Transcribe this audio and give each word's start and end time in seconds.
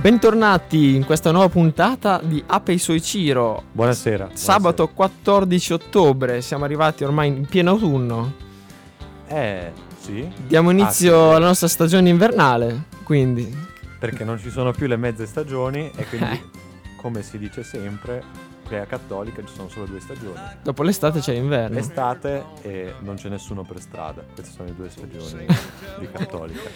Bentornati 0.00 0.94
in 0.94 1.04
questa 1.04 1.30
nuova 1.30 1.48
puntata 1.48 2.20
di 2.22 2.42
Ape 2.46 2.78
Soiciro. 2.78 3.64
Buonasera. 3.72 4.30
Sabato 4.32 4.88
14 4.88 5.72
ottobre, 5.74 6.40
siamo 6.40 6.64
arrivati 6.64 7.04
ormai 7.04 7.28
in 7.28 7.46
pieno 7.46 7.70
autunno. 7.70 8.32
Eh, 9.28 9.72
sì. 10.00 10.26
Diamo 10.46 10.70
inizio 10.70 11.26
Ah, 11.26 11.30
sì. 11.30 11.36
alla 11.36 11.46
nostra 11.46 11.68
stagione 11.68 12.08
invernale, 12.08 12.84
quindi 13.04 13.68
Perché 13.98 14.24
non 14.24 14.38
ci 14.38 14.48
sono 14.50 14.72
più 14.72 14.86
le 14.86 14.96
mezze 14.96 15.26
stagioni 15.26 15.90
e 15.94 16.06
quindi, 16.06 16.30
Eh. 16.32 16.42
come 16.96 17.22
si 17.22 17.38
dice 17.38 17.62
sempre, 17.62 18.22
a 18.78 18.86
Cattolica 18.86 19.42
ci 19.44 19.52
sono 19.52 19.68
solo 19.68 19.86
due 19.86 20.00
stagioni. 20.00 20.38
dopo 20.62 20.82
l'estate 20.82 21.20
c'è 21.20 21.32
l'inverno. 21.32 21.78
Estate 21.78 22.44
e 22.62 22.94
non 23.00 23.16
c'è 23.16 23.28
nessuno 23.28 23.62
per 23.62 23.80
strada. 23.80 24.22
Queste 24.32 24.52
sono 24.52 24.68
le 24.68 24.74
due 24.76 24.88
stagioni 24.88 25.46
di 25.98 26.08
Cattolica. 26.10 26.68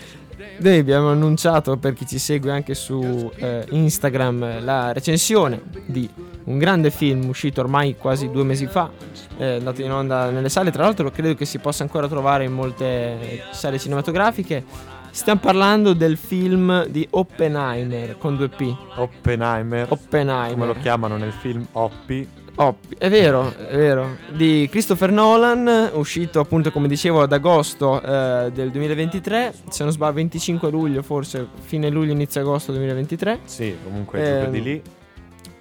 Noi 0.58 0.78
abbiamo 0.78 1.10
annunciato 1.10 1.76
per 1.76 1.92
chi 1.92 2.06
ci 2.06 2.18
segue 2.18 2.50
anche 2.50 2.74
su 2.74 3.30
eh, 3.36 3.66
Instagram 3.70 4.64
la 4.64 4.92
recensione 4.92 5.62
di 5.86 6.08
un 6.44 6.58
grande 6.58 6.90
film 6.90 7.28
uscito 7.28 7.60
ormai 7.60 7.96
quasi 7.96 8.30
due 8.30 8.44
mesi 8.44 8.66
fa, 8.66 8.90
eh, 9.38 9.56
andato 9.56 9.82
in 9.82 9.90
onda 9.90 10.30
nelle 10.30 10.48
sale, 10.48 10.70
tra 10.70 10.82
l'altro 10.82 11.10
credo 11.10 11.34
che 11.34 11.44
si 11.44 11.58
possa 11.58 11.82
ancora 11.82 12.08
trovare 12.08 12.44
in 12.44 12.52
molte 12.52 13.44
sale 13.52 13.78
cinematografiche. 13.78 14.92
Stiamo 15.14 15.38
parlando 15.38 15.92
del 15.92 16.16
film 16.16 16.86
di 16.86 17.06
Oppenheimer 17.10 18.18
con 18.18 18.36
due 18.36 18.48
P. 18.48 18.74
Oppenheimer, 18.96 19.86
Oppenheimer. 19.88 20.50
come 20.52 20.66
lo 20.66 20.74
chiamano 20.74 21.16
nel 21.16 21.30
film 21.30 21.64
Oppi. 21.70 22.28
Oh, 22.56 22.78
è 22.98 23.08
vero, 23.08 23.56
è 23.56 23.76
vero. 23.76 24.16
Di 24.32 24.66
Christopher 24.68 25.12
Nolan, 25.12 25.90
uscito 25.94 26.40
appunto 26.40 26.72
come 26.72 26.88
dicevo 26.88 27.22
ad 27.22 27.32
agosto 27.32 28.02
eh, 28.02 28.50
del 28.52 28.70
2023, 28.72 29.54
se 29.68 29.84
non 29.84 29.92
sbaglio 29.92 30.14
25 30.14 30.70
luglio 30.70 31.02
forse, 31.02 31.46
fine 31.60 31.90
luglio, 31.90 32.10
inizio 32.10 32.40
agosto 32.40 32.72
2023. 32.72 33.38
Sì, 33.44 33.76
comunque 33.84 34.18
Ehm, 34.18 34.24
giù 34.24 34.40
per 34.40 34.50
di 34.50 34.62
lì. 34.62 34.82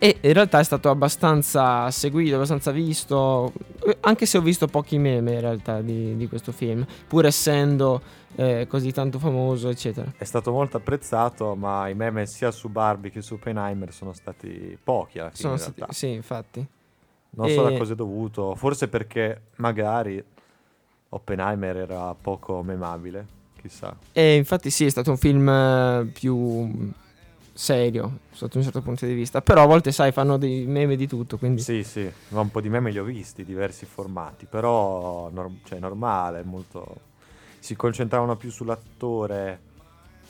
E 0.03 0.17
in 0.19 0.33
realtà 0.33 0.59
è 0.59 0.63
stato 0.65 0.89
abbastanza 0.89 1.89
seguito, 1.89 2.35
abbastanza 2.35 2.71
visto, 2.71 3.53
anche 4.01 4.25
se 4.25 4.37
ho 4.37 4.41
visto 4.41 4.67
pochi 4.67 4.97
meme 4.97 5.31
in 5.35 5.39
realtà 5.39 5.79
di, 5.79 6.17
di 6.17 6.27
questo 6.27 6.51
film, 6.51 6.85
pur 7.07 7.25
essendo 7.25 8.01
eh, 8.35 8.67
così 8.67 8.91
tanto 8.91 9.17
famoso, 9.17 9.69
eccetera. 9.69 10.11
È 10.17 10.25
stato 10.25 10.51
molto 10.51 10.75
apprezzato, 10.75 11.55
ma 11.55 11.87
i 11.87 11.93
meme 11.95 12.25
sia 12.25 12.51
su 12.51 12.67
Barbie 12.67 13.11
che 13.11 13.21
su 13.21 13.35
Oppenheimer 13.35 13.93
sono 13.93 14.11
stati 14.11 14.77
pochi 14.83 15.19
alla 15.19 15.29
fine 15.29 15.39
Sono 15.41 15.53
in 15.53 15.59
stati- 15.59 15.75
realtà. 15.77 15.93
sì, 15.95 16.07
infatti. 16.09 16.67
Non 17.29 17.47
so 17.47 17.65
E- 17.67 17.71
da 17.71 17.77
cosa 17.77 17.93
è 17.93 17.95
dovuto, 17.95 18.55
forse 18.55 18.89
perché 18.89 19.41
magari 19.55 20.21
Oppenheimer 21.09 21.77
era 21.77 22.13
poco 22.13 22.61
memabile, 22.61 23.25
chissà. 23.61 23.95
E 24.11 24.35
infatti 24.35 24.69
sì, 24.69 24.85
è 24.85 24.89
stato 24.89 25.11
un 25.11 25.17
film 25.17 25.47
eh, 25.47 26.09
più 26.11 26.91
serio 27.53 28.19
sotto 28.31 28.57
un 28.57 28.63
certo 28.63 28.81
punto 28.81 29.05
di 29.05 29.13
vista, 29.13 29.41
però 29.41 29.63
a 29.63 29.65
volte 29.65 29.91
sai 29.91 30.11
fanno 30.11 30.37
dei 30.37 30.65
meme 30.65 30.95
di 30.95 31.07
tutto, 31.07 31.37
quindi 31.37 31.61
Sì, 31.61 31.83
sì, 31.83 32.11
ma 32.29 32.41
un 32.41 32.49
po' 32.49 32.61
di 32.61 32.69
meme 32.69 32.91
li 32.91 32.99
ho 32.99 33.03
visti, 33.03 33.45
diversi 33.45 33.85
formati, 33.85 34.45
però 34.45 35.29
nor- 35.31 35.51
cioè, 35.65 35.79
normale, 35.79 36.43
molto... 36.43 37.11
Si 37.59 37.75
concentravano 37.75 38.35
più 38.35 38.51
sull'attore 38.51 39.59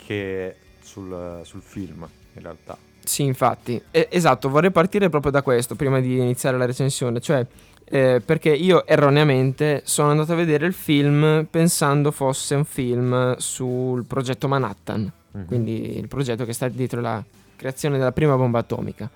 che 0.06 0.56
sul, 0.82 1.42
sul 1.44 1.62
film, 1.62 2.08
in 2.34 2.42
realtà. 2.42 2.78
Sì, 3.04 3.24
infatti. 3.24 3.82
Eh, 3.90 4.08
esatto, 4.12 4.50
vorrei 4.50 4.72
partire 4.72 5.10
proprio 5.10 5.32
da 5.32 5.42
questo 5.42 5.76
prima 5.76 6.00
di 6.00 6.20
iniziare 6.20 6.58
la 6.58 6.66
recensione, 6.66 7.20
cioè 7.20 7.46
eh, 7.86 8.22
perché 8.24 8.50
io 8.50 8.86
erroneamente 8.86 9.82
sono 9.86 10.12
andato 10.12 10.34
a 10.34 10.36
vedere 10.36 10.66
il 10.66 10.74
film 10.74 11.48
pensando 11.50 12.12
fosse 12.12 12.56
un 12.56 12.66
film 12.66 13.36
sul 13.38 14.06
progetto 14.06 14.48
Manhattan, 14.48 15.12
Mhm. 15.34 15.46
quindi 15.46 15.98
il 15.98 16.08
progetto 16.08 16.46
che 16.46 16.54
sta 16.54 16.68
dietro 16.70 17.02
la 17.02 17.24
creazione 17.56 17.98
della 17.98 18.12
prima 18.12 18.36
bomba 18.36 18.60
atomica. 18.60 19.10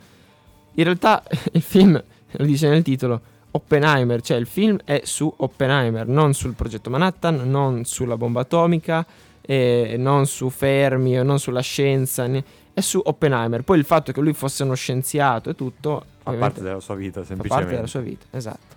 In 0.76 0.84
realtà 0.84 1.24
il 1.54 1.62
film, 1.62 2.02
lo 2.32 2.46
dice 2.46 2.68
nel 2.70 2.84
titolo, 2.84 3.22
Oppenheimer, 3.52 4.22
cioè 4.22 4.38
il 4.38 4.46
film 4.48 4.78
è 4.84 5.02
su 5.04 5.32
Oppenheimer, 5.38 6.08
non 6.08 6.34
sul 6.34 6.54
progetto 6.54 6.90
Manhattan, 6.90 7.50
non 7.50 7.86
sulla 7.86 8.18
bomba 8.18 8.42
atomica, 8.42 9.06
eh, 9.42 9.96
non 9.98 10.26
su 10.28 10.50
Fermi 10.50 11.18
o 11.20 11.24
non 11.24 11.40
sulla 11.40 11.62
scienza, 11.62 12.28
ne- 12.28 12.44
è 12.74 12.82
su 12.82 13.02
Oppenheimer. 13.04 13.64
Poi 13.64 13.80
il 13.80 13.86
fatto 13.86 14.12
che 14.12 14.22
lui 14.22 14.34
fosse 14.34 14.64
uno 14.64 14.76
scienziato 14.76 15.50
e 15.50 15.56
tutto 15.56 16.04
Fa 16.22 16.34
parte 16.34 16.62
della 16.62 16.80
sua 16.82 16.96
vita, 16.96 17.22
fa 17.22 17.26
semplicemente. 17.28 17.50
parte 17.66 17.76
della 17.76 17.88
sua 17.88 18.02
vita, 18.02 18.26
esatto. 18.32 18.76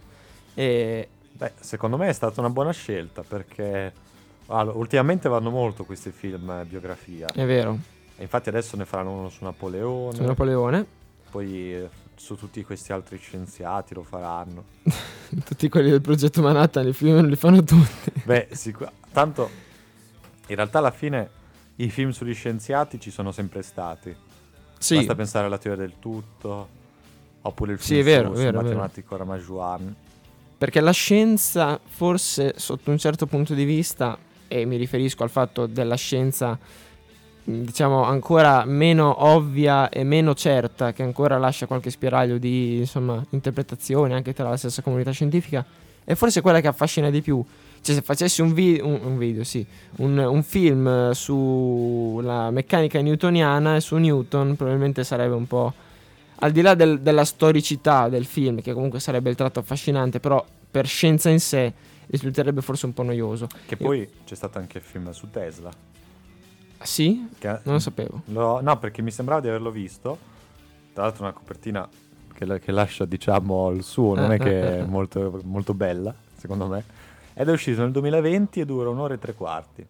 E 0.54 1.08
Beh, 1.32 1.52
secondo 1.60 1.96
me 1.96 2.08
è 2.08 2.12
stata 2.12 2.40
una 2.40 2.50
buona 2.50 2.70
scelta, 2.70 3.22
perché 3.26 3.92
allora, 4.50 4.76
ultimamente 4.78 5.28
vanno 5.28 5.50
molto 5.50 5.84
questi 5.84 6.10
film 6.10 6.50
eh, 6.50 6.64
biografia. 6.64 7.26
è 7.34 7.44
vero, 7.46 7.78
E 8.16 8.22
infatti 8.22 8.48
adesso 8.48 8.76
ne 8.76 8.84
faranno 8.84 9.12
uno 9.12 9.28
su 9.28 9.44
Napoleone, 9.44 10.14
su 10.16 10.22
Napoleone, 10.22 10.84
poi 11.30 11.74
eh, 11.74 11.88
su 12.16 12.36
tutti 12.36 12.62
questi 12.64 12.92
altri 12.92 13.16
scienziati 13.18 13.94
lo 13.94 14.02
faranno. 14.02 14.64
tutti 15.44 15.68
quelli 15.68 15.90
del 15.90 16.00
progetto 16.00 16.42
Manhattan, 16.42 16.86
i 16.88 16.92
film 16.92 17.26
li 17.26 17.36
fanno 17.36 17.62
tutti. 17.64 18.12
Beh, 18.24 18.48
sicur- 18.52 18.90
tanto 19.12 19.48
in 20.48 20.56
realtà 20.56 20.78
alla 20.78 20.90
fine 20.90 21.30
i 21.76 21.88
film 21.90 22.10
sugli 22.10 22.34
scienziati 22.34 22.98
ci 23.00 23.10
sono 23.10 23.32
sempre 23.32 23.62
stati. 23.62 24.14
Sì, 24.78 24.96
Basta 24.96 25.14
pensare 25.14 25.46
alla 25.46 25.58
teoria 25.58 25.82
del 25.84 25.94
tutto, 25.98 26.68
oppure 27.42 27.72
il 27.72 27.80
Sì, 27.80 27.86
film 27.94 28.00
è 28.00 28.04
vero, 28.04 28.28
su, 28.28 28.34
sul 28.34 28.42
vero, 28.44 28.58
vero. 28.58 28.68
matematico 28.68 29.16
Ramajuan. 29.16 29.94
perché 30.58 30.80
la 30.80 30.90
scienza 30.90 31.78
forse 31.82 32.54
sotto 32.56 32.90
un 32.90 32.98
certo 32.98 33.26
punto 33.26 33.54
di 33.54 33.64
vista, 33.64 34.18
e 34.52 34.64
mi 34.64 34.76
riferisco 34.76 35.22
al 35.22 35.30
fatto 35.30 35.66
della 35.66 35.94
scienza 35.94 36.58
diciamo 37.42 38.02
ancora 38.04 38.64
meno 38.64 39.24
ovvia 39.24 39.88
e 39.88 40.02
meno 40.02 40.34
certa, 40.34 40.92
che 40.92 41.02
ancora 41.02 41.38
lascia 41.38 41.66
qualche 41.66 41.90
spiraglio 41.90 42.36
di 42.38 42.78
insomma, 42.78 43.24
interpretazione 43.30 44.14
anche 44.14 44.34
tra 44.34 44.48
la 44.48 44.56
stessa 44.56 44.82
comunità 44.82 45.12
scientifica, 45.12 45.64
è 46.04 46.14
forse 46.14 46.40
quella 46.40 46.60
che 46.60 46.66
affascina 46.68 47.10
di 47.10 47.22
più. 47.22 47.44
Cioè 47.82 47.94
se 47.94 48.02
facessi 48.02 48.42
un, 48.42 48.52
vi- 48.52 48.80
un- 48.82 49.00
un 49.02 49.16
video, 49.16 49.44
sì, 49.44 49.64
un, 49.96 50.18
un 50.18 50.42
film 50.42 51.12
sulla 51.12 52.50
meccanica 52.50 53.00
newtoniana 53.00 53.76
e 53.76 53.80
su 53.80 53.96
Newton, 53.96 54.56
probabilmente 54.56 55.04
sarebbe 55.04 55.34
un 55.34 55.46
po'... 55.46 55.72
Al 56.42 56.52
di 56.52 56.60
là 56.60 56.74
del- 56.74 57.00
della 57.00 57.24
storicità 57.24 58.08
del 58.08 58.26
film, 58.26 58.60
che 58.60 58.72
comunque 58.72 59.00
sarebbe 59.00 59.30
il 59.30 59.36
tratto 59.36 59.60
affascinante, 59.60 60.20
però 60.20 60.44
per 60.70 60.86
scienza 60.86 61.30
in 61.30 61.40
sé 61.40 61.72
risulterebbe 62.10 62.60
forse 62.62 62.86
un 62.86 62.92
po' 62.92 63.02
noioso. 63.02 63.46
Che 63.66 63.76
poi 63.76 64.08
c'è 64.24 64.34
stato 64.34 64.58
anche 64.58 64.78
il 64.78 64.84
film 64.84 65.10
su 65.10 65.30
Tesla. 65.30 65.70
Ah, 66.78 66.84
Sì? 66.84 67.28
Che 67.38 67.48
Non 67.64 67.74
lo 67.74 67.78
sapevo. 67.78 68.22
lo- 68.26 68.60
no, 68.60 68.78
perché 68.78 69.02
mi 69.02 69.10
sembrava 69.10 69.40
di 69.40 69.48
averlo 69.48 69.70
visto. 69.70 70.18
Tra 70.92 71.04
l'altro 71.04 71.22
una 71.24 71.32
copertina 71.32 71.88
che, 72.34 72.44
la- 72.44 72.58
che 72.58 72.72
lascia, 72.72 73.04
diciamo, 73.04 73.70
il 73.70 73.82
suo, 73.82 74.14
non 74.14 74.32
Eh, 74.32 74.36
è 74.36 74.38
che 74.38 74.60
eh, 74.60 74.78
è 74.80 74.84
molto, 74.86 75.40
molto 75.44 75.74
bella, 75.74 76.14
secondo 76.36 76.66
me. 76.66 76.84
Ed 77.34 77.48
è 77.48 77.52
uscito 77.52 77.80
nel 77.82 77.92
2020 77.92 78.60
e 78.60 78.64
dura 78.66 78.88
un'ora 78.90 79.14
e 79.14 79.18
tre 79.18 79.34
quarti. 79.34 79.86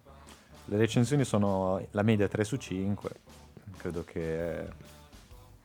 Le 0.67 0.76
recensioni 0.76 1.25
sono 1.25 1.84
la 1.93 2.02
media 2.02 2.28
3 2.28 2.44
su 2.44 2.56
5. 2.56 3.11
Credo 3.78 4.05
che 4.05 4.67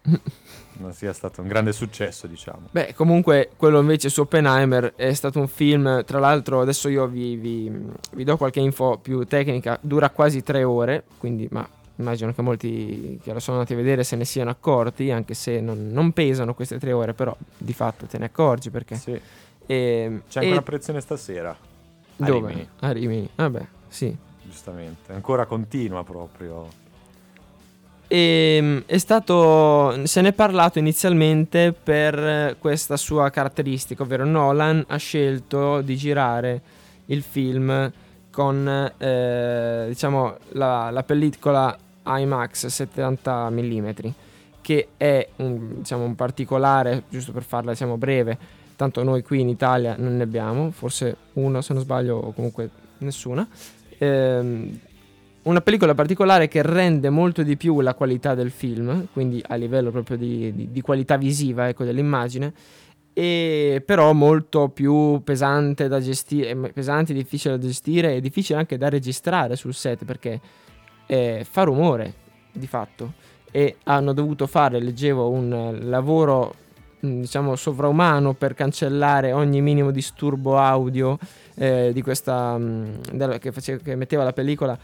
non 0.77 0.93
sia 0.93 1.13
stato 1.13 1.41
un 1.41 1.47
grande 1.47 1.71
successo, 1.71 2.27
diciamo. 2.27 2.67
Beh, 2.71 2.93
comunque 2.95 3.49
quello 3.55 3.79
invece 3.79 4.09
su 4.09 4.21
Oppenheimer 4.21 4.93
è 4.95 5.13
stato 5.13 5.39
un 5.39 5.47
film, 5.47 6.03
tra 6.05 6.19
l'altro 6.19 6.61
adesso 6.61 6.89
io 6.89 7.07
vi, 7.07 7.35
vi- 7.35 7.71
vi 8.13 8.23
do 8.23 8.37
qualche 8.37 8.59
info 8.59 8.97
più 9.01 9.23
tecnica, 9.25 9.77
dura 9.81 10.09
quasi 10.09 10.43
tre 10.43 10.63
ore, 10.63 11.03
quindi 11.17 11.47
ma 11.51 11.67
immagino 11.97 12.33
che 12.33 12.41
molti 12.41 13.19
che 13.23 13.31
lo 13.31 13.39
sono 13.39 13.57
andati 13.57 13.73
a 13.73 13.77
vedere 13.77 14.03
se 14.03 14.15
ne 14.15 14.25
siano 14.25 14.49
accorti, 14.49 15.11
anche 15.11 15.33
se 15.33 15.61
non, 15.61 15.89
non 15.91 16.11
pesano 16.11 16.53
queste 16.53 16.77
tre 16.77 16.91
ore, 16.91 17.13
però 17.13 17.35
di 17.57 17.73
fatto 17.73 18.05
te 18.05 18.17
ne 18.17 18.25
accorgi 18.25 18.69
perché... 18.69 18.95
Sì. 18.95 19.19
E, 19.67 20.21
C'è 20.29 20.39
anche 20.39 20.49
e- 20.49 20.51
una 20.51 20.61
proiezione 20.61 21.01
stasera. 21.01 21.49
A 22.17 22.25
dove? 22.25 22.47
Rimini, 22.49 22.69
A 22.81 22.91
Rimini, 22.91 23.29
vabbè, 23.35 23.65
sì. 23.87 24.15
giustamente. 24.43 25.11
Ancora 25.13 25.45
continua 25.45 26.03
proprio. 26.03 26.83
E, 28.07 28.59
mm, 28.61 28.77
è 28.85 28.97
stato, 28.97 30.05
se 30.05 30.21
ne 30.21 30.29
è 30.29 30.33
parlato 30.33 30.79
inizialmente 30.79 31.73
per 31.73 32.55
questa 32.59 32.97
sua 32.97 33.29
caratteristica, 33.29 34.03
ovvero 34.03 34.25
Nolan 34.25 34.83
ha 34.87 34.97
scelto 34.97 35.81
di 35.81 35.95
girare 35.95 36.61
il 37.07 37.21
film 37.21 37.91
con 38.31 38.93
eh, 38.97 39.85
diciamo 39.87 40.35
la, 40.49 40.89
la 40.89 41.03
pellicola 41.03 41.77
IMAX 42.05 42.67
70 42.67 43.49
mm, 43.49 43.89
che 44.61 44.87
è 44.97 45.27
un, 45.37 45.75
diciamo, 45.77 46.03
un 46.03 46.15
particolare, 46.15 47.03
giusto 47.09 47.31
per 47.31 47.43
farla 47.43 47.71
diciamo, 47.71 47.97
breve, 47.97 48.37
tanto 48.75 49.03
noi 49.03 49.21
qui 49.21 49.39
in 49.41 49.49
Italia 49.49 49.95
non 49.97 50.17
ne 50.17 50.23
abbiamo, 50.23 50.71
forse 50.71 51.15
una 51.33 51.61
se 51.61 51.73
non 51.73 51.83
sbaglio 51.83 52.17
o 52.17 52.33
comunque 52.33 52.69
nessuna. 52.97 53.47
Ehm, 53.97 54.79
una 55.45 55.61
pellicola 55.61 55.93
particolare 55.93 56.47
che 56.47 56.61
rende 56.61 57.09
molto 57.09 57.43
di 57.43 57.55
più 57.55 57.81
la 57.81 57.93
qualità 57.93 58.33
del 58.33 58.49
film, 58.51 59.07
quindi 59.13 59.41
a 59.47 59.55
livello 59.55 59.91
proprio 59.91 60.17
di, 60.17 60.53
di- 60.53 60.71
di 60.71 60.81
qualità 60.81 61.17
visiva 61.17 61.67
ecco, 61.67 61.83
dell'immagine, 61.83 62.51
e 63.13 63.81
però 63.85 64.11
molto 64.13 64.69
più 64.69 65.21
pesante 65.23 65.87
da 65.87 65.99
gestire, 66.01 66.49
eh, 66.49 66.55
pesante, 66.73 67.13
difficile 67.13 67.57
da 67.57 67.65
gestire 67.65 68.15
e 68.15 68.21
difficile 68.21 68.57
anche 68.59 68.77
da 68.77 68.89
registrare 68.89 69.55
sul 69.55 69.73
set 69.73 70.03
perché 70.03 70.39
eh, 71.05 71.45
fa 71.49 71.63
rumore 71.63 72.13
di 72.51 72.67
fatto 72.67 73.13
e 73.51 73.77
hanno 73.83 74.11
dovuto 74.13 74.47
fare, 74.47 74.81
leggevo, 74.81 75.29
un 75.29 75.77
lavoro 75.83 76.55
mh, 76.99 77.19
diciamo 77.21 77.55
sovraumano 77.55 78.33
per 78.33 78.53
cancellare 78.53 79.31
ogni 79.31 79.61
minimo 79.61 79.91
disturbo 79.91 80.57
audio 80.57 81.17
eh, 81.53 81.91
di 81.93 82.01
questa 82.01 82.57
della- 82.59 83.37
che, 83.37 83.51
face- 83.53 83.79
che 83.81 83.95
metteva 83.95 84.23
la 84.25 84.33
pellicola 84.33 84.77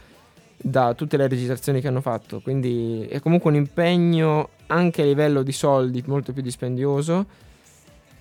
da 0.62 0.94
tutte 0.94 1.16
le 1.16 1.26
registrazioni 1.26 1.80
che 1.80 1.88
hanno 1.88 2.00
fatto. 2.00 2.40
Quindi 2.40 3.06
è 3.10 3.20
comunque 3.20 3.50
un 3.50 3.56
impegno 3.56 4.50
anche 4.68 5.02
a 5.02 5.04
livello 5.04 5.42
di 5.42 5.52
soldi 5.52 6.02
molto 6.06 6.32
più 6.32 6.42
dispendioso. 6.42 7.26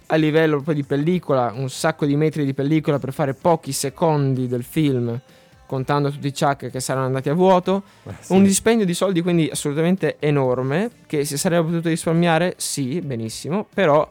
A 0.08 0.16
livello 0.16 0.56
proprio 0.56 0.76
di 0.76 0.84
pellicola, 0.84 1.54
un 1.56 1.70
sacco 1.70 2.06
di 2.06 2.18
metri 2.18 2.44
di 2.44 2.54
pellicola 2.54 3.00
per 3.00 3.14
fare 3.14 3.34
pochi 3.34 3.72
secondi 3.72 4.48
del 4.48 4.64
film, 4.64 5.18
contando 5.66 6.12
tutti 6.12 6.28
i 6.28 6.34
chuck 6.34 6.70
che 6.70 6.80
saranno 6.82 7.06
andati 7.06 7.30
a 7.30 7.34
vuoto. 7.34 7.84
Eh, 8.04 8.12
sì. 8.20 8.34
Un 8.34 8.44
dispendio 8.44 8.86
di 8.86 8.94
soldi 8.94 9.22
quindi 9.22 9.48
assolutamente 9.50 10.18
enorme, 10.20 10.90
che 11.06 11.24
si 11.24 11.38
sarebbe 11.38 11.70
potuto 11.70 11.88
risparmiare, 11.88 12.56
sì, 12.58 13.00
benissimo, 13.00 13.66
però 13.74 14.10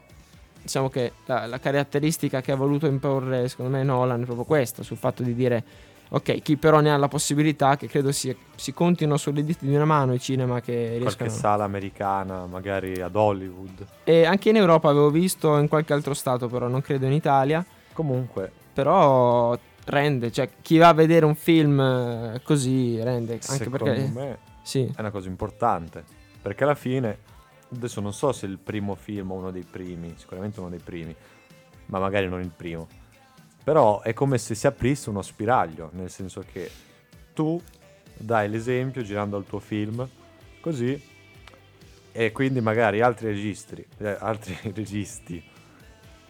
diciamo 0.59 0.89
che 0.89 1.11
la, 1.25 1.45
la 1.45 1.59
caratteristica 1.59 2.41
che 2.41 2.51
ha 2.51 2.55
voluto 2.55 2.85
imporre 2.85 3.47
secondo 3.47 3.71
me 3.77 3.83
Nolan 3.83 4.21
è 4.21 4.25
proprio 4.25 4.45
questa, 4.45 4.83
sul 4.83 4.97
fatto 4.97 5.21
di 5.21 5.35
dire 5.35 5.63
ok, 6.13 6.41
chi 6.41 6.57
però 6.57 6.79
ne 6.79 6.91
ha 6.91 6.97
la 6.97 7.07
possibilità, 7.07 7.77
che 7.77 7.87
credo 7.87 8.11
si, 8.11 8.35
si 8.55 8.73
contino 8.73 9.17
sulle 9.17 9.43
dita 9.43 9.65
di 9.65 9.73
una 9.73 9.85
mano 9.85 10.13
i 10.13 10.19
cinema 10.19 10.61
che 10.61 10.97
Qualche 10.99 11.23
riescono... 11.23 11.29
sala 11.29 11.63
americana, 11.63 12.45
magari 12.45 13.01
ad 13.01 13.15
Hollywood. 13.15 13.85
E 14.03 14.25
anche 14.25 14.49
in 14.49 14.55
Europa 14.55 14.89
avevo 14.89 15.09
visto, 15.09 15.57
in 15.57 15.67
qualche 15.67 15.93
altro 15.93 16.13
stato 16.13 16.47
però, 16.47 16.67
non 16.67 16.81
credo 16.81 17.05
in 17.05 17.13
Italia, 17.13 17.65
Comunque, 17.93 18.51
però 18.73 19.57
rende, 19.85 20.31
cioè 20.31 20.49
chi 20.61 20.77
va 20.77 20.89
a 20.89 20.93
vedere 20.93 21.25
un 21.25 21.35
film 21.35 21.79
eh, 21.79 22.41
così 22.43 23.01
rende, 23.01 23.33
anche 23.33 23.45
secondo 23.45 23.83
perché... 23.83 24.11
me 24.13 24.37
Sì, 24.61 24.91
è 24.95 24.99
una 24.99 25.11
cosa 25.11 25.27
importante. 25.27 26.03
Perché 26.41 26.63
alla 26.63 26.75
fine, 26.75 27.17
adesso 27.73 28.01
non 28.01 28.13
so 28.13 28.31
se 28.31 28.45
il 28.45 28.57
primo 28.57 28.95
film 28.95 29.31
o 29.31 29.35
uno 29.35 29.51
dei 29.51 29.65
primi, 29.69 30.13
sicuramente 30.17 30.59
uno 30.59 30.69
dei 30.69 30.79
primi, 30.79 31.15
ma 31.87 31.99
magari 31.99 32.27
non 32.27 32.41
il 32.41 32.51
primo. 32.55 32.87
Però 33.63 34.01
è 34.01 34.13
come 34.13 34.37
se 34.37 34.55
si 34.55 34.65
aprisse 34.67 35.09
uno 35.09 35.21
spiraglio, 35.21 35.89
nel 35.93 36.09
senso 36.09 36.43
che 36.51 36.69
tu 37.33 37.61
dai 38.17 38.49
l'esempio 38.49 39.01
girando 39.03 39.37
il 39.37 39.45
tuo 39.45 39.59
film, 39.59 40.07
così, 40.59 41.09
e 42.11 42.31
quindi 42.31 42.59
magari 42.59 43.01
altri 43.01 43.27
registri, 43.27 43.85
eh, 43.99 44.17
altri 44.19 44.57
registi 44.73 45.41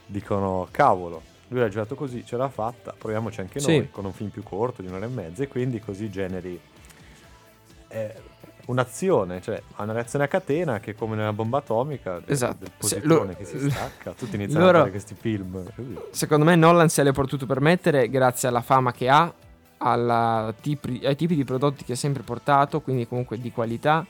dicono 0.05 0.67
cavolo, 0.71 1.21
lui 1.47 1.59
l'ha 1.61 1.69
girato 1.69 1.95
così, 1.95 2.25
ce 2.25 2.35
l'ha 2.37 2.49
fatta, 2.49 2.93
proviamoci 2.97 3.39
anche 3.39 3.59
Sì. 3.59 3.77
noi 3.77 3.89
con 3.89 4.05
un 4.05 4.13
film 4.13 4.29
più 4.29 4.43
corto 4.43 4.81
di 4.81 4.87
un'ora 4.89 5.05
e 5.05 5.09
mezza 5.09 5.43
e 5.43 5.47
quindi 5.47 5.79
così 5.79 6.09
generi 6.09 6.59
eh, 7.87 8.13
un'azione, 8.65 9.41
cioè 9.41 9.61
una 9.77 9.93
reazione 9.93 10.25
a 10.25 10.27
catena 10.27 10.79
che 10.79 10.91
è 10.91 10.95
come 10.95 11.15
nella 11.15 11.33
bomba 11.33 11.59
atomica 11.59 12.21
Esatto. 12.25 12.65
del 12.87 13.01
lo- 13.03 13.27
che 13.37 13.45
si 13.45 13.69
stacca, 13.69 14.11
tutti 14.11 14.35
iniziano 14.35 14.65
loro- 14.65 14.77
a 14.77 14.79
fare 14.81 14.91
questi 14.91 15.15
film. 15.15 15.63
così. 15.75 15.97
secondo 16.11 16.45
me 16.45 16.55
Nolan 16.55 16.89
se 16.89 17.03
l'è 17.03 17.11
potuto 17.11 17.45
permettere 17.45 18.09
grazie 18.09 18.47
alla 18.47 18.61
fama 18.61 18.91
che 18.91 19.09
ha, 19.09 19.33
alla 19.77 20.45
ai 20.53 21.15
tipi 21.15 21.35
di 21.35 21.43
prodotti 21.43 21.83
che 21.83 21.93
ha 21.93 21.95
sempre 21.95 22.23
portato, 22.23 22.81
quindi 22.81 23.07
comunque 23.07 23.39
di 23.39 23.51
qualità 23.51 24.05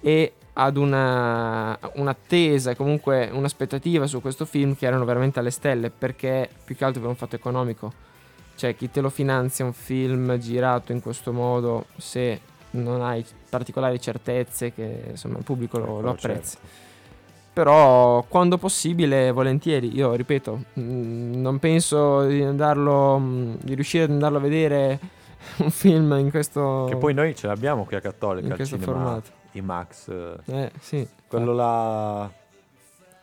e 0.00 0.32
ad 0.60 0.76
una, 0.76 1.78
un'attesa 1.94 2.70
e 2.72 2.76
comunque 2.76 3.28
un'aspettativa 3.32 4.06
su 4.06 4.20
questo 4.20 4.44
film 4.44 4.74
che 4.76 4.86
erano 4.86 5.04
veramente 5.04 5.38
alle 5.38 5.50
stelle 5.52 5.90
perché 5.90 6.48
più 6.64 6.74
che 6.76 6.84
altro 6.84 7.00
per 7.00 7.10
un 7.10 7.16
fatto 7.16 7.36
economico. 7.36 7.92
Cioè 8.56 8.74
chi 8.74 8.90
te 8.90 9.00
lo 9.00 9.08
finanzia 9.08 9.64
un 9.64 9.72
film 9.72 10.36
girato 10.38 10.90
in 10.90 11.00
questo 11.00 11.32
modo 11.32 11.86
se 11.96 12.40
non 12.70 13.02
hai 13.02 13.24
particolari 13.48 14.00
certezze 14.00 14.72
che 14.72 15.04
insomma 15.10 15.38
il 15.38 15.44
pubblico 15.44 15.78
lo, 15.78 15.84
Ecco, 15.84 16.00
lo 16.00 16.16
certo. 16.16 16.26
apprezza. 16.28 16.58
Però 17.52 18.24
quando 18.28 18.56
possibile, 18.58 19.32
volentieri. 19.32 19.94
Io 19.96 20.14
ripeto, 20.14 20.62
mh, 20.74 20.80
non 21.40 21.58
penso 21.58 22.24
di 22.26 22.42
andarlo, 22.42 23.18
mh, 23.18 23.58
di 23.62 23.74
riuscire 23.74 24.04
ad 24.04 24.10
andarlo 24.10 24.38
a 24.38 24.40
vedere 24.40 24.98
un 25.58 25.70
film 25.70 26.12
in 26.18 26.30
questo, 26.30 26.86
Che 26.88 26.96
poi 26.96 27.14
noi 27.14 27.34
ce 27.34 27.46
l'abbiamo 27.48 27.84
qui 27.84 27.96
a 27.96 28.00
Cattolica 28.00 28.46
in 28.48 28.54
questo 28.54 28.78
cinema, 28.78 28.92
formato. 28.98 29.30
i 29.52 29.60
Max, 29.60 30.08
eh, 30.46 30.70
sì. 30.78 31.08
quello 31.26 31.52
là, 31.52 32.30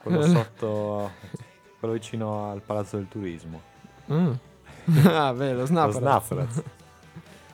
quello 0.02 0.22
sotto, 0.28 1.12
quello 1.80 1.94
vicino 1.94 2.52
al 2.52 2.62
Palazzo 2.62 2.98
del 2.98 3.08
Turismo, 3.08 3.62
Mm. 4.12 4.32
ah, 5.08 5.34
beh, 5.34 5.54
lo 5.54 5.60
lo 5.62 5.66
Snapper. 5.66 5.94
Snapperaz. 5.94 6.64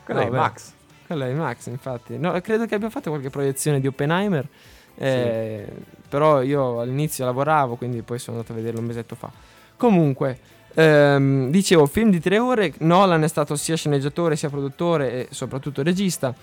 Quello 0.03 0.19
No, 0.19 0.25
è. 0.25 0.29
Max. 0.31 0.73
Quello 1.13 1.25
è 1.25 1.33
Max, 1.33 1.67
infatti. 1.67 2.17
No, 2.17 2.39
credo 2.39 2.65
che 2.65 2.75
abbia 2.75 2.89
fatto 2.89 3.09
qualche 3.09 3.29
proiezione 3.29 3.81
di 3.81 3.87
Oppenheimer. 3.87 4.47
eh, 4.95 5.67
Però 6.07 6.41
io 6.41 6.79
all'inizio 6.81 7.25
lavoravo, 7.25 7.75
quindi 7.75 8.01
poi 8.01 8.17
sono 8.19 8.37
andato 8.37 8.53
a 8.53 8.55
vederlo 8.57 8.79
un 8.79 8.85
mesetto 8.85 9.15
fa. 9.15 9.29
Comunque, 9.75 10.39
ehm, 10.73 11.49
dicevo, 11.49 11.85
film 11.85 12.11
di 12.11 12.19
tre 12.21 12.37
ore. 12.39 12.73
Nolan 12.79 13.23
è 13.23 13.27
stato 13.27 13.55
sia 13.55 13.75
sceneggiatore, 13.75 14.35
sia 14.37 14.49
produttore 14.49 15.11
e 15.11 15.27
soprattutto 15.31 15.83
regista 15.83 16.33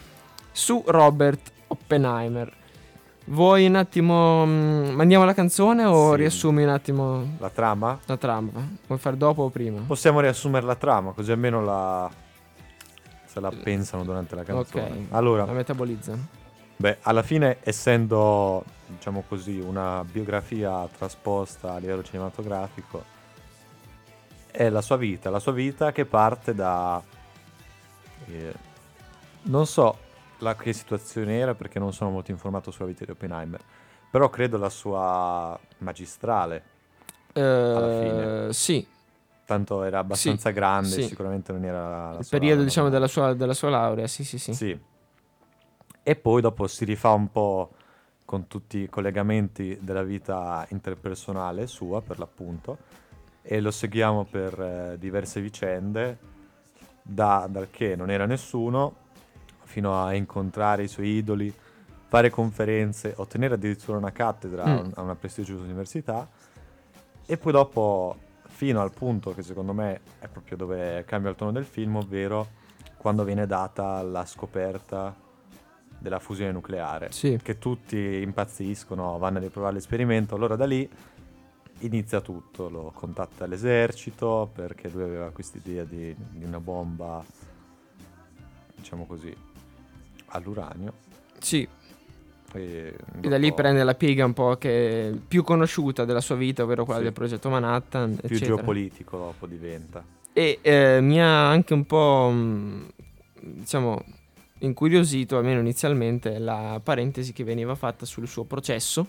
su 0.52 0.82
Robert 0.86 1.50
Oppenheimer. 1.68 2.52
Vuoi 3.26 3.66
un 3.66 3.76
attimo. 3.76 4.44
mm, 4.46 4.88
mandiamo 4.90 5.24
la 5.24 5.34
canzone 5.34 5.84
o 5.84 6.10
Sì. 6.12 6.16
riassumi 6.16 6.62
un 6.62 6.70
attimo 6.70 7.36
La 7.38 7.50
trama? 7.50 7.98
la 8.06 8.16
trama? 8.16 8.50
Vuoi 8.86 8.98
fare 8.98 9.16
dopo 9.16 9.42
o 9.42 9.48
prima? 9.50 9.80
Possiamo 9.86 10.20
riassumere 10.20 10.64
la 10.66 10.74
trama, 10.76 11.12
così 11.12 11.30
almeno 11.32 11.62
la... 11.64 12.10
se 13.28 13.40
la 13.40 13.50
pensano 13.50 14.02
durante 14.04 14.34
la 14.34 14.42
canzone. 14.42 14.82
Ok. 14.90 14.96
Allora, 15.10 15.44
La 15.44 15.52
metabolizzano. 15.52 16.26
Beh, 16.76 16.98
alla 17.02 17.22
fine, 17.22 17.58
essendo, 17.60 18.64
diciamo 18.86 19.24
così, 19.28 19.58
una 19.58 20.04
biografia 20.04 20.88
trasposta 20.96 21.74
a 21.74 21.78
livello 21.78 22.02
cinematografico, 22.02 23.04
è 24.50 24.68
la 24.70 24.80
sua 24.80 24.96
vita, 24.96 25.28
la 25.30 25.40
sua 25.40 25.52
vita 25.52 25.92
che 25.92 26.04
parte 26.04 26.54
da... 26.54 27.02
eh, 28.26 28.54
non 29.42 29.66
so 29.66 29.98
la, 30.38 30.54
che 30.56 30.72
situazione 30.72 31.36
era 31.36 31.54
perché 31.54 31.78
non 31.78 31.92
sono 31.92 32.10
molto 32.10 32.30
informato 32.30 32.70
sulla 32.70 32.86
vita 32.88 33.04
di 33.04 33.10
Oppenheimer, 33.10 33.60
però 34.10 34.30
credo 34.30 34.56
la 34.56 34.70
sua 34.70 35.58
magistrale, 35.78 36.62
Eh, 37.32 37.98
fine. 38.00 38.52
Sì, 38.52 38.86
tanto 39.48 39.82
era 39.82 40.00
abbastanza 40.00 40.50
grande, 40.50 40.88
sì. 40.90 41.02
sicuramente 41.04 41.52
non 41.52 41.64
era 41.64 42.18
il 42.20 42.26
periodo 42.28 42.62
diciamo 42.62 42.90
della 42.90 43.06
sua, 43.06 43.32
della 43.32 43.54
sua 43.54 43.70
laurea, 43.70 44.06
sì 44.06 44.22
sì 44.22 44.36
sì. 44.36 44.52
Sì. 44.52 44.78
E 46.02 46.16
poi 46.16 46.42
dopo 46.42 46.66
si 46.66 46.84
rifà 46.84 47.12
un 47.12 47.32
po' 47.32 47.70
con 48.26 48.46
tutti 48.46 48.80
i 48.80 48.88
collegamenti 48.90 49.78
della 49.80 50.02
vita 50.02 50.66
interpersonale 50.68 51.66
sua, 51.66 52.02
per 52.02 52.18
l'appunto, 52.18 52.76
e 53.40 53.62
lo 53.62 53.70
seguiamo 53.70 54.26
per 54.30 54.60
eh, 54.60 54.96
diverse 54.98 55.40
vicende, 55.40 56.18
da- 57.00 57.46
dal 57.48 57.68
che 57.70 57.96
non 57.96 58.10
era 58.10 58.26
nessuno, 58.26 58.96
fino 59.64 60.04
a 60.04 60.12
incontrare 60.12 60.82
i 60.82 60.88
suoi 60.88 61.08
idoli, 61.16 61.50
fare 62.06 62.28
conferenze, 62.28 63.14
ottenere 63.16 63.54
addirittura 63.54 63.96
una 63.96 64.12
cattedra 64.12 64.66
Mm. 64.66 64.90
a 64.94 65.00
una 65.00 65.14
prestigiosa 65.14 65.62
università, 65.62 66.28
e 67.24 67.36
poi 67.38 67.52
dopo, 67.52 68.16
fino 68.58 68.80
al 68.82 68.90
punto 68.92 69.32
che 69.34 69.42
secondo 69.42 69.72
me 69.72 70.00
è 70.18 70.26
proprio 70.26 70.56
dove 70.56 71.04
cambia 71.06 71.30
il 71.30 71.36
tono 71.36 71.52
del 71.52 71.64
film, 71.64 71.94
ovvero 71.94 72.48
quando 72.96 73.22
viene 73.22 73.46
data 73.46 74.02
la 74.02 74.26
scoperta 74.26 75.14
della 75.96 76.18
fusione 76.18 76.50
nucleare. 76.50 77.12
Sì. 77.12 77.38
Che 77.40 77.58
tutti 77.58 77.96
impazziscono, 77.96 79.16
vanno 79.16 79.38
a 79.38 79.42
riprovare 79.42 79.74
l'esperimento. 79.74 80.34
Allora 80.34 80.56
da 80.56 80.66
lì 80.66 80.90
inizia 81.82 82.20
tutto, 82.20 82.68
lo 82.68 82.90
contatta 82.92 83.46
l'esercito 83.46 84.50
perché 84.52 84.88
lui 84.88 85.04
aveva 85.04 85.30
questa 85.30 85.58
idea 85.58 85.84
di, 85.84 86.12
di 86.18 86.42
una 86.42 86.58
bomba, 86.58 87.24
diciamo 88.74 89.06
così, 89.06 89.32
all'uranio. 90.30 90.94
Sì, 91.38 91.68
E, 92.54 92.94
e 93.20 93.28
da 93.28 93.36
lì 93.36 93.52
prende 93.52 93.84
la 93.84 93.94
piega 93.94 94.24
un 94.24 94.32
po' 94.32 94.56
che 94.56 95.12
più 95.28 95.42
conosciuta 95.44 96.04
della 96.04 96.20
sua 96.22 96.34
vita, 96.36 96.62
ovvero 96.62 96.84
quella 96.84 97.00
Sì. 97.00 97.04
del 97.04 97.12
progetto 97.12 97.50
Manhattan, 97.50 98.14
più 98.16 98.20
eccetera. 98.36 98.54
geopolitico 98.56 99.16
dopo 99.18 99.46
diventa. 99.46 100.02
E 100.32 100.58
eh, 100.62 101.00
mi 101.02 101.20
ha 101.20 101.48
anche 101.50 101.74
un 101.74 101.84
po', 101.84 102.30
mh, 102.32 102.88
diciamo, 103.40 104.02
incuriosito, 104.60 105.36
almeno 105.36 105.60
inizialmente, 105.60 106.38
la 106.38 106.80
parentesi 106.82 107.32
che 107.32 107.44
veniva 107.44 107.74
fatta 107.74 108.06
sul 108.06 108.26
suo 108.26 108.44
processo, 108.44 109.06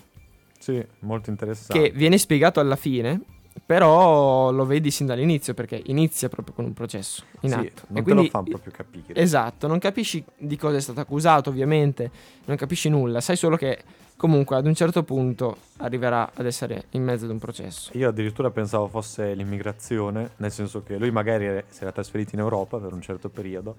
Sì, 0.58 0.84
molto 1.00 1.30
interessante. 1.30 1.80
che 1.80 1.90
viene 1.96 2.18
spiegato 2.18 2.60
alla 2.60 2.76
fine, 2.76 3.20
però 3.64 4.50
lo 4.50 4.64
vedi 4.64 4.90
sin 4.90 5.06
dall'inizio, 5.06 5.54
perché 5.54 5.80
inizia 5.86 6.28
proprio 6.28 6.54
con 6.54 6.64
un 6.64 6.72
processo 6.74 7.22
in 7.40 7.50
Sì, 7.50 7.54
atto. 7.56 7.82
non 7.88 7.92
e 7.92 7.94
te 7.94 8.02
quindi, 8.02 8.22
lo 8.24 8.28
fanno 8.30 8.44
proprio 8.48 8.72
capire. 8.72 9.20
Esatto, 9.20 9.66
non 9.66 9.78
capisci 9.78 10.22
di 10.36 10.56
cosa 10.56 10.76
è 10.76 10.80
stato 10.80 11.00
accusato, 11.00 11.50
ovviamente, 11.50 12.10
non 12.46 12.56
capisci 12.56 12.88
nulla, 12.88 13.20
sai 13.20 13.36
solo 13.36 13.56
che 13.56 13.82
comunque 14.16 14.56
ad 14.56 14.66
un 14.66 14.74
certo 14.74 15.02
punto 15.02 15.56
arriverà 15.78 16.30
ad 16.34 16.44
essere 16.46 16.84
in 16.90 17.02
mezzo 17.02 17.24
ad 17.24 17.30
un 17.30 17.38
processo. 17.38 17.90
Io 17.96 18.08
addirittura 18.08 18.50
pensavo 18.50 18.86
fosse 18.88 19.34
l'immigrazione, 19.34 20.30
nel 20.36 20.52
senso 20.52 20.82
che 20.82 20.98
lui 20.98 21.10
magari 21.10 21.64
si 21.68 21.82
era 21.82 21.92
trasferito 21.92 22.34
in 22.34 22.40
Europa 22.40 22.78
per 22.78 22.92
un 22.92 23.00
certo 23.00 23.28
periodo, 23.30 23.74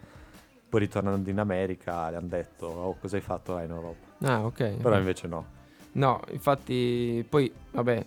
poi 0.67 0.79
ritornando 0.79 1.29
in 1.29 1.37
America 1.37 2.09
le 2.09 2.15
hanno 2.17 2.27
detto 2.27 2.65
oh 2.65 2.95
cosa 2.99 3.17
hai 3.17 3.21
fatto 3.21 3.53
là 3.53 3.63
in 3.63 3.69
Europa, 3.71 4.07
Ah, 4.21 4.45
ok. 4.45 4.77
però 4.81 4.97
invece 4.97 5.27
no. 5.27 5.45
No, 5.93 6.21
infatti, 6.31 7.23
poi, 7.27 7.51
vabbè, 7.71 8.05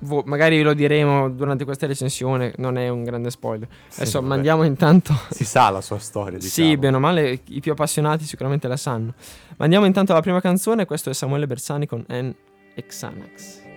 vo- 0.00 0.22
magari 0.26 0.62
lo 0.62 0.74
diremo 0.74 1.28
durante 1.30 1.64
questa 1.64 1.86
recensione, 1.86 2.52
non 2.56 2.76
è 2.76 2.88
un 2.88 3.04
grande 3.04 3.30
spoiler. 3.30 3.68
Sì, 3.88 4.00
Adesso 4.00 4.20
vabbè. 4.20 4.34
mandiamo 4.34 4.64
intanto... 4.64 5.14
Si 5.30 5.44
sa 5.44 5.70
la 5.70 5.80
sua 5.80 5.98
storia, 5.98 6.38
diciamo. 6.38 6.68
Sì, 6.68 6.76
bene 6.76 6.96
o 6.96 7.00
male, 7.00 7.40
i 7.46 7.60
più 7.60 7.72
appassionati 7.72 8.24
sicuramente 8.24 8.68
la 8.68 8.76
sanno. 8.76 9.14
Mandiamo 9.56 9.86
intanto 9.86 10.12
alla 10.12 10.22
prima 10.22 10.40
canzone, 10.40 10.84
questo 10.84 11.10
è 11.10 11.14
Samuele 11.14 11.46
Bersani 11.46 11.86
con 11.86 12.04
N. 12.08 12.34
Xanax. 12.74 13.68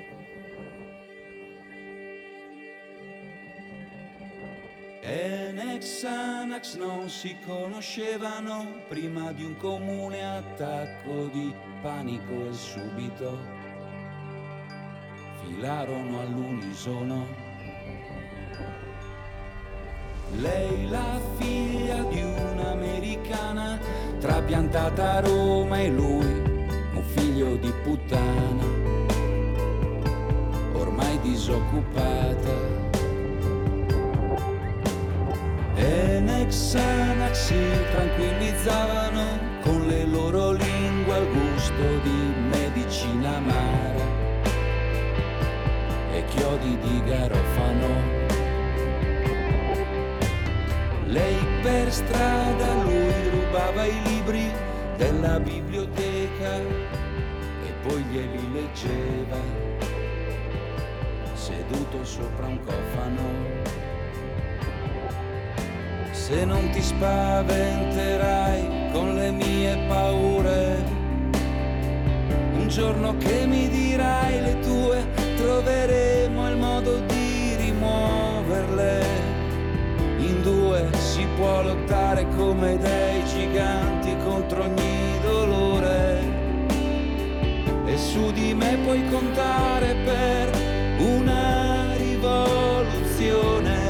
Enex 5.05 6.03
Xanax 6.03 6.77
non 6.77 7.09
si 7.09 7.35
conoscevano 7.45 8.83
prima 8.87 9.33
di 9.33 9.43
un 9.43 9.57
comune 9.57 10.23
attacco 10.23 11.29
di 11.33 11.53
panico 11.81 12.47
e 12.49 12.53
subito 12.53 13.37
filarono 15.53 16.19
all'unisono. 16.19 17.27
Lei 20.39 20.89
la 20.89 21.19
figlia 21.37 22.01
di 22.03 22.21
un'americana 22.21 23.79
trapiantata 24.19 25.13
a 25.13 25.19
Roma 25.19 25.79
e 25.79 25.89
lui 25.89 26.25
un 26.95 27.03
figlio 27.15 27.55
di 27.57 27.71
puttana 27.83 28.63
ormai 30.73 31.19
disoccupata. 31.21 32.71
E 35.75 36.19
Nexanax 36.19 37.45
si 37.45 37.55
tranquillizzavano 37.91 39.51
con 39.61 39.85
le 39.87 40.05
loro 40.05 40.51
lingue 40.51 41.13
al 41.13 41.27
gusto 41.27 41.99
di 42.03 42.32
chiodi 46.53 46.77
di 46.77 47.01
garofano. 47.05 47.87
Lei 51.05 51.37
per 51.61 51.91
strada, 51.91 52.73
lui 52.83 53.29
rubava 53.29 53.85
i 53.85 54.01
libri 54.03 54.51
della 54.97 55.39
biblioteca 55.39 56.57
e 56.57 57.73
poi 57.81 58.03
glieli 58.03 58.51
leggeva 58.51 59.37
seduto 61.33 62.05
sopra 62.05 62.45
un 62.47 62.59
cofano. 62.63 63.71
Se 66.11 66.45
non 66.45 66.69
ti 66.69 66.81
spaventerai 66.81 68.91
con 68.91 69.15
le 69.15 69.31
mie 69.31 69.77
paure, 69.87 70.83
un 72.53 72.67
giorno 72.69 73.17
che 73.17 73.45
mi 73.45 73.67
dirai 73.67 74.41
le 74.41 74.59
tue, 74.59 75.22
troveremo 75.43 76.49
il 76.49 76.55
modo 76.55 76.99
di 76.99 77.55
rimuoverle. 77.57 79.05
In 80.19 80.41
due 80.41 80.87
si 80.97 81.27
può 81.35 81.61
lottare 81.61 82.25
come 82.37 82.77
dei 82.77 83.25
giganti 83.25 84.15
contro 84.23 84.63
ogni 84.63 85.19
dolore. 85.21 86.21
E 87.85 87.97
su 87.97 88.31
di 88.31 88.53
me 88.53 88.77
puoi 88.83 89.05
contare 89.09 89.95
per 90.05 90.49
una 90.99 91.93
rivoluzione 91.97 93.81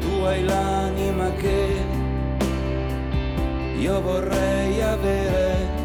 tu 0.00 0.24
hai 0.24 0.42
l'anima 0.42 1.30
che 1.34 1.76
io 3.78 4.00
vorrei 4.00 4.82
avere. 4.82 5.81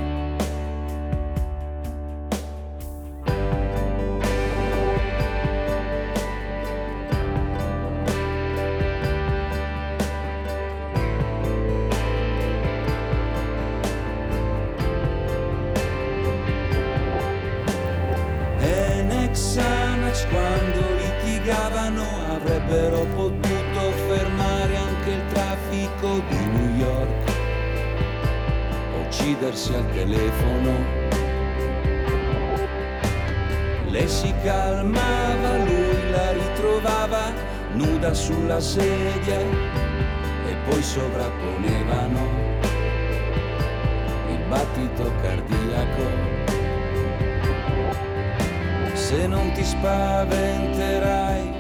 Avrebbero 22.68 23.06
potuto 23.16 23.92
fermare 24.08 24.76
anche 24.76 25.12
il 25.12 25.26
traffico 25.32 26.22
di 26.28 26.36
New 26.36 26.76
York, 26.76 27.32
uccidersi 29.06 29.74
al 29.74 29.90
telefono. 29.94 31.06
Lei 33.90 34.08
si 34.08 34.34
calmava, 34.44 35.58
lui 35.64 36.12
la 36.12 36.32
ritrovava 36.34 37.32
nuda 37.74 38.14
sulla 38.14 38.60
sedia 38.60 39.40
e 39.40 40.56
poi 40.68 40.84
sovrapponevano 40.84 42.20
il 44.30 44.40
battito 44.50 45.14
cardiaco 45.22 46.36
se 48.94 49.26
non 49.28 49.52
ti 49.54 49.64
spaventerai 49.64 51.57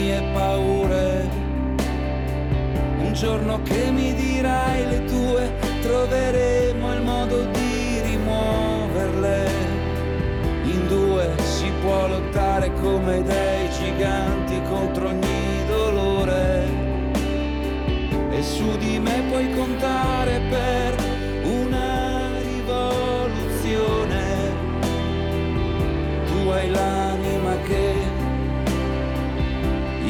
mie 0.00 0.22
paure. 0.32 1.28
Un 2.98 3.12
giorno 3.12 3.60
che 3.62 3.90
mi 3.90 4.14
dirai 4.14 4.86
le 4.86 5.04
tue, 5.04 5.52
troveremo 5.82 6.94
il 6.94 7.02
modo 7.02 7.44
di 7.44 8.00
rimuoverle. 8.00 9.50
In 10.62 10.86
due 10.86 11.34
si 11.42 11.70
può 11.82 12.08
lottare 12.08 12.72
come 12.80 13.22
dei 13.22 13.68
giganti 13.70 14.62
contro 14.68 15.08
ogni 15.08 15.64
dolore. 15.66 16.78
E 18.30 18.42
su 18.42 18.76
di 18.78 18.98
me 18.98 19.22
puoi 19.28 19.52
contare 19.52 20.40
per 20.48 20.94
una 21.44 22.38
rivoluzione 22.40 23.68
tu 26.26 26.48
hai 26.48 26.70
l'anima 26.70 27.09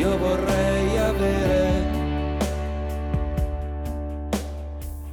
io 0.00 0.16
vorrei 0.16 0.96
avere. 0.96 1.98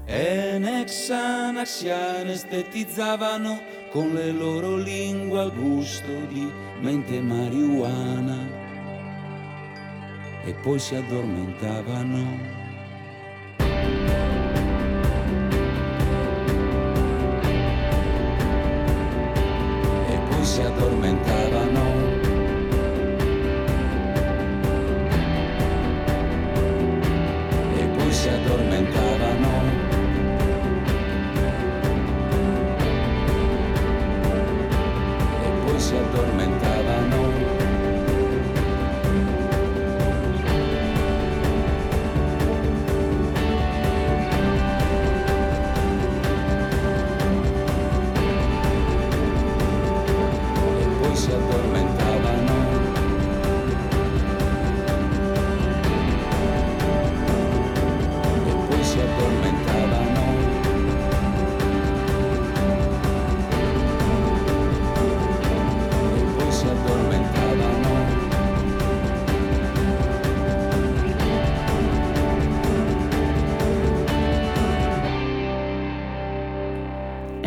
E 0.06 0.58
Nexanax 0.60 1.68
si 1.68 1.90
anestetizzavano 1.90 3.60
con 3.92 4.14
le 4.14 4.32
loro 4.32 4.78
lingue 4.78 5.42
al 5.42 5.54
gusto 5.54 6.14
di 6.30 6.50
mente 6.80 7.20
marijuana 7.20 8.38
e 10.46 10.54
poi 10.64 10.80
si 10.80 10.96
addormentavano. 10.96 12.56
e 20.10 20.18
poi 20.30 20.46
si 20.46 20.62
addormentavano. 20.62 21.37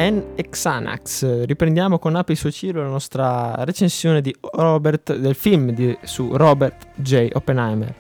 N. 0.00 0.35
Xanax. 0.49 1.45
Riprendiamo 1.45 1.99
con 1.99 2.16
Api 2.16 2.35
Ciro 2.35 2.83
la 2.83 2.88
nostra 2.88 3.54
recensione 3.64 4.23
Robert, 4.52 5.14
del 5.14 5.35
film 5.35 5.73
di, 5.73 5.97
su 6.04 6.35
Robert 6.35 6.87
J. 6.95 7.28
Oppenheimer. 7.35 7.95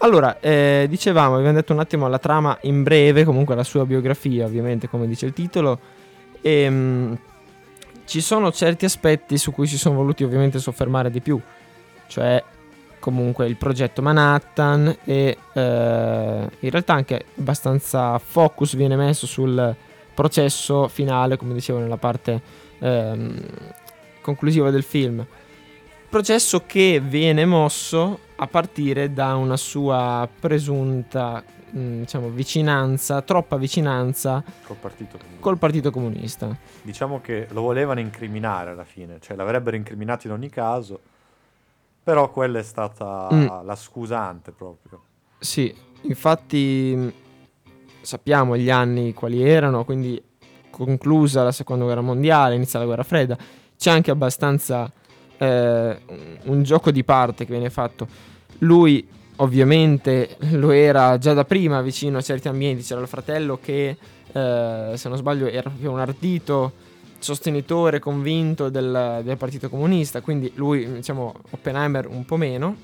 Allora, 0.00 0.38
eh, 0.40 0.86
dicevamo, 0.90 1.36
abbiamo 1.36 1.54
detto 1.54 1.72
un 1.72 1.78
attimo 1.78 2.06
la 2.06 2.18
trama 2.18 2.58
in 2.62 2.82
breve, 2.82 3.24
comunque 3.24 3.54
la 3.54 3.64
sua 3.64 3.86
biografia, 3.86 4.44
ovviamente, 4.44 4.88
come 4.88 5.06
dice 5.06 5.24
il 5.24 5.32
titolo. 5.32 5.80
E, 6.42 6.68
mh, 6.68 7.18
ci 8.04 8.20
sono 8.20 8.52
certi 8.52 8.84
aspetti 8.84 9.38
su 9.38 9.50
cui 9.50 9.66
si 9.66 9.78
sono 9.78 9.96
voluti 9.96 10.24
ovviamente 10.24 10.58
soffermare 10.58 11.10
di 11.10 11.20
più, 11.20 11.40
cioè 12.08 12.42
comunque 13.00 13.46
il 13.46 13.56
progetto 13.56 14.02
Manhattan 14.02 14.98
e 15.04 15.36
eh, 15.52 16.48
in 16.58 16.70
realtà 16.70 16.92
anche 16.92 17.24
abbastanza 17.38 18.18
focus 18.18 18.76
viene 18.76 18.96
messo 18.96 19.26
sul 19.26 19.76
processo 20.22 20.88
finale, 20.88 21.36
come 21.36 21.54
dicevo 21.54 21.78
nella 21.78 21.96
parte 21.96 22.42
ehm, 22.80 23.40
conclusiva 24.20 24.68
del 24.70 24.82
film. 24.82 25.24
Processo 26.08 26.64
che 26.66 27.00
viene 27.00 27.44
mosso 27.44 28.18
a 28.34 28.48
partire 28.48 29.12
da 29.12 29.36
una 29.36 29.56
sua 29.56 30.28
presunta 30.40 31.40
mh, 31.70 31.98
diciamo, 32.00 32.30
vicinanza, 32.30 33.22
troppa 33.22 33.56
vicinanza 33.56 34.42
Col 34.64 34.74
partito 34.76 35.18
comunista. 35.18 35.40
col 35.40 35.58
Partito 35.58 35.90
Comunista. 35.92 36.56
Diciamo 36.82 37.20
che 37.20 37.46
lo 37.52 37.60
volevano 37.60 38.00
incriminare 38.00 38.70
alla 38.70 38.84
fine, 38.84 39.18
cioè 39.20 39.36
l'avrebbero 39.36 39.76
incriminato 39.76 40.26
in 40.26 40.32
ogni 40.32 40.48
caso, 40.48 40.98
però 42.02 42.28
quella 42.32 42.58
è 42.58 42.64
stata 42.64 43.28
Mm. 43.32 43.46
la 43.64 43.76
scusante 43.76 44.50
proprio. 44.50 45.00
Sì, 45.38 45.72
infatti 46.02 46.92
mh, 46.96 47.12
sappiamo 48.08 48.56
gli 48.56 48.70
anni 48.70 49.12
quali 49.12 49.46
erano, 49.46 49.84
quindi 49.84 50.18
conclusa 50.70 51.42
la 51.42 51.52
seconda 51.52 51.84
guerra 51.84 52.00
mondiale, 52.00 52.54
inizia 52.54 52.78
la 52.78 52.86
guerra 52.86 53.02
fredda, 53.02 53.36
c'è 53.76 53.90
anche 53.90 54.10
abbastanza 54.10 54.90
eh, 55.36 55.98
un- 56.44 56.62
gioco 56.62 56.90
di 56.90 57.04
parte 57.04 57.44
che 57.44 57.50
viene 57.52 57.68
fatto. 57.68 58.08
Lui 58.60 59.06
ovviamente 59.36 60.38
lo 60.52 60.70
era 60.70 61.18
già 61.18 61.34
da 61.34 61.44
prima 61.44 61.82
vicino 61.82 62.16
a 62.16 62.22
certi 62.22 62.48
ambienti, 62.48 62.82
c'era 62.82 63.02
il 63.02 63.08
fratello 63.08 63.58
che 63.60 63.98
eh, 64.32 64.92
se 64.94 65.08
non 65.10 65.18
sbaglio 65.18 65.46
era 65.46 65.68
proprio 65.68 65.90
un 65.90 66.00
ardito 66.00 66.72
sostenitore 67.18 67.98
convinto 67.98 68.70
del, 68.70 69.20
del 69.22 69.36
Partito 69.36 69.68
Comunista, 69.68 70.22
quindi 70.22 70.50
lui 70.54 70.90
diciamo 70.90 71.34
Oppenheimer 71.50 72.06
un 72.06 72.24
po' 72.24 72.36
meno, 72.36 72.74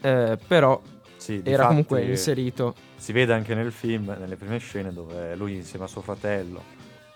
eh, 0.00 0.36
però 0.48 0.80
Sì, 1.16 1.40
era 1.44 1.66
comunque 1.66 2.04
inserito. 2.04 2.74
Si 2.96 3.12
vede 3.12 3.32
anche 3.32 3.54
nel 3.54 3.72
film, 3.72 4.14
nelle 4.18 4.36
prime 4.36 4.58
scene, 4.58 4.92
dove 4.92 5.34
lui 5.36 5.54
insieme 5.54 5.84
a 5.84 5.88
suo 5.88 6.02
fratello 6.02 6.62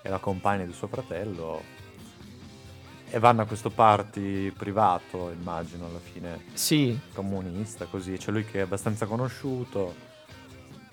e 0.03 0.09
la 0.09 0.19
compagna 0.19 0.65
di 0.65 0.73
suo 0.73 0.87
fratello 0.89 1.63
e 3.13 3.19
vanno 3.19 3.43
a 3.43 3.45
questo 3.45 3.71
party 3.71 4.51
privato, 4.51 5.31
immagino, 5.31 5.87
alla 5.87 5.99
fine 5.99 6.41
Sì, 6.55 6.99
comunista, 7.13 7.87
così. 7.87 8.17
C'è 8.17 8.31
lui 8.31 8.45
che 8.45 8.59
è 8.59 8.63
abbastanza 8.63 9.07
conosciuto 9.07 10.09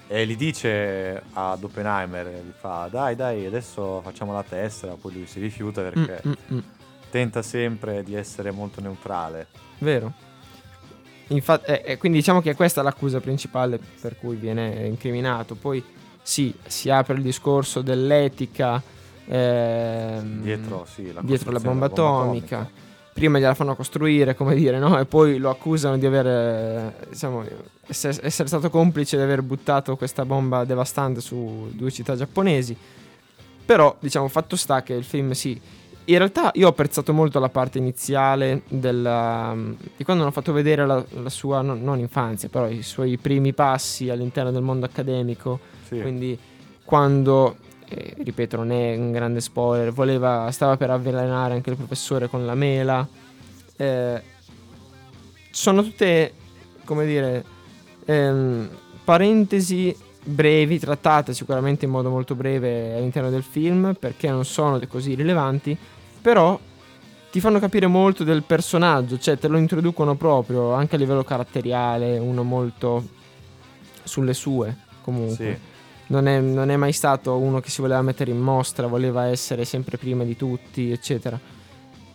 e 0.08 0.26
gli 0.26 0.36
dice 0.38 1.22
ad 1.34 1.64
Oppenheimer, 1.64 2.28
gli 2.44 2.54
fa 2.58 2.88
dai 2.90 3.16
dai 3.16 3.46
adesso 3.46 4.02
facciamo 4.02 4.34
la 4.34 4.44
tessera, 4.44 4.94
poi 4.94 5.14
lui 5.14 5.28
si 5.28 5.40
rifiuta 5.40 5.82
perché 5.82 6.22
Mm, 6.28 6.32
mm, 6.32 6.56
mm, 6.56 6.60
tenta 7.12 7.42
sempre 7.42 8.04
di 8.04 8.16
essere 8.16 8.52
molto 8.52 8.82
neutrale. 8.82 9.48
vero. 9.80 10.14
Infatti, 11.28 11.72
eh, 11.72 11.82
eh, 11.86 11.98
quindi 11.98 12.20
diciamo 12.20 12.42
che 12.42 12.56
questa 12.56 12.82
è 12.82 12.84
l'accusa 12.84 13.20
principale 13.20 13.80
per 14.00 14.18
cui 14.18 14.36
viene 14.36 14.86
incriminato. 14.86 15.56
Poi 15.56 15.84
sì, 16.22 16.54
si 16.66 16.90
apre 16.90 17.16
il 17.16 17.22
discorso 17.22 17.82
dell'etica 17.82 18.82
ehm, 19.28 20.42
Dietro, 20.42 20.86
sì, 20.90 21.12
la 21.12 21.22
dietro 21.22 21.52
la 21.52 21.60
bomba 21.60 21.88
bomba 21.88 22.22
atomica. 22.22 22.70
Prima 23.14 23.40
gliela 23.40 23.56
fanno 23.56 23.76
costruire, 23.76 24.36
come 24.36 24.54
dire, 24.54 24.78
no? 24.78 25.00
E 25.00 25.06
poi 25.06 25.40
lo 25.40 25.50
accusano 25.50 25.98
di 25.98 26.06
aver, 26.06 26.94
diciamo, 27.10 27.44
essere, 27.88 28.16
essere 28.22 28.48
stato 28.48 28.70
complice 28.70 29.18
di 29.18 29.24
aver 29.24 29.42
buttato 29.42 29.96
questa 29.98 30.24
bomba 30.24 30.66
devastante 30.66 31.20
su 31.20 31.72
due 31.74 31.90
città 31.90 32.16
giapponesi. 32.16 32.78
Però, 33.66 33.96
diciamo, 34.00 34.28
fatto 34.28 34.56
sta 34.56 34.84
che 34.84 34.94
il 34.94 35.04
film 35.04 35.32
sì. 35.32 35.60
In 36.10 36.18
realtà 36.18 36.52
io 36.56 36.68
ho 36.68 36.70
apprezzato 36.70 37.12
molto 37.12 37.38
la 37.38 37.50
parte 37.50 37.80
iniziale 37.80 38.62
della, 38.70 39.54
di 39.98 40.06
quando 40.06 40.24
hanno 40.24 40.32
fatto 40.32 40.54
vedere 40.54 40.86
la, 40.86 41.04
la 41.22 41.30
sua, 41.30 41.62
non, 41.62 41.84
non 41.84 42.00
infanzia, 42.00 42.48
però 42.48 42.70
i 42.70 42.82
suoi 42.82 43.18
primi 43.18 43.52
passi 43.52 44.10
all'interno 44.10 44.52
del 44.52 44.62
mondo 44.62 44.86
accademico. 44.86 45.60
Sì. 45.86 46.00
Quindi 46.00 46.40
quando, 46.86 47.58
eh, 47.90 48.16
ripeto, 48.20 48.56
non 48.56 48.72
è 48.72 48.96
un 48.96 49.12
grande 49.12 49.42
spoiler, 49.42 49.92
voleva, 49.92 50.50
stava 50.52 50.78
per 50.78 50.92
avvelenare 50.92 51.56
anche 51.56 51.72
il 51.72 51.76
professore 51.76 52.30
con 52.30 52.46
la 52.46 52.56
mela. 52.56 53.06
eh, 53.76 54.22
sono 55.52 55.84
tutte, 55.84 56.34
come 56.86 57.06
dire, 57.06 57.44
ehm, 58.06 58.70
parentesi 59.04 59.94
brevi, 60.24 60.80
trattate 60.80 61.34
sicuramente 61.34 61.84
in 61.84 61.92
modo 61.92 62.10
molto 62.10 62.34
breve 62.34 62.96
all'interno 62.96 63.30
del 63.30 63.44
film, 63.44 63.94
perché 64.00 64.30
non 64.30 64.46
sono 64.46 64.80
così 64.88 65.14
rilevanti, 65.14 65.78
però 66.28 66.60
ti 67.32 67.40
fanno 67.40 67.58
capire 67.58 67.88
molto 67.88 68.26
del 68.26 68.44
personaggio, 68.44 69.18
cioè 69.18 69.38
te 69.38 69.48
lo 69.48 69.58
introducono 69.58 70.16
proprio 70.16 70.74
anche 70.74 70.96
a 70.96 70.98
livello 70.98 71.24
caratteriale, 71.24 72.18
uno 72.18 72.44
molto 72.44 73.02
sulle 74.04 74.34
sue 74.34 74.76
comunque. 75.04 75.36
Sì. 75.36 75.58
Non 76.08 76.28
è, 76.28 76.42
non 76.42 76.70
è 76.70 76.76
mai 76.76 76.92
stato 76.92 77.38
uno 77.38 77.62
che 77.62 77.70
si 77.70 77.80
voleva 77.80 78.02
mettere 78.02 78.32
in 78.32 78.42
mostra, 78.42 78.88
voleva 78.88 79.28
essere 79.28 79.64
sempre 79.64 79.98
prima 79.98 80.26
di 80.26 80.36
tutti, 80.36 80.92
eccetera. 80.92 81.40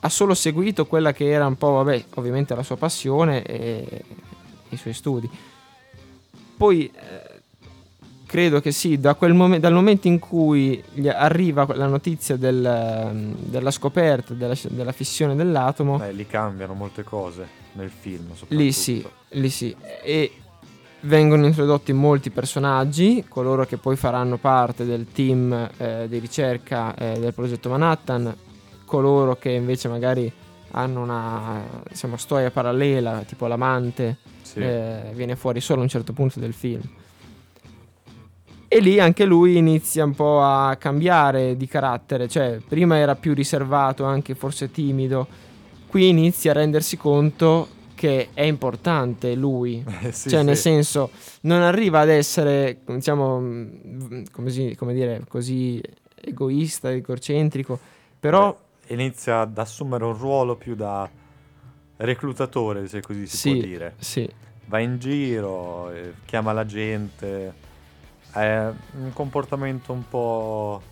Ha 0.00 0.08
solo 0.10 0.34
seguito 0.34 0.84
quella 0.84 1.14
che 1.14 1.30
era 1.30 1.46
un 1.46 1.56
po', 1.56 1.70
vabbè, 1.70 2.04
ovviamente 2.16 2.54
la 2.54 2.62
sua 2.62 2.76
passione 2.76 3.42
e 3.44 4.04
i 4.68 4.76
suoi 4.76 4.92
studi. 4.92 5.30
Poi 6.54 6.92
eh, 6.94 7.31
credo 8.32 8.62
che 8.62 8.72
sì, 8.72 8.98
da 8.98 9.12
quel 9.14 9.34
momen- 9.34 9.60
dal 9.60 9.74
momento 9.74 10.08
in 10.08 10.18
cui 10.18 10.82
gli 10.94 11.06
arriva 11.06 11.66
la 11.74 11.86
notizia 11.86 12.36
del, 12.36 13.34
della 13.36 13.70
scoperta, 13.70 14.32
della, 14.32 14.54
della 14.70 14.92
fissione 14.92 15.36
dell'atomo, 15.36 15.98
Beh, 15.98 16.12
lì 16.12 16.26
cambiano 16.26 16.72
molte 16.72 17.02
cose 17.04 17.46
nel 17.72 17.90
film. 17.90 18.30
Lì 18.48 18.72
sì, 18.72 19.06
lì 19.32 19.50
sì. 19.50 19.76
E 20.02 20.30
vengono 21.00 21.44
introdotti 21.44 21.92
molti 21.92 22.30
personaggi, 22.30 23.22
coloro 23.28 23.66
che 23.66 23.76
poi 23.76 23.96
faranno 23.96 24.38
parte 24.38 24.86
del 24.86 25.08
team 25.12 25.68
eh, 25.76 26.06
di 26.08 26.18
ricerca 26.18 26.94
eh, 26.96 27.18
del 27.20 27.34
progetto 27.34 27.68
Manhattan, 27.68 28.34
coloro 28.86 29.36
che 29.36 29.50
invece 29.50 29.88
magari 29.88 30.32
hanno 30.70 31.02
una 31.02 31.62
diciamo, 31.86 32.16
storia 32.16 32.50
parallela, 32.50 33.24
tipo 33.26 33.46
l'amante, 33.46 34.16
Sì. 34.40 34.60
eh, 34.60 35.10
viene 35.12 35.36
fuori 35.36 35.60
solo 35.60 35.80
a 35.80 35.82
un 35.82 35.90
certo 35.90 36.14
punto 36.14 36.40
del 36.40 36.54
film. 36.54 36.80
E 38.74 38.80
lì 38.80 38.98
anche 38.98 39.26
lui 39.26 39.58
inizia 39.58 40.02
un 40.04 40.14
po' 40.14 40.40
a 40.42 40.76
cambiare 40.76 41.56
di 41.58 41.66
carattere, 41.66 42.26
cioè 42.26 42.58
prima 42.66 42.96
era 42.96 43.14
più 43.16 43.34
riservato, 43.34 44.04
anche 44.04 44.34
forse 44.34 44.70
timido, 44.70 45.26
qui 45.88 46.08
inizia 46.08 46.52
a 46.52 46.54
rendersi 46.54 46.96
conto 46.96 47.68
che 47.94 48.30
è 48.32 48.42
importante 48.42 49.34
lui, 49.34 49.84
Eh, 50.02 50.12
sì, 50.12 50.30
cioè 50.30 50.42
nel 50.42 50.56
sì. 50.56 50.62
senso 50.62 51.10
non 51.42 51.60
arriva 51.60 52.00
ad 52.00 52.08
essere, 52.08 52.78
diciamo, 52.86 53.36
come, 54.32 54.50
si- 54.50 54.74
come 54.74 54.94
dire, 54.94 55.22
così 55.28 55.80
egoista, 56.14 56.90
egocentrico, 56.90 57.78
però 58.18 58.56
Beh, 58.86 58.94
inizia 58.94 59.40
ad 59.40 59.58
assumere 59.58 60.04
un 60.04 60.16
ruolo 60.16 60.56
più 60.56 60.74
da 60.74 61.08
reclutatore, 61.96 62.88
se 62.88 63.00
così 63.02 63.26
si 63.26 63.36
sì, 63.36 63.50
può 63.50 63.54
dire. 63.54 63.94
sì, 63.98 64.28
Va 64.66 64.78
in 64.78 64.98
giro, 64.98 65.90
eh, 65.92 66.14
chiama 66.24 66.52
la 66.52 66.64
gente, 66.64 67.54
è 68.32 68.70
un 68.98 69.12
comportamento 69.12 69.92
un 69.92 70.08
po'... 70.08 70.82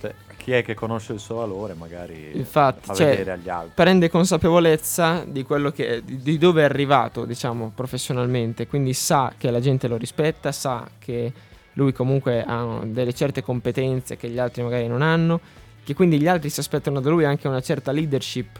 cioè, 0.00 0.14
chi 0.36 0.52
è 0.52 0.62
che 0.62 0.74
conosce 0.74 1.12
il 1.12 1.20
suo 1.20 1.36
valore 1.36 1.74
magari 1.74 2.30
infatti, 2.32 2.86
fa 2.86 2.94
cioè, 2.94 3.08
vedere 3.10 3.32
agli 3.32 3.48
altri. 3.48 3.72
prende 3.74 4.08
consapevolezza 4.08 5.24
di 5.26 5.42
quello 5.42 5.70
che 5.70 6.02
di, 6.02 6.22
di 6.22 6.38
dove 6.38 6.62
è 6.62 6.64
arrivato, 6.64 7.26
diciamo, 7.26 7.72
professionalmente, 7.74 8.66
quindi 8.66 8.94
sa 8.94 9.34
che 9.36 9.50
la 9.50 9.60
gente 9.60 9.86
lo 9.86 9.96
rispetta, 9.96 10.50
sa 10.50 10.88
che 10.98 11.32
lui 11.74 11.92
comunque 11.92 12.42
ha 12.42 12.80
delle 12.84 13.12
certe 13.12 13.42
competenze 13.42 14.16
che 14.16 14.28
gli 14.28 14.38
altri 14.38 14.62
magari 14.62 14.86
non 14.86 15.02
hanno, 15.02 15.40
che 15.84 15.94
quindi 15.94 16.18
gli 16.18 16.26
altri 16.26 16.48
si 16.48 16.60
aspettano 16.60 17.00
da 17.00 17.10
lui 17.10 17.24
anche 17.24 17.46
una 17.46 17.60
certa 17.60 17.92
leadership. 17.92 18.58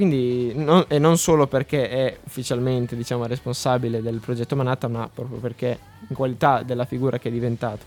Quindi 0.00 0.54
non- 0.54 0.86
e 0.88 0.98
non 0.98 1.18
solo 1.18 1.46
perché 1.46 1.90
è 1.90 2.16
ufficialmente, 2.24 2.96
diciamo, 2.96 3.26
responsabile 3.26 4.00
del 4.00 4.18
progetto 4.18 4.56
Manhattan, 4.56 4.92
ma 4.92 5.10
proprio 5.12 5.36
perché 5.40 5.78
in 6.08 6.16
qualità 6.16 6.62
della 6.62 6.86
figura 6.86 7.18
che 7.18 7.28
è 7.28 7.30
diventato. 7.30 7.84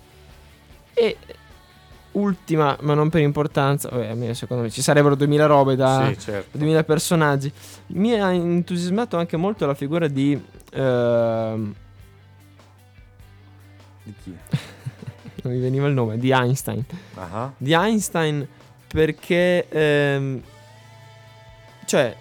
E 0.93 1.17
ultima, 2.11 2.77
ma 2.81 2.93
non 2.93 3.09
per 3.09 3.21
importanza, 3.21 3.89
vabbè, 3.89 4.09
almeno 4.09 4.35
secondo 4.35 4.61
me 4.61 4.69
ci 4.69 4.83
sarebbero 4.83 5.15
2000 5.15 5.47
robe 5.47 5.75
da 5.75 6.07
Sì, 6.13 6.19
certo. 6.19 6.55
2000 6.55 6.83
personaggi. 6.83 7.51
Mi 7.87 8.13
ha 8.13 8.31
entusiasmato 8.31 9.17
anche 9.17 9.35
molto 9.35 9.65
la 9.65 9.73
figura 9.73 10.07
di 10.07 10.39
ehm, 10.71 11.73
Di 14.03 14.13
chi? 14.23 14.37
non 15.41 15.53
mi 15.53 15.59
veniva 15.59 15.87
il 15.87 15.93
nome, 15.95 16.19
di 16.19 16.29
Einstein. 16.31 16.85
Ah, 17.15 17.51
Di 17.57 17.73
Einstein 17.73 18.47
perché, 18.87 19.67
ehm, 19.67 20.41
cioè, 21.85 22.15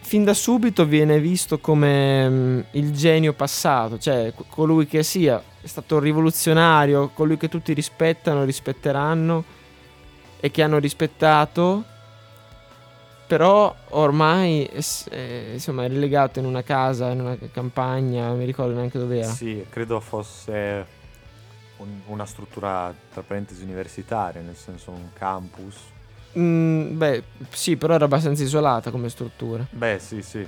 fin 0.00 0.24
da 0.24 0.34
subito 0.34 0.84
viene 0.86 1.20
visto 1.20 1.58
come 1.58 2.28
mm, 2.28 2.60
il 2.72 2.92
genio 2.92 3.32
passato, 3.32 3.98
cioè 3.98 4.32
co- 4.34 4.44
colui 4.48 4.86
che 4.86 5.02
sia 5.02 5.42
è 5.60 5.66
stato 5.66 5.98
rivoluzionario, 5.98 7.10
colui 7.10 7.36
che 7.36 7.48
tutti 7.48 7.72
rispettano, 7.72 8.44
rispetteranno 8.44 9.44
e 10.40 10.50
che 10.50 10.62
hanno 10.62 10.78
rispettato, 10.78 11.84
però 13.26 13.72
ormai 13.90 14.64
è, 14.64 14.82
insomma, 15.52 15.84
è 15.84 15.88
relegato 15.88 16.38
in 16.40 16.46
una 16.46 16.62
casa, 16.62 17.10
in 17.10 17.20
una 17.20 17.36
campagna, 17.52 18.26
non 18.26 18.38
mi 18.38 18.44
ricordo 18.46 18.74
neanche 18.74 18.98
dove 18.98 19.18
era. 19.20 19.30
Sì, 19.30 19.64
credo 19.68 20.00
fosse 20.00 20.86
un- 21.76 22.00
una 22.06 22.26
struttura, 22.26 22.92
tra 23.12 23.22
parentesi, 23.22 23.62
universitaria, 23.62 24.40
nel 24.40 24.56
senso 24.56 24.90
un 24.90 25.12
campus. 25.12 25.76
Mm, 26.38 26.96
beh, 26.96 27.22
sì, 27.50 27.76
però 27.76 27.94
era 27.94 28.04
abbastanza 28.04 28.42
isolata 28.42 28.90
come 28.90 29.08
struttura. 29.08 29.66
Beh, 29.70 29.98
sì, 29.98 30.22
sì. 30.22 30.46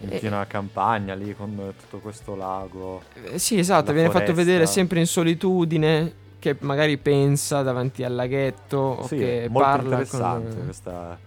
In 0.00 0.12
Eh. 0.12 0.18
piena 0.18 0.46
campagna 0.46 1.14
lì 1.14 1.34
con 1.34 1.74
tutto 1.78 1.98
questo 1.98 2.36
lago. 2.36 3.02
Eh, 3.32 3.38
Sì, 3.38 3.58
esatto, 3.58 3.92
viene 3.92 4.08
fatto 4.08 4.26
foresta. 4.26 4.42
vedere 4.42 4.66
sempre 4.66 5.00
in 5.00 5.06
solitudine 5.06 6.14
che 6.38 6.56
magari 6.60 6.98
pensa 6.98 7.62
davanti 7.62 8.04
al 8.04 8.14
laghetto 8.14 8.76
o 8.76 9.06
sì, 9.06 9.16
che 9.16 9.48
molto 9.50 9.68
parla 9.68 10.00
interessante 10.00 10.54
con... 10.54 10.64
questa, 10.64 11.18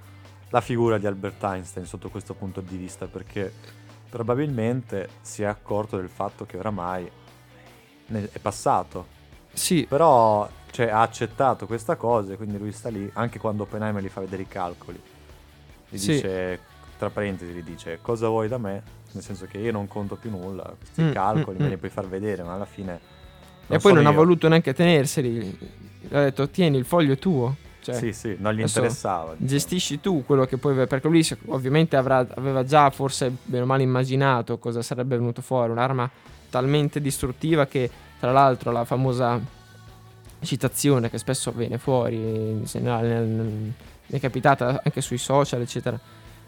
la 0.49 0.61
figura 0.61 0.97
di 0.97 1.05
Albert 1.05 1.43
Einstein 1.43 1.85
sotto 1.85 2.09
questo 2.09 2.33
punto 2.33 2.61
di 2.61 2.77
vista 2.77 3.07
perché 3.07 3.51
probabilmente 4.09 5.09
si 5.21 5.43
è 5.43 5.45
accorto 5.45 5.97
del 5.97 6.07
fatto 6.09 6.45
che 6.45 6.57
oramai 6.57 7.09
è 8.07 8.39
passato 8.41 9.05
Sì, 9.51 9.85
però 9.87 10.49
cioè, 10.71 10.87
ha 10.89 11.01
accettato 11.01 11.65
questa 11.65 11.95
cosa 11.95 12.33
e 12.33 12.37
quindi 12.37 12.57
lui 12.57 12.71
sta 12.71 12.89
lì 12.89 13.09
anche 13.13 13.39
quando 13.39 13.63
Oppenheimer 13.63 14.01
gli 14.01 14.07
fa 14.09 14.21
vedere 14.21 14.43
i 14.43 14.47
calcoli 14.47 14.99
gli 15.89 15.97
Sì. 15.97 16.13
dice 16.13 16.59
tra 16.97 17.09
parentesi 17.09 17.51
gli 17.51 17.63
dice 17.63 17.99
cosa 18.01 18.27
vuoi 18.27 18.47
da 18.47 18.57
me 18.57 18.81
nel 19.11 19.23
senso 19.23 19.45
che 19.45 19.57
io 19.57 19.71
non 19.71 19.87
conto 19.87 20.15
più 20.15 20.29
nulla 20.29 20.73
questi 20.77 21.01
Mm, 21.01 21.11
calcoli 21.11 21.57
mm, 21.57 21.61
me 21.61 21.67
mm. 21.67 21.71
li 21.71 21.77
puoi 21.77 21.91
far 21.91 22.07
vedere 22.07 22.43
ma 22.43 22.53
alla 22.53 22.65
fine 22.65 22.99
e 23.67 23.79
poi 23.79 23.93
non 23.93 24.03
sono 24.03 24.07
ha 24.09 24.11
io. 24.11 24.17
voluto 24.17 24.47
neanche 24.49 24.73
tenerseli. 24.73 25.57
Ha 26.11 26.19
detto, 26.23 26.49
tieni, 26.49 26.77
il 26.77 26.83
foglio 26.85 27.13
è 27.13 27.17
tuo. 27.17 27.55
Cioè, 27.81 27.95
sì 27.95 28.11
sì 28.13 28.35
non 28.37 28.53
gli 28.53 28.59
interessava 28.61 29.31
diciamo. 29.31 29.47
gestisci 29.47 29.99
tu 30.01 30.23
quello 30.25 30.45
che 30.45 30.57
poi... 30.57 30.85
Perché 30.87 31.07
lui 31.07 31.25
ovviamente 31.47 31.95
avrà- 31.95 32.27
aveva 32.35 32.63
già 32.65 32.89
forse 32.89 33.31
bene 33.43 33.63
o 33.63 33.65
male 33.65 33.81
immaginato 33.83 34.57
cosa 34.59 34.81
sarebbe 34.81 35.15
venuto 35.17 35.41
fuori. 35.41 35.71
Un'arma 35.71 36.09
talmente 36.49 36.99
distruttiva 36.99 37.65
che, 37.65 37.89
tra 38.19 38.31
l'altro, 38.33 38.71
la 38.71 38.83
famosa 38.83 39.39
citazione 40.41 41.09
che 41.09 41.17
spesso 41.17 41.51
viene 41.51 41.77
fuori, 41.77 42.17
nel- 42.17 43.25
mi 43.27 44.17
è 44.17 44.19
capitata 44.19 44.81
anche 44.83 45.01
sui 45.01 45.17
social, 45.17 45.61
eccetera, 45.61 45.97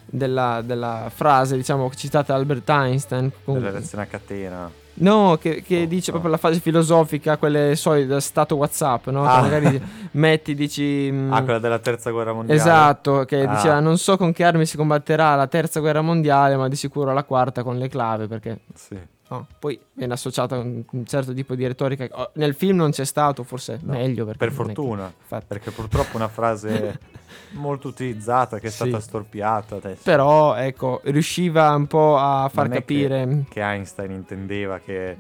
della, 0.06 0.62
della 0.64 1.10
frase, 1.14 1.56
diciamo, 1.56 1.90
citata 1.96 2.34
da 2.34 2.40
Albert 2.40 2.70
Einstein. 2.70 3.32
con- 3.44 3.56
della 3.56 3.72
reazione 3.72 4.04
a 4.04 4.08
catena 4.08 4.72
No, 4.96 5.38
che, 5.42 5.64
che 5.64 5.82
Oh, 5.82 5.86
dice 5.88 6.12
no. 6.12 6.20
proprio 6.20 6.30
la 6.30 6.38
fase 6.38 6.60
filosofica, 6.60 7.38
quelle 7.38 7.76
solite 7.76 8.22
stato 8.22 8.56
WhatsApp, 8.58 9.08
no? 9.08 9.24
Che 9.24 9.28
Ah. 9.28 9.42
magari 9.42 9.82
metti, 10.12 10.54
dici. 10.54 11.10
mm, 11.12 11.34
ah 11.34 11.42
quella 11.42 11.58
della 11.58 11.80
terza 11.80 12.12
guerra 12.12 12.32
mondiale 12.32 12.60
Esatto, 12.60 13.26
che 13.26 13.42
Ah. 13.42 13.56
diceva 13.56 13.80
non 13.80 13.98
so 13.98 14.18
con 14.18 14.32
che 14.34 14.44
armi 14.44 14.68
si 14.68 14.78
combatterà 14.78 15.34
la 15.34 15.48
terza 15.48 15.80
guerra 15.80 16.02
mondiale, 16.02 16.56
ma 16.58 16.68
di 16.68 16.76
sicuro 16.76 17.12
la 17.12 17.24
quarta 17.24 17.64
con 17.64 17.80
le 17.80 17.88
clave, 17.88 18.28
perché 18.28 18.60
sì 18.76 18.96
no, 19.30 19.48
poi 19.60 19.80
viene 19.94 20.14
associata 20.14 20.56
a 20.56 20.60
un, 20.60 20.84
un 20.90 21.06
certo 21.06 21.34
tipo 21.34 21.56
di 21.56 21.66
retorica. 21.66 22.06
che, 22.08 22.14
oh, 22.14 22.32
nel 22.36 22.54
film 22.54 22.78
non 22.78 22.92
c'è 22.92 23.06
stato, 23.06 23.44
forse 23.44 23.80
No, 23.82 23.94
meglio. 23.94 24.26
Per 24.26 24.38
che- 24.38 24.50
fortuna 24.52 25.12
infatti. 25.20 25.46
perché 25.48 25.72
purtroppo 25.72 26.14
è 26.14 26.16
una 26.18 26.28
frase 26.28 27.00
molto 27.54 27.88
utilizzata 27.88 28.60
che 28.60 28.68
è 28.68 28.70
Sì. 28.70 28.88
stata 28.88 29.00
storpiata 29.00 29.76
adesso. 29.78 30.02
Però 30.04 30.56
ecco, 30.56 31.02
riusciva 31.06 31.74
un 31.74 31.88
po' 31.88 32.18
a 32.18 32.50
far 32.52 32.68
Non 32.68 32.78
capire. 32.78 33.46
che 33.50 33.62
Einstein 33.62 34.12
intendeva 34.12 34.80
che 34.80 35.18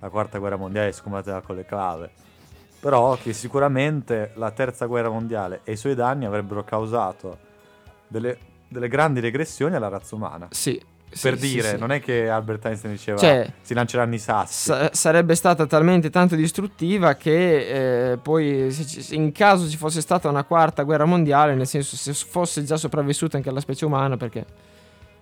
la 0.00 0.08
quarta 0.10 0.38
guerra 0.38 0.56
mondiale 0.56 0.92
si 0.92 1.02
combatteva 1.02 1.40
con 1.40 1.56
le 1.56 1.64
clave 1.64 2.10
però 2.78 3.16
che 3.16 3.32
sicuramente 3.32 4.32
la 4.34 4.50
terza 4.50 4.84
guerra 4.84 5.08
mondiale 5.08 5.62
e 5.64 5.72
i 5.72 5.76
suoi 5.76 5.94
danni 5.94 6.26
avrebbero 6.26 6.62
causato 6.62 7.38
delle, 8.06 8.38
delle 8.68 8.86
grandi 8.88 9.18
regressioni 9.20 9.74
alla 9.74 9.88
razza 9.88 10.14
umana 10.14 10.48
Sì. 10.50 10.80
Per 11.20 11.38
sì, 11.38 11.46
sì, 11.46 11.54
dire 11.54 11.68
sì. 11.70 11.78
non 11.78 11.90
è 11.92 12.00
che 12.00 12.28
Albert 12.28 12.64
Einstein 12.66 12.92
diceva 12.94 13.18
Cioè, 13.18 13.52
si 13.62 13.74
lanceranno 13.74 14.14
i 14.14 14.18
sassi 14.18 14.64
Sa- 14.64 14.90
sarebbe 14.92 15.34
stata 15.34 15.66
talmente 15.66 16.10
tanto 16.10 16.34
distruttiva 16.34 17.14
che 17.14 18.12
eh, 18.12 18.16
poi 18.18 18.72
ci- 18.72 19.14
in 19.14 19.32
caso 19.32 19.68
ci 19.68 19.76
fosse 19.76 20.00
stata 20.00 20.28
una 20.28 20.44
quarta 20.44 20.82
guerra 20.82 21.04
mondiale, 21.04 21.54
nel 21.54 21.66
senso 21.66 21.96
se 21.96 22.12
fosse 22.12 22.62
già 22.64 22.76
sopravvissuta 22.76 23.36
anche 23.36 23.50
la 23.50 23.60
specie 23.60 23.84
umana, 23.84 24.16
perché 24.16 24.44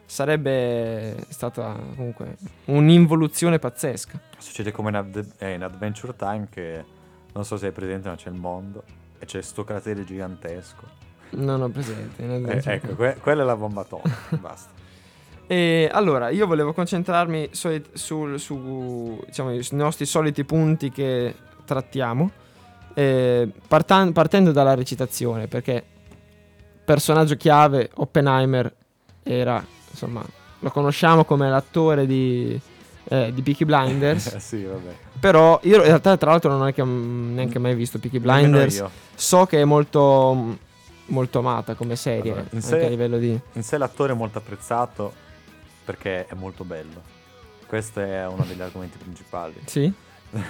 sarebbe 0.07 1.17
stata 1.29 1.77
comunque 1.97 2.37
un'involuzione 2.67 3.59
pazzesca. 3.59 4.21
succede 4.39 4.71
come 4.71 4.91
in, 4.91 4.97
Ad- 4.97 5.27
eh, 5.39 5.53
in 5.55 5.63
Adventure 5.63 6.15
Time 6.17 6.47
che 6.51 6.85
non 7.33 7.45
so 7.45 7.57
se 7.57 7.67
hai 7.67 7.73
presente 7.73 8.09
ma 8.09 8.15
c'è 8.15 8.29
il 8.29 8.35
mondo 8.37 8.83
e 9.19 9.25
c'è 9.27 9.41
sto 9.43 9.65
cratere 9.65 10.05
gigantesco 10.05 10.83
Non 11.31 11.63
ho 11.63 11.69
presente. 11.69 12.23
Eh, 12.23 12.63
ecco 12.75 12.95
que- 12.95 13.17
quella 13.21 13.43
è 13.43 13.47
la 13.47 13.57
bomba 13.57 13.81
atomica 13.81 14.37
basta 14.39 14.71
E 15.47 15.89
allora, 15.93 16.31
io 16.31 16.47
volevo 16.47 16.73
concentrarmi 16.73 17.51
soli- 17.53 17.85
sul- 17.93 18.41
su 18.41 19.23
diciamo, 19.27 19.57
nostri 19.73 20.07
soliti 20.07 20.45
punti 20.45 20.91
che 20.91 21.35
trattiamo, 21.65 22.31
eh, 22.95 23.49
partan- 23.69 24.13
partendo 24.13 24.53
dalla 24.53 24.75
recitazione, 24.75 25.47
perché 25.47 25.85
personaggio 26.85 27.37
chiave 27.37 27.91
Oppenheimer 27.95 28.73
era, 29.23 29.65
insomma, 29.91 30.25
lo 30.61 30.71
conosciamo 30.71 31.25
come 31.25 31.51
l'attore 31.51 32.07
di, 32.07 32.59
eh, 33.09 33.31
di 33.35 33.43
Peaky 33.43 33.65
Blinders, 33.65 34.37
sì 34.39 34.67
però 35.21 35.59
io 35.63 35.77
in 35.77 35.83
realtà 35.83 36.17
tra 36.17 36.31
l'altro 36.31 36.51
non 36.57 36.69
è 36.69 36.75
che 36.75 36.83
ho 36.83 36.87
neanche 36.87 37.59
mai 37.59 37.75
visto 37.75 37.99
Peaky 37.99 38.19
Blinders, 38.19 38.85
so 39.15 39.45
che 39.47 39.61
è 39.61 39.65
molto, 39.65 40.59
molto 41.07 41.39
amata 41.39 41.75
come 41.75 41.97
serie, 41.97 42.33
Allora, 42.33 42.47
in 42.51 42.57
anche 42.57 42.67
sé- 42.67 42.85
a 42.85 42.89
livello 42.89 43.19
di... 43.19 43.39
In 43.53 43.63
sé 43.63 43.77
l'attore 43.79 44.13
è 44.13 44.17
molto 44.17 44.39
apprezzato 44.39 45.13
perché 45.85 46.27
è 46.27 46.35
molto 46.35 46.65
bello. 46.65 47.03
Questo 47.67 48.01
è 48.01 48.27
uno 48.27 48.45
degli 48.45 48.61
argomenti 48.61 48.99
principali. 48.99 49.55
Sì? 49.67 49.93
no, 50.35 50.43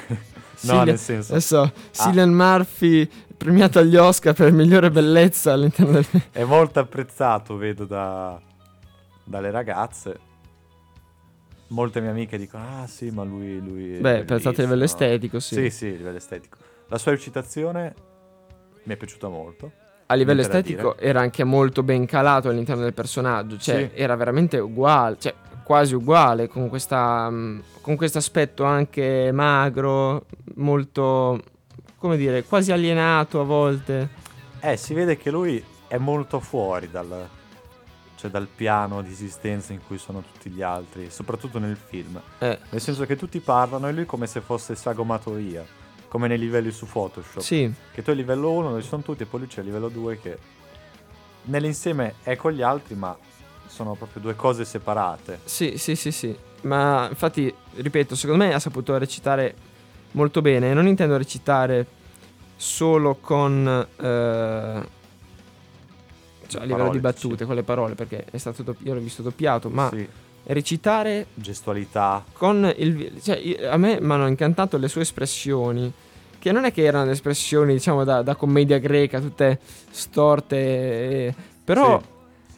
Cillian- 0.56 0.86
nel 0.86 0.98
senso, 0.98 1.32
Adesso, 1.32 1.72
Cillian 1.90 2.32
Murphy 2.32 3.08
premiato 3.36 3.78
agli 3.80 3.96
Oscar 3.96 4.32
per 4.34 4.52
migliore 4.52 4.90
bellezza 4.90 5.52
all'interno 5.52 5.92
del 5.92 6.06
è 6.32 6.44
molto 6.44 6.80
apprezzato, 6.80 7.56
vedo 7.56 7.84
da- 7.84 8.40
dalle 9.24 9.50
ragazze. 9.50 10.32
Molte 11.68 12.00
mie 12.00 12.10
amiche 12.10 12.38
dicono, 12.38 12.64
ah 12.82 12.86
sì, 12.86 13.10
ma 13.10 13.24
lui... 13.24 13.58
lui 13.60 13.98
Beh, 13.98 14.24
pensate 14.24 14.60
a 14.62 14.64
livello 14.64 14.84
bellissimo." 14.84 14.84
estetico, 14.84 15.40
sì. 15.40 15.54
Sì, 15.54 15.70
sì, 15.70 15.86
a 15.86 15.96
livello 15.96 16.16
estetico. 16.16 16.58
La 16.88 16.98
sua 16.98 17.12
recitazione 17.12 17.94
mi 18.84 18.94
è 18.94 18.96
piaciuta 18.96 19.28
molto. 19.28 19.72
A 20.06 20.14
livello 20.14 20.42
estetico 20.42 20.96
era 20.98 21.20
anche 21.20 21.44
molto 21.44 21.82
ben 21.82 22.04
calato 22.06 22.48
all'interno 22.48 22.82
del 22.82 22.92
personaggio, 22.94 23.56
cioè 23.58 23.90
Sì. 23.94 24.00
era 24.00 24.14
veramente 24.16 24.58
uguale, 24.58 25.16
cioè 25.18 25.34
quasi 25.62 25.94
uguale, 25.94 26.46
con 26.48 26.68
questa 26.68 27.28
mm, 27.30 27.60
con 27.80 27.96
questo 27.96 28.18
aspetto 28.18 28.64
anche 28.64 29.30
magro, 29.32 30.26
molto 30.56 31.40
come 31.98 32.16
dire, 32.18 32.44
quasi 32.44 32.70
alienato 32.72 33.40
a 33.40 33.44
volte. 33.44 34.08
Eh, 34.60 34.76
si 34.76 34.92
vede 34.94 35.16
che 35.16 35.30
lui 35.30 35.62
è 35.88 35.96
molto 35.96 36.38
fuori 36.40 36.90
dal, 36.90 37.28
cioè 38.16 38.30
dal 38.30 38.46
piano 38.54 39.00
di 39.02 39.10
esistenza 39.10 39.72
in 39.72 39.80
cui 39.86 39.96
sono 39.98 40.20
tutti 40.22 40.50
gli 40.50 40.60
altri, 40.62 41.08
soprattutto 41.10 41.58
nel 41.58 41.76
film. 41.76 42.20
Eh, 42.38 42.58
Nel 42.70 42.80
senso 42.80 43.04
che 43.06 43.16
tutti 43.16 43.40
parlano 43.40 43.88
e 43.88 43.92
lui 43.92 44.04
come 44.06 44.26
se 44.26 44.40
fosse 44.42 44.74
sagomato 44.74 45.32
via, 45.32 45.64
come 46.14 46.28
nei 46.28 46.38
livelli 46.38 46.70
su 46.70 46.86
Photoshop. 46.86 47.42
sì, 47.42 47.68
Che 47.92 48.00
tu 48.04 48.10
hai 48.10 48.14
livello 48.16 48.52
1 48.52 48.68
dove 48.68 48.82
ci 48.82 48.86
sono 48.86 49.02
tutti 49.02 49.24
e 49.24 49.26
poi 49.26 49.40
lui 49.40 49.48
c'è 49.48 49.58
il 49.62 49.66
livello 49.66 49.88
2 49.88 50.20
che 50.20 50.38
nell'insieme 51.46 52.14
è 52.22 52.36
con 52.36 52.52
gli 52.52 52.62
altri 52.62 52.94
ma 52.94 53.18
sono 53.66 53.94
proprio 53.96 54.22
due 54.22 54.36
cose 54.36 54.64
separate. 54.64 55.40
Sì, 55.42 55.76
sì, 55.76 55.96
sì, 55.96 56.12
sì. 56.12 56.32
Ma 56.62 57.08
infatti, 57.10 57.52
ripeto, 57.74 58.14
secondo 58.14 58.44
me 58.44 58.54
ha 58.54 58.60
saputo 58.60 58.96
recitare 58.96 59.56
molto 60.12 60.40
bene. 60.40 60.72
Non 60.72 60.86
intendo 60.86 61.16
recitare 61.16 61.84
solo 62.54 63.16
con... 63.20 63.66
eh, 63.66 64.88
cioè 66.46 66.60
a 66.60 66.64
livello 66.64 66.76
Parole, 66.76 66.90
di 66.92 66.98
battute, 67.00 67.34
dici. 67.34 67.44
con 67.44 67.54
le 67.56 67.62
parole, 67.64 67.94
perché 67.96 68.24
è 68.30 68.38
stato 68.38 68.76
io 68.84 68.94
l'ho 68.94 69.00
visto 69.00 69.22
doppiato, 69.22 69.68
ma 69.68 69.88
Sì, 69.88 70.08
recitare 70.46 71.26
gestualità. 71.34 72.24
con 72.32 72.72
il... 72.76 73.20
Cioè, 73.22 73.36
io- 73.36 73.70
a 73.70 73.76
me 73.76 73.98
mi 74.00 74.12
hanno 74.12 74.26
incantato 74.26 74.76
le 74.76 74.88
sue 74.88 75.02
espressioni, 75.02 75.92
che 76.38 76.52
non 76.52 76.64
è 76.64 76.72
che 76.72 76.82
erano 76.84 77.10
espressioni, 77.10 77.72
diciamo, 77.72 78.04
da, 78.04 78.22
da 78.22 78.34
commedia 78.34 78.78
greca, 78.78 79.20
tutte 79.20 79.58
storte, 79.90 80.56
eh, 80.56 81.34
però 81.64 81.98
Sì, 81.98 82.06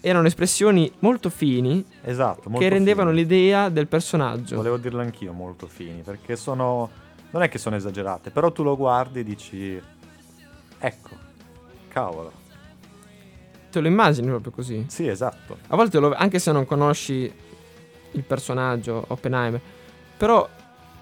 erano 0.08 0.26
espressioni 0.26 0.90
molto 1.00 1.30
fini 1.30 1.84
esatto, 2.02 2.42
molto 2.48 2.58
che 2.58 2.68
rendevano 2.68 3.10
fini. 3.10 3.22
l'idea 3.22 3.68
del 3.68 3.86
personaggio. 3.86 4.56
Volevo 4.56 4.76
dirlo 4.78 5.00
anch'io 5.00 5.32
molto 5.32 5.66
fini, 5.66 6.02
perché 6.02 6.34
sono 6.36 6.90
non 7.30 7.42
è 7.42 7.48
che 7.48 7.58
sono 7.58 7.76
esagerate, 7.76 8.30
però 8.30 8.50
tu 8.50 8.62
lo 8.62 8.76
guardi 8.76 9.20
e 9.20 9.24
dici, 9.24 9.80
ecco, 10.78 11.10
cavolo. 11.88 12.32
Te 13.70 13.80
lo 13.80 13.88
immagini 13.88 14.28
proprio 14.28 14.52
così. 14.52 14.84
Sì, 14.88 15.06
esatto. 15.06 15.58
A 15.68 15.76
volte, 15.76 15.98
lo- 15.98 16.14
anche 16.14 16.38
se 16.38 16.50
non 16.52 16.64
conosci 16.64 17.30
il 18.18 18.24
personaggio 18.24 19.04
Oppenheimer, 19.08 19.60
però 20.16 20.48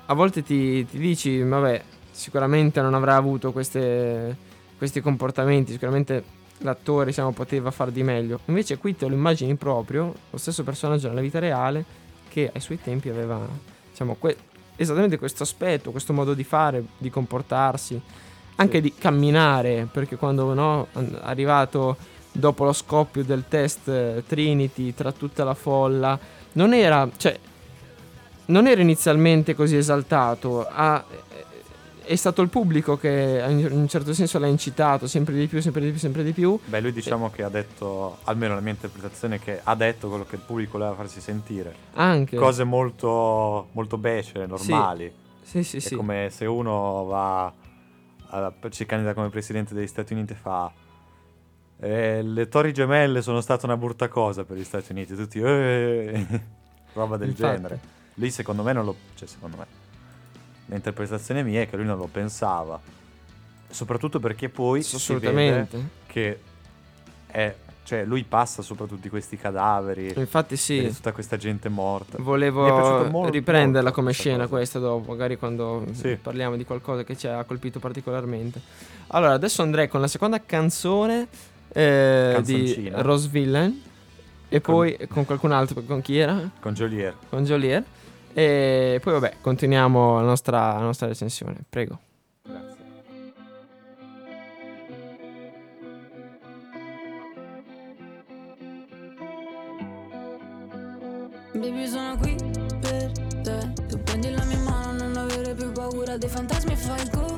a 0.07 0.14
volte 0.14 0.42
ti, 0.42 0.85
ti 0.87 0.98
dici, 0.98 1.40
vabbè, 1.40 1.83
sicuramente 2.11 2.81
non 2.81 2.94
avrà 2.94 3.16
avuto 3.16 3.53
queste- 3.53 4.37
questi 4.77 5.00
comportamenti, 5.00 5.72
sicuramente 5.72 6.22
l'attore 6.59 7.07
diciamo, 7.07 7.33
poteva 7.33 7.70
far 7.70 7.90
di 7.90 8.03
meglio. 8.03 8.40
Invece 8.46 8.79
qui 8.79 8.96
te 8.96 9.07
lo 9.07 9.14
immagini 9.14 9.55
proprio, 9.57 10.12
lo 10.31 10.37
stesso 10.38 10.62
personaggio 10.62 11.09
nella 11.09 11.20
vita 11.20 11.38
reale, 11.38 11.85
che 12.29 12.50
ai 12.53 12.61
suoi 12.61 12.81
tempi 12.81 13.09
aveva 13.09 13.40
diciamo, 13.90 14.16
que- 14.18 14.37
esattamente 14.77 15.18
questo 15.18 15.42
aspetto, 15.44 15.90
questo 15.90 16.12
modo 16.12 16.35
di 16.35 16.44
fare, 16.44 16.85
di 16.98 17.11
comportarsi, 17.11 18.00
anche 18.57 18.77
Sì. 18.77 18.83
di 18.83 18.94
camminare, 18.96 19.88
perché 19.90 20.16
quando 20.16 20.53
no, 20.55 20.88
è 20.92 20.98
arrivato 21.22 21.96
dopo 22.31 22.64
lo 22.64 22.72
scoppio 22.72 23.24
del 23.24 23.44
test 23.48 23.88
eh, 23.88 24.22
Trinity 24.27 24.92
tra 24.94 25.12
tutta 25.12 25.44
la 25.44 25.55
folla, 25.55 26.18
non 26.54 26.74
era, 26.74 27.08
cioè, 27.16 27.38
non 28.46 28.66
era 28.66 28.80
inizialmente 28.80 29.54
così 29.54 29.76
esaltato, 29.76 30.66
ha- 30.66 31.04
è 32.04 32.16
stato 32.16 32.42
il 32.42 32.48
pubblico 32.50 32.98
che 32.98 33.42
in 33.48 33.66
un 33.70 33.88
certo 33.88 34.12
senso 34.12 34.38
l'ha 34.38 34.46
incitato 34.46 35.06
sempre 35.06 35.34
di 35.34 35.46
più, 35.46 35.60
sempre 35.62 35.80
di 35.82 35.90
più, 35.90 35.98
sempre 35.98 36.22
di 36.22 36.32
più. 36.32 36.58
Beh, 36.64 36.80
lui 36.80 36.92
diciamo 36.92 37.30
che 37.30 37.42
ha 37.42 37.48
detto, 37.48 38.18
almeno 38.24 38.54
la 38.54 38.60
mia 38.60 38.72
interpretazione, 38.72 39.38
che 39.38 39.60
ha 39.62 39.74
detto 39.74 40.08
quello 40.08 40.24
che 40.24 40.34
il 40.36 40.42
pubblico 40.44 40.72
voleva 40.72 40.94
farsi 40.94 41.20
sentire. 41.20 41.74
Anche. 41.94 42.36
Cose 42.36 42.64
molto, 42.64 43.68
molto 43.72 43.96
becere, 43.96 44.46
normali. 44.46 45.10
Sì, 45.42 45.62
sì, 45.62 45.78
È 45.78 45.80
sì. 45.80 45.94
come 45.94 46.28
se 46.30 46.44
uno 46.44 47.04
va, 47.04 47.52
a, 48.28 48.52
si 48.68 48.84
candida 48.84 49.14
come 49.14 49.30
presidente 49.30 49.72
degli 49.74 49.86
Stati 49.86 50.12
Uniti 50.12 50.32
e 50.32 50.36
fa... 50.36 50.70
"Eh, 51.85 52.23
le 52.23 52.49
torri 52.49 52.73
gemelle 52.73 53.20
sono 53.23 53.40
state 53.40 53.66
una 53.66 53.77
brutta 53.77 54.09
cosa 54.09 54.44
per 54.44 54.57
gli 54.57 54.64
Stati 54.64 54.92
Uniti. 54.92 55.14
Tutti... 55.14 55.38
"Eh", 55.38 56.27
roba 56.94 57.16
del 57.16 57.29
Infatti. 57.29 57.55
genere. 57.57 57.81
Lì 58.14 58.31
secondo 58.31 58.62
me 58.62 58.73
non 58.73 58.85
lo... 58.85 58.94
Cioè, 59.14 59.29
secondo 59.29 59.57
me... 59.59 59.66
L'interpretazione 60.66 61.42
mia 61.42 61.61
è 61.61 61.68
che 61.68 61.77
lui 61.77 61.85
non 61.85 61.99
lo 61.99 62.09
pensava. 62.11 62.81
Soprattutto 63.68 64.20
perché 64.20 64.49
poi 64.49 64.83
si 64.83 65.14
vede 65.14 65.66
che 66.07 66.38
è... 67.27 67.55
Cioè, 67.83 68.03
lui 68.07 68.23
passa 68.25 68.62
sopra 68.62 68.87
tutti 68.87 69.11
questi 69.11 69.37
cadaveri. 69.37 70.14
Infatti 70.16 70.57
sì. 70.57 70.90
tutta 70.94 71.12
questa 71.12 71.37
gente 71.37 71.68
morta. 71.68 72.16
Volevo 72.18 73.11
molto- 73.11 73.31
riprenderla 73.31 73.88
molto 73.90 74.01
come 74.01 74.12
scena 74.12 74.44
cosa. 74.44 74.49
questa 74.49 74.79
dopo, 74.79 75.11
magari 75.11 75.37
quando 75.37 75.85
Sì. 75.92 76.16
parliamo 76.16 76.57
di 76.57 76.64
qualcosa 76.64 77.05
che 77.05 77.14
ci 77.14 77.27
ha 77.27 77.44
colpito 77.44 77.81
particolarmente. 77.81 78.59
Allora, 79.09 79.33
adesso 79.35 79.61
andrei 79.61 79.88
con 79.88 80.01
la 80.01 80.09
seconda 80.09 80.40
canzone 80.40 81.29
eh, 81.74 82.40
di. 82.42 82.90
Rose 82.94 83.28
Villain 83.28 83.82
e 84.48 84.60
Con- 84.60 84.74
poi 84.74 84.96
con 85.08 85.24
qualcun 85.26 85.52
altro, 85.52 85.82
con 85.82 86.00
chi 86.00 86.16
era? 86.18 86.50
Con 86.60 86.72
Joliet. 86.72 87.14
Con 87.28 87.44
Joliet. 87.44 87.84
E 88.32 88.98
poi 89.02 89.12
vabbè, 89.12 89.34
continuiamo 89.40 90.16
la 90.16 90.22
nostra, 90.26 90.72
la 90.74 90.80
nostra 90.80 91.06
recensione. 91.06 91.56
Prego. 91.68 91.98
Grazie. 92.42 92.82
Baby 101.52 101.87
sono 101.87 102.16
qui 102.18 102.34
per 102.80 103.12
te 103.42 103.72
Tu 103.88 104.02
prendi 104.02 104.30
la 104.30 104.44
mia 104.44 104.58
mano 104.58 105.04
non 105.04 105.16
avere 105.16 105.54
più 105.54 105.70
paura 105.72 106.16
dei 106.16 106.28
fantasmi 106.28 106.72
e 106.72 106.76
fai 106.76 107.08
come 107.10 107.34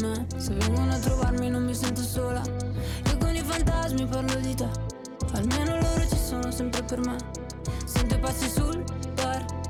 me. 0.00 0.26
Se 0.36 0.54
vengono 0.54 0.92
a 0.92 0.98
trovarmi 0.98 1.48
non 1.50 1.64
mi 1.64 1.74
sento 1.74 2.02
sola. 2.02 2.42
Io 3.06 3.18
con 3.18 3.34
i 3.34 3.42
fantasmi 3.42 4.06
parlo 4.06 4.34
di 4.40 4.54
te. 4.54 4.68
Almeno 5.34 5.78
loro 5.78 6.08
ci 6.08 6.16
sono 6.16 6.50
sempre 6.50 6.82
per 6.82 7.00
me. 7.00 7.16
Sento 7.84 8.14
i 8.14 8.18
passi 8.18 8.48
sul 8.48 8.84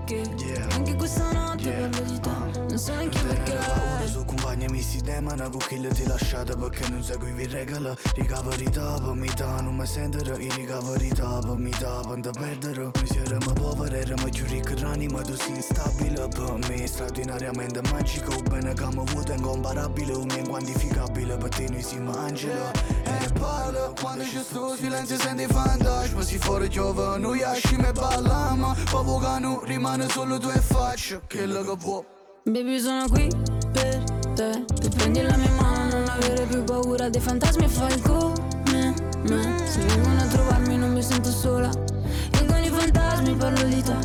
parquet 0.09 0.75
Anche 0.75 0.95
questa 0.95 1.33
notte 1.33 1.71
parlo 1.71 2.11
di 2.11 2.21
te 2.21 2.31
Non 2.69 2.79
so 2.79 2.95
neanche 2.95 3.19
Ora 3.19 3.35
perché 3.35 4.09
su 4.09 4.25
compagni 4.25 4.67
mi 4.69 4.81
si 4.81 5.01
demana 5.01 5.49
con 5.49 5.59
chi 5.59 5.89
ti 5.89 6.07
lasciate 6.07 6.57
perché 6.57 6.89
non 6.89 7.03
segui 7.03 7.35
i 7.41 7.47
regole 7.47 7.97
Ricaveri 8.15 8.71
dopo 8.71 9.15
mi 9.15 9.31
dà, 9.35 9.61
non 9.61 9.77
mi 9.77 9.87
sentono 9.87 10.37
I 10.37 10.51
ricaveri 10.55 11.09
dopo 11.09 11.57
mi 11.57 11.71
dà, 11.79 12.01
quando 12.05 12.31
perdere 12.31 12.91
Mi 13.01 13.07
siamo 13.07 13.53
poveri, 13.53 13.97
eravamo 13.97 14.29
più 14.31 14.45
ricchi 14.47 14.81
l'anima 14.81 15.21
Tu 15.23 15.35
sei 15.35 15.57
instabile 15.57 16.29
per 16.29 16.59
me 16.69 16.87
Straordinariamente 16.87 17.81
magico 17.91 18.41
Bene 18.49 18.73
che 18.73 18.87
mi 18.87 19.05
avuto 19.07 19.33
incomparabile 19.33 20.13
Un 20.13 20.27
mio 20.27 20.39
inquantificabile 20.39 21.37
Per 21.37 21.49
te 21.49 21.67
noi 21.69 21.83
siamo 21.83 22.13
angelo. 22.17 22.71
E 23.05 23.33
parla 23.39 23.93
quando 24.01 24.25
c'è 24.25 24.43
sto 24.43 24.75
silenzio 24.77 25.19
senti 25.19 25.47
fantasma 25.47 26.23
Si 26.23 26.39
fuori 26.39 26.69
piove, 26.69 27.19
noi 27.19 27.41
esciamo 27.43 27.89
e 27.89 27.93
balliamo 27.93 28.75
Proprio 28.85 29.19
che 29.19 29.39
non 29.41 29.65
rimane 29.65 29.98
solo 30.07 30.39
tu 30.39 30.49
e 30.49 30.61
faccia 30.61 31.21
Quello 31.27 31.63
che 31.63 31.77
vuoi 31.77 32.05
Baby 32.45 32.79
sono 32.79 33.07
qui 33.09 33.29
per 33.73 34.03
te. 34.35 34.65
Tu 34.81 34.89
prendi 34.97 35.21
la 35.21 35.37
mia 35.37 35.51
mano 35.61 35.99
non 35.99 36.09
avere 36.09 36.47
più 36.47 36.65
paura 36.65 37.11
dei 37.11 37.21
fantasmi 37.21 37.65
e 37.65 37.69
fai 37.69 38.01
come 38.01 38.95
me. 39.29 39.59
Se 39.67 39.81
vengono 39.81 40.21
a 40.21 40.27
trovarmi 40.27 40.77
non 40.79 40.93
mi 40.93 41.03
sento 41.03 41.31
sola. 41.31 41.69
Io 41.69 42.47
con 42.47 42.63
i 42.63 42.69
fantasmi 42.71 43.35
parlo 43.35 43.65
di 43.65 43.83
te. 43.83 43.97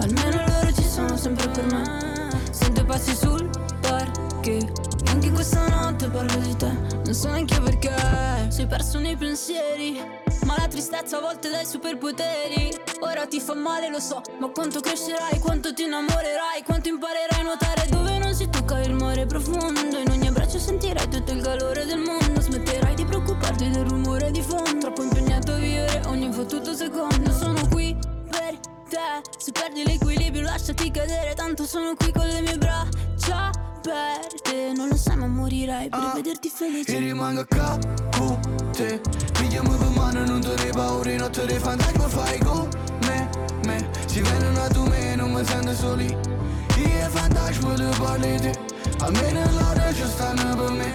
Almeno 0.00 0.44
loro 0.48 0.72
ci 0.72 0.82
sono 0.82 1.16
sempre 1.16 1.48
per 1.48 1.66
me. 1.66 2.30
Sento 2.50 2.80
i 2.80 2.84
passi 2.84 3.14
sul 3.14 3.48
E 4.42 4.68
anche 5.06 5.30
questa 5.30 5.68
notte 5.68 6.08
parlo 6.08 6.38
di 6.38 6.56
te. 6.56 6.72
Non 7.04 7.14
so 7.14 7.28
neanche 7.28 7.60
perché. 7.60 7.94
Sei 8.48 8.66
perso 8.66 8.98
nei 8.98 9.16
pensieri 9.16 10.00
Ma 10.46 10.54
la 10.56 10.68
tristezza 10.68 11.18
a 11.18 11.20
volte 11.20 11.50
dai 11.50 11.66
superpoteri. 11.66 12.72
Ora 13.00 13.26
ti 13.26 13.40
fa 13.40 13.54
male 13.54 13.90
lo 13.90 13.98
so 13.98 14.22
Ma 14.38 14.48
quanto 14.48 14.80
crescerai, 14.80 15.38
quanto 15.40 15.74
ti 15.74 15.82
innamorerai 15.82 16.62
Quanto 16.64 16.88
imparerai 16.88 17.40
a 17.40 17.42
nuotare 17.42 17.86
dove 17.90 18.16
non 18.18 18.32
si 18.32 18.48
tocca 18.48 18.80
il 18.80 18.94
mare 18.94 19.26
profondo. 19.26 19.98
In 19.98 20.08
ogni 20.08 20.28
abbraccio 20.28 20.60
sentirai 20.60 21.08
tutto 21.08 21.32
il 21.32 21.42
calore 21.42 21.84
del 21.84 21.98
mondo. 21.98 22.40
Smetterai 22.40 22.94
di 22.94 23.04
preoccuparti 23.04 23.68
del 23.70 23.84
rumore 23.86 24.30
di 24.30 24.40
fondo. 24.40 24.78
Troppo 24.78 25.02
impegnato 25.02 25.52
a 25.52 25.56
vivere 25.56 26.02
ogni 26.06 26.32
fottuto 26.32 26.74
secondo. 26.74 27.32
Sono 27.32 27.66
qui 27.68 27.96
per 28.30 28.56
te. 28.88 29.22
Se 29.36 29.50
perdi 29.50 29.84
l'equilibrio 29.84 30.42
lasciati 30.42 30.92
cadere 30.92 31.34
Tanto 31.34 31.66
sono 31.66 31.94
qui 31.96 32.12
con 32.12 32.26
le 32.28 32.40
mie 32.40 32.56
braccia 32.56 33.65
aperte 33.86 34.72
Non 34.74 34.88
lo 34.88 34.96
sai 34.96 35.16
ma 35.16 35.26
morirai 35.26 35.88
per 35.88 35.98
Ah, 36.00 36.12
vederti 36.14 36.48
E 36.48 36.50
felice 36.50 36.98
rimango 36.98 37.40
a 37.40 37.78
con 38.16 38.72
te 38.72 39.00
Pigliamo 39.38 39.70
per 39.76 39.88
mano, 39.88 40.24
non 40.26 40.40
te 40.40 40.54
ne 40.56 40.70
paura 40.70 41.14
Notte 41.16 41.46
dei 41.46 41.58
fantasmi 41.58 42.04
fai 42.08 42.38
con 42.40 42.68
me, 43.02 43.30
me? 43.64 43.90
Si 44.06 44.20
vengono 44.20 44.62
a 44.62 44.68
tu 44.68 44.84
me, 44.86 45.14
non 45.14 45.32
mi 45.32 45.44
sento 45.44 45.74
soli. 45.74 46.06
Io 46.06 46.84
e 46.84 47.08
fantasma 47.10 47.74
tu 47.74 47.88
parli 48.02 48.40
te 48.40 48.58
Almeno 49.00 49.40
loro 49.52 49.92
ci 49.94 50.04
stanno 50.06 50.56
per 50.56 50.70
me. 50.72 50.94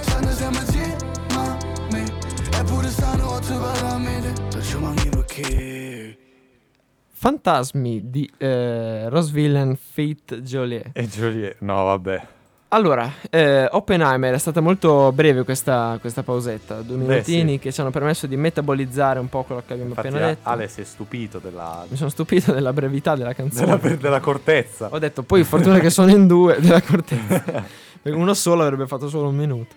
Stanno 0.00 0.30
sempre 0.32 0.60
insieme 0.60 0.96
a 1.34 1.58
me. 1.90 2.04
Eppure 2.58 2.90
stanotte 2.90 3.54
parla 3.54 3.90
a 3.90 3.98
me. 3.98 4.32
Perciò 4.50 4.78
manchi 4.78 5.08
perché 5.08 6.03
Fantasmi 7.24 8.10
di 8.10 8.30
eh, 8.36 9.08
Rose 9.08 9.32
Villain 9.32 9.78
Fate 9.78 10.42
Joliet. 10.42 10.90
E 10.92 11.08
Joliet, 11.08 11.56
no 11.60 11.84
vabbè. 11.84 12.26
Allora, 12.68 13.10
eh, 13.30 13.66
Oppenheimer 13.70 14.34
è 14.34 14.38
stata 14.38 14.60
molto 14.60 15.10
breve 15.10 15.42
questa, 15.42 15.96
questa 16.02 16.22
pausetta, 16.22 16.82
due 16.82 16.98
Beh, 16.98 17.02
minutini 17.04 17.52
sì. 17.52 17.58
che 17.60 17.72
ci 17.72 17.80
hanno 17.80 17.88
permesso 17.88 18.26
di 18.26 18.36
metabolizzare 18.36 19.20
un 19.20 19.30
po' 19.30 19.42
quello 19.44 19.62
che 19.66 19.72
abbiamo 19.72 19.92
Infatti 19.92 20.08
appena 20.08 20.26
detto. 20.26 20.46
Ale 20.50 20.68
si 20.68 20.82
è 20.82 20.84
stupito 20.84 21.38
della, 21.38 21.86
Mi 21.88 21.96
sono 21.96 22.10
stupito 22.10 22.52
della 22.52 22.74
brevità 22.74 23.16
della 23.16 23.32
canzone. 23.32 23.78
della, 23.78 23.96
della 23.96 24.20
cortezza. 24.20 24.88
Ho 24.90 24.98
detto, 24.98 25.22
poi 25.22 25.44
fortuna 25.44 25.78
che 25.78 25.88
sono 25.88 26.10
in 26.10 26.26
due 26.26 26.58
della 26.60 26.82
cortezza. 26.82 27.64
Uno 28.04 28.34
solo 28.34 28.64
avrebbe 28.64 28.86
fatto 28.86 29.08
solo 29.08 29.28
un 29.30 29.36
minuto. 29.36 29.74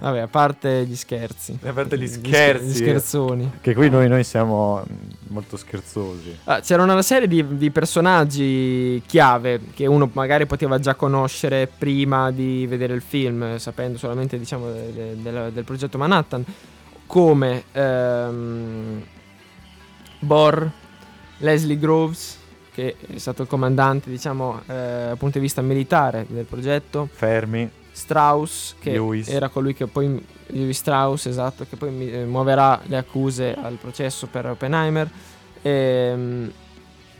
Vabbè, 0.00 0.20
a 0.20 0.28
parte 0.28 0.84
gli 0.86 0.96
scherzi. 0.96 1.58
A 1.62 1.72
parte 1.72 1.98
gli 1.98 2.06
scher- 2.06 2.26
scherzi. 2.26 2.66
Gli 2.66 2.74
scherzoni. 2.74 3.52
Che 3.60 3.74
qui 3.74 3.90
noi, 3.90 4.08
noi 4.08 4.24
siamo 4.24 4.82
mm, 4.82 5.10
molto 5.28 5.56
scherzosi. 5.56 6.38
Ah, 6.44 6.60
c'era 6.60 6.82
una 6.82 7.02
serie 7.02 7.28
di, 7.28 7.56
di 7.56 7.70
personaggi 7.70 9.02
chiave 9.06 9.60
che 9.74 9.86
uno 9.86 10.10
magari 10.12 10.46
poteva 10.46 10.78
già 10.78 10.94
conoscere 10.94 11.66
prima 11.66 12.30
di 12.30 12.66
vedere 12.66 12.94
il 12.94 13.02
film, 13.02 13.56
sapendo 13.58 13.98
solamente 13.98 14.38
diciamo, 14.38 14.70
de- 14.70 14.92
de- 14.92 15.22
del, 15.22 15.50
del 15.52 15.64
progetto 15.64 15.98
Manhattan, 15.98 16.44
come 17.06 17.64
ehm, 17.72 19.02
Bor, 20.20 20.70
Leslie 21.38 21.78
Groves, 21.78 22.38
che 22.72 22.96
è 23.06 23.18
stato 23.18 23.42
il 23.42 23.48
comandante 23.48 24.08
diciamo, 24.08 24.60
eh, 24.62 24.64
dal 25.08 25.16
punto 25.18 25.38
di 25.38 25.44
vista 25.44 25.60
militare 25.60 26.24
del 26.28 26.44
progetto, 26.44 27.08
Fermi. 27.12 27.70
Strauss, 27.92 28.74
che 28.80 28.92
Lewis. 28.92 29.28
era 29.28 29.48
colui 29.48 29.74
che 29.74 29.86
poi 29.86 30.24
Strauss, 30.70 31.26
esatto, 31.26 31.66
che 31.68 31.76
poi 31.76 32.10
eh, 32.10 32.24
muoverà 32.24 32.80
le 32.86 32.96
accuse 32.96 33.54
al 33.54 33.74
processo 33.74 34.26
per 34.26 34.46
Oppenheimer. 34.46 35.08
Ehm, 35.62 36.50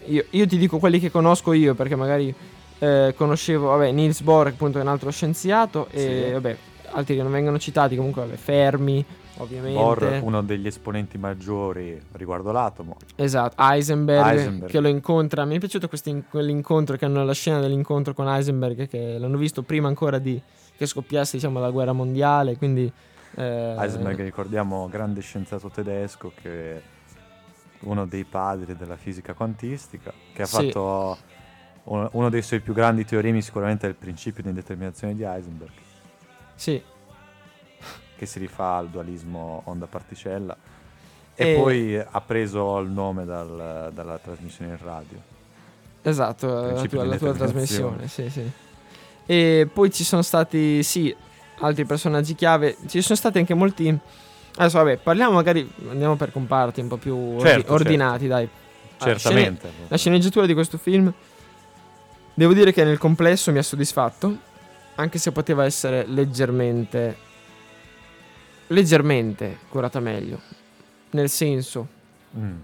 io, 0.07 0.25
io 0.31 0.47
ti 0.47 0.59
dico 0.59 0.79
quelli 0.79 0.99
che 0.99 1.11
conosco 1.11 1.53
io, 1.53 1.75
perché 1.75 1.95
magari 1.95 2.35
eh, 2.79 3.15
conoscevo, 3.17 3.69
vabbè, 3.69 3.93
Niels 3.93 4.23
Bohr, 4.23 4.49
appunto, 4.49 4.79
è 4.79 4.83
un 4.83 4.89
altro 4.89 5.11
scienziato, 5.11 5.87
e 5.91 6.25
Sì. 6.27 6.33
vabbè, 6.33 6.57
altri 6.93 7.17
che 7.17 7.23
non 7.23 7.31
vengono 7.31 7.59
citati, 7.59 7.95
comunque, 7.95 8.23
vabbè, 8.23 8.35
Fermi, 8.37 9.05
ovviamente. 9.37 9.79
Bohr, 9.79 10.21
uno 10.23 10.43
degli 10.43 10.67
esponenti 10.67 11.19
maggiori 11.19 12.01
riguardo 12.13 12.51
l'atomo. 12.51 12.97
Esatto, 13.15 13.55
Heisenberg, 13.63 14.27
Heisenberg. 14.37 14.71
che 14.71 14.81
lo 14.81 14.89
incontra. 14.89 15.45
Mi 15.45 15.57
è 15.57 15.59
piaciuto 15.61 15.89
quell'incontro 16.29 16.97
che 16.97 17.05
hanno 17.05 17.25
la 17.25 17.35
scena 17.35 17.61
dell'incontro 17.61 18.15
con 18.15 18.27
Heisenberg 18.27 18.89
che 18.89 19.17
l'hanno 19.19 19.37
visto 19.39 19.63
prima 19.63 19.87
ancora 19.89 20.19
di 20.19 20.41
che 20.77 20.87
scoppiasse 20.87 21.37
diciamo 21.37 21.61
la 21.61 21.71
guerra 21.71 21.93
mondiale, 21.93 22.57
quindi 22.57 22.91
eh, 23.35 23.75
Heisenberg, 23.79 24.21
ricordiamo, 24.21 24.89
grande 24.89 25.21
scienziato 25.21 25.69
tedesco 25.69 26.33
che 26.35 26.77
è 26.77 26.83
uno 27.81 28.07
dei 28.07 28.25
padri 28.25 28.77
della 28.77 28.97
fisica 28.97 29.33
quantistica, 29.35 30.13
che 30.33 30.43
ha 30.43 30.47
Sì. 30.47 30.55
fatto 30.57 31.19
uno, 31.85 32.09
uno 32.13 32.29
dei 32.31 32.43
suoi 32.43 32.61
più 32.61 32.73
grandi 32.75 33.05
teoremi 33.05 33.43
sicuramente 33.43 33.87
è 33.87 33.89
il 33.91 33.97
principio 33.97 34.43
di 34.43 34.49
indeterminazione 34.51 35.15
di 35.15 35.23
Heisenberg, 35.25 35.73
Sì, 36.55 36.81
che 38.17 38.27
si 38.27 38.39
rifà 38.39 38.77
al 38.77 38.89
dualismo 38.89 39.63
onda-particella. 39.65 40.57
E, 41.35 41.51
E- 41.51 41.55
poi 41.55 41.97
ha 41.99 42.21
preso 42.21 42.79
il 42.79 42.91
nome 42.91 43.25
dal- 43.25 43.91
dalla 43.93 44.19
trasmissione 44.19 44.73
in 44.73 44.79
radio. 44.81 45.19
esatto, 46.03 46.47
la 46.47 46.87
tua, 46.87 47.05
la 47.05 47.17
tua 47.17 47.33
trasmissione, 47.33 48.07
sì, 48.09 48.29
sì. 48.31 48.51
E 49.33 49.67
poi 49.73 49.91
ci 49.91 50.05
sono 50.05 50.21
stati, 50.21 50.83
sì, 50.83 51.15
altri 51.61 51.87
personaggi 51.87 52.35
chiave, 52.35 52.77
ci 52.87 53.01
sono 53.01 53.17
stati 53.17 53.39
anche 53.39 53.55
molti 53.55 53.99
Adesso 54.55 54.77
vabbè, 54.77 54.99
parliamo 54.99 55.33
magari 55.33 55.67
andiamo 55.89 56.17
per 56.17 56.31
comparti 56.31 56.81
un 56.83 56.89
po' 56.89 56.99
più 56.99 57.17
ordi- 57.17 57.41
Certo, 57.49 57.73
ordinati, 57.73 58.27
dai. 58.27 58.47
Allora, 58.99 59.19
Certamente. 59.19 59.69
scene- 59.71 59.89
La 59.89 59.97
sceneggiatura 59.97 60.45
di 60.45 60.53
questo 60.53 60.77
film 60.77 61.11
devo 62.35 62.53
dire 62.53 62.71
che 62.75 62.85
nel 62.85 62.99
complesso 62.99 63.51
mi 63.51 63.57
ha 63.57 63.63
soddisfatto, 63.63 64.37
anche 64.97 65.17
se 65.19 65.33
poteva 65.33 65.65
essere 65.65 66.05
leggermente 66.07 67.17
leggermente 68.67 69.59
curata 69.71 70.01
meglio. 70.01 70.39
Nel 71.13 71.31
senso 71.31 71.87
Mm. 72.37 72.57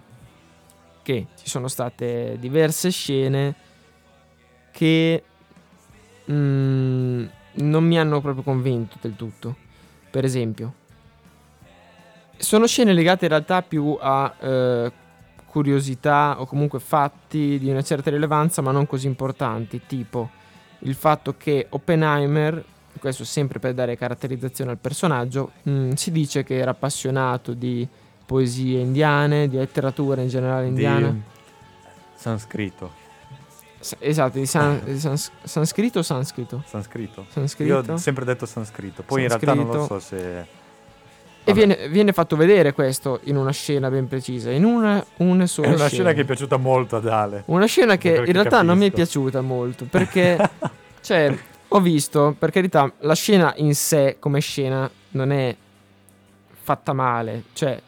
che 1.02 1.26
ci 1.40 1.48
sono 1.48 1.68
state 1.68 2.37
diverse 2.38 2.90
scene 2.90 3.54
che 4.70 5.22
mm, 6.31 7.25
non 7.55 7.85
mi 7.85 7.99
hanno 7.99 8.21
proprio 8.21 8.43
convinto 8.43 8.97
del 9.01 9.17
tutto. 9.17 9.57
Per 10.11 10.25
esempio, 10.25 10.75
sono 12.37 12.67
scene 12.67 12.93
legate 12.93 13.25
in 13.25 13.31
realtà 13.31 13.62
più 13.62 13.97
a 14.01 14.35
eh, 14.38 14.93
curiosità 15.47 16.37
o 16.38 16.47
comunque 16.47 16.81
fatti 16.81 17.59
di 17.59 17.71
una 17.71 17.83
certa 17.83 18.11
rilevanza, 18.11 18.62
ma 18.62 18.71
non 18.71 18.87
così 18.87 19.07
importanti, 19.07 19.83
tipo 19.87 20.31
il 20.81 20.95
fatto 20.95 21.35
che 21.37 21.67
Oppenheimer, 21.69 22.64
questo 22.99 23.25
sempre 23.25 23.59
per 23.59 23.75
dare 23.75 23.97
caratterizzazione 23.97 24.71
al 24.71 24.79
personaggio, 24.79 25.53
mm, 25.69 25.93
si 25.93 26.12
dice 26.12 26.45
che 26.45 26.57
era 26.57 26.71
appassionato 26.71 27.53
di 27.53 27.87
poesie 28.25 28.81
indiane, 28.81 29.49
di 29.49 29.57
letteratura 29.57 30.21
in 30.21 30.29
generale 30.29 30.67
indiana. 30.67 31.09
Di 31.09 31.23
sanscrito. 32.14 33.08
Esatto, 34.01 34.38
di, 34.38 34.47
san- 34.47 34.83
sans- 34.99 35.31
sanscrito 35.43 36.01
o 36.01 36.03
sanscrito? 36.03 36.62
Sanscrito. 36.67 37.21
Io 37.21 37.27
Sanscrito. 37.33 37.93
ho 37.93 37.97
sempre 37.97 38.25
detto 38.25 38.47
sanscrito. 38.47 39.03
Poi 39.03 39.23
in 39.23 39.29
realtà 39.29 39.55
non 39.55 39.67
lo 39.67 39.85
so 39.87 39.99
se. 40.01 40.57
E 41.45 41.53
viene, 41.55 41.88
viene 41.88 42.12
fatto 42.12 42.37
vedere 42.37 42.75
questo 42.75 43.21
in 43.25 43.37
una 43.37 43.53
scena 43.53 43.88
ben 43.88 44.07
precisa, 44.07 44.51
in 44.51 44.64
una, 44.64 45.03
una 45.19 45.47
sola 45.47 45.69
È 45.69 45.71
una 45.71 45.77
scena. 45.87 45.88
scena 45.91 46.12
che 46.12 46.21
è 46.21 46.25
piaciuta 46.25 46.57
molto 46.59 46.97
ad 46.97 47.07
Ale. 47.09 47.43
Una 47.47 47.64
scena 47.64 47.97
che 47.97 48.17
in 48.17 48.33
realtà 48.33 48.61
non 48.61 48.77
mi 48.77 48.87
è 48.87 48.91
capisco. 48.91 49.21
piaciuta 49.21 49.41
molto 49.41 49.87
perché, 49.87 50.37
cioè, 51.01 51.35
ho 51.69 51.81
visto, 51.81 52.35
per 52.38 52.51
carità, 52.51 52.93
la 52.99 53.14
scena 53.14 53.55
in 53.57 53.75
sé 53.75 54.17
come 54.19 54.41
scena 54.41 54.91
non 55.11 55.33
è 55.33 55.57
fatta 56.51 56.93
male, 56.93 57.45
cioè, 57.55 57.81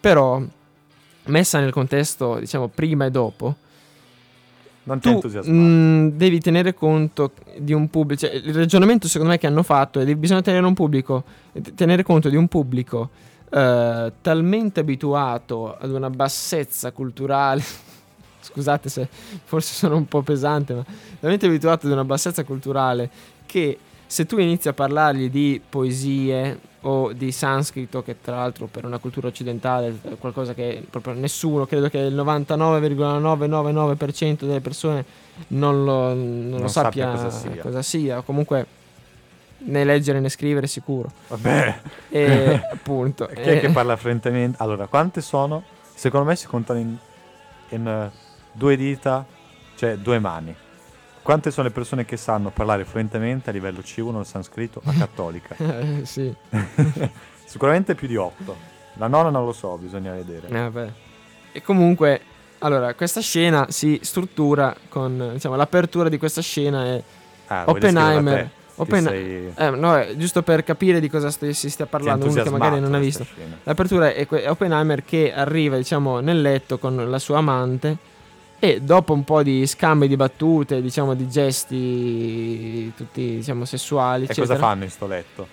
però 0.00 0.40
messa 1.24 1.58
nel 1.58 1.72
contesto, 1.72 2.38
diciamo, 2.38 2.68
prima 2.68 3.06
e 3.06 3.10
dopo, 3.10 3.56
Non 4.88 5.00
ti 5.00 5.08
tu 5.08 5.14
entusiasmare. 5.16 5.58
mm, 5.58 6.08
devi 6.08 6.40
tenere 6.40 6.74
conto 6.74 7.32
di 7.58 7.72
un 7.72 7.88
pubblico, 7.88 8.26
cioè, 8.26 8.34
il 8.34 8.54
ragionamento 8.54 9.06
secondo 9.06 9.32
me 9.32 9.38
che 9.38 9.46
hanno 9.46 9.62
fatto 9.62 10.00
è 10.00 10.04
che 10.04 10.16
bisogna 10.16 10.40
tenere 10.40 10.64
un 10.64 10.74
pubblico, 10.74 11.24
t- 11.52 11.74
tenere 11.74 12.02
conto 12.02 12.28
di 12.28 12.36
un 12.36 12.48
pubblico 12.48 13.10
eh, 13.50 14.12
talmente 14.20 14.80
abituato 14.80 15.76
ad 15.76 15.90
una 15.90 16.10
bassezza 16.10 16.90
culturale, 16.92 17.62
scusate 18.40 18.88
se 18.88 19.08
forse 19.44 19.74
sono 19.74 19.96
un 19.96 20.06
po' 20.06 20.22
pesante, 20.22 20.74
ma 20.74 20.84
talmente 21.20 21.46
abituato 21.46 21.86
ad 21.86 21.92
una 21.92 22.04
bassezza 22.04 22.44
culturale 22.44 23.10
che 23.44 23.78
se 24.08 24.24
tu 24.24 24.38
inizi 24.38 24.68
a 24.68 24.72
parlargli 24.72 25.28
di 25.28 25.60
poesie 25.68 26.58
o 26.80 27.12
di 27.12 27.30
sanscrito, 27.30 28.02
che 28.02 28.16
tra 28.22 28.36
l'altro 28.36 28.64
per 28.66 28.86
una 28.86 28.96
cultura 28.96 29.28
occidentale 29.28 29.98
è 30.02 30.16
qualcosa 30.18 30.54
che 30.54 30.82
proprio 30.88 31.12
nessuno, 31.12 31.66
credo 31.66 31.90
che 31.90 31.98
il 31.98 32.14
99,999% 32.14 34.46
delle 34.46 34.62
persone 34.62 35.04
non 35.48 35.84
lo, 35.84 36.14
non 36.14 36.52
lo 36.52 36.58
Non 36.60 36.70
sappia, 36.70 37.30
sappia 37.30 37.62
cosa 37.62 37.82
sia. 37.82 38.16
o 38.16 38.22
comunque 38.22 38.66
né 39.58 39.84
leggere 39.84 40.20
né 40.20 40.30
scrivere 40.30 40.66
sicuro. 40.66 41.10
Vabbè. 41.28 41.80
E 42.08 42.62
appunto. 42.72 43.26
Chi 43.26 43.40
è 43.40 43.60
che 43.60 43.66
eh, 43.66 43.70
parla 43.70 43.94
fluentemente? 43.96 44.56
Allora, 44.62 44.86
quante 44.86 45.20
sono? 45.20 45.64
Secondo 45.94 46.28
me 46.28 46.36
si 46.36 46.46
contano 46.46 46.78
in, 46.78 46.96
in, 47.70 47.86
eh, 47.86 48.10
due 48.52 48.74
dita, 48.74 49.26
cioè 49.74 49.98
due 49.98 50.18
mani. 50.18 50.56
Quante 51.28 51.50
sono 51.50 51.66
le 51.66 51.74
persone 51.74 52.06
che 52.06 52.16
sanno 52.16 52.48
parlare 52.48 52.86
fluentemente 52.86 53.50
a 53.50 53.52
livello 53.52 53.80
C1 53.80 54.18
il 54.20 54.24
sanscrito 54.24 54.80
a 54.82 54.94
cattolica? 54.94 55.54
eh, 55.60 56.00
sì. 56.06 56.34
Sicuramente 57.44 57.94
più 57.94 58.08
di 58.08 58.16
otto. 58.16 58.56
La 58.94 59.08
nonna 59.08 59.28
non 59.28 59.44
lo 59.44 59.52
so, 59.52 59.76
bisogna 59.76 60.10
vedere. 60.12 60.48
Eh. 60.48 60.92
E 61.52 61.60
comunque, 61.60 62.18
allora, 62.60 62.94
questa 62.94 63.20
scena 63.20 63.66
si 63.68 64.00
struttura 64.02 64.74
con, 64.88 65.32
diciamo, 65.34 65.54
l'apertura 65.54 66.08
di 66.08 66.16
questa 66.16 66.40
scena 66.40 66.86
è 66.86 67.02
Ah, 67.48 67.64
Oppenheimer. 67.66 68.50
Oppen- 68.76 69.04
sei- 69.04 69.52
eh, 69.54 69.68
no, 69.68 70.16
giusto 70.16 70.40
per 70.42 70.64
capire 70.64 70.98
di 70.98 71.10
cosa 71.10 71.30
st- 71.30 71.50
si 71.50 71.68
stia 71.68 71.84
ti 71.84 71.90
parlando, 71.90 72.24
uno 72.24 72.42
che 72.42 72.48
magari 72.48 72.80
non 72.80 72.94
ha 72.94 72.98
visto. 72.98 73.24
scena. 73.24 73.58
L'apertura 73.64 74.14
è, 74.14 74.26
que- 74.26 74.44
è 74.44 74.50
Oppenheimer 74.50 75.04
che 75.04 75.30
arriva, 75.34 75.76
diciamo, 75.76 76.20
nel 76.20 76.40
letto 76.40 76.78
con 76.78 77.10
la 77.10 77.18
sua 77.18 77.36
amante 77.36 78.16
e 78.60 78.80
dopo 78.80 79.12
un 79.12 79.24
po' 79.24 79.42
di 79.42 79.66
scambi 79.66 80.08
di 80.08 80.16
battute, 80.16 80.80
diciamo, 80.82 81.14
di 81.14 81.28
gesti 81.28 82.92
tutti, 82.96 83.36
diciamo, 83.36 83.64
sessuali, 83.64 84.22
E 84.22 84.24
eccetera. 84.24 84.46
cosa 84.54 84.58
fanno 84.58 84.84
in 84.84 84.90
sto 84.90 85.06
letto? 85.06 85.46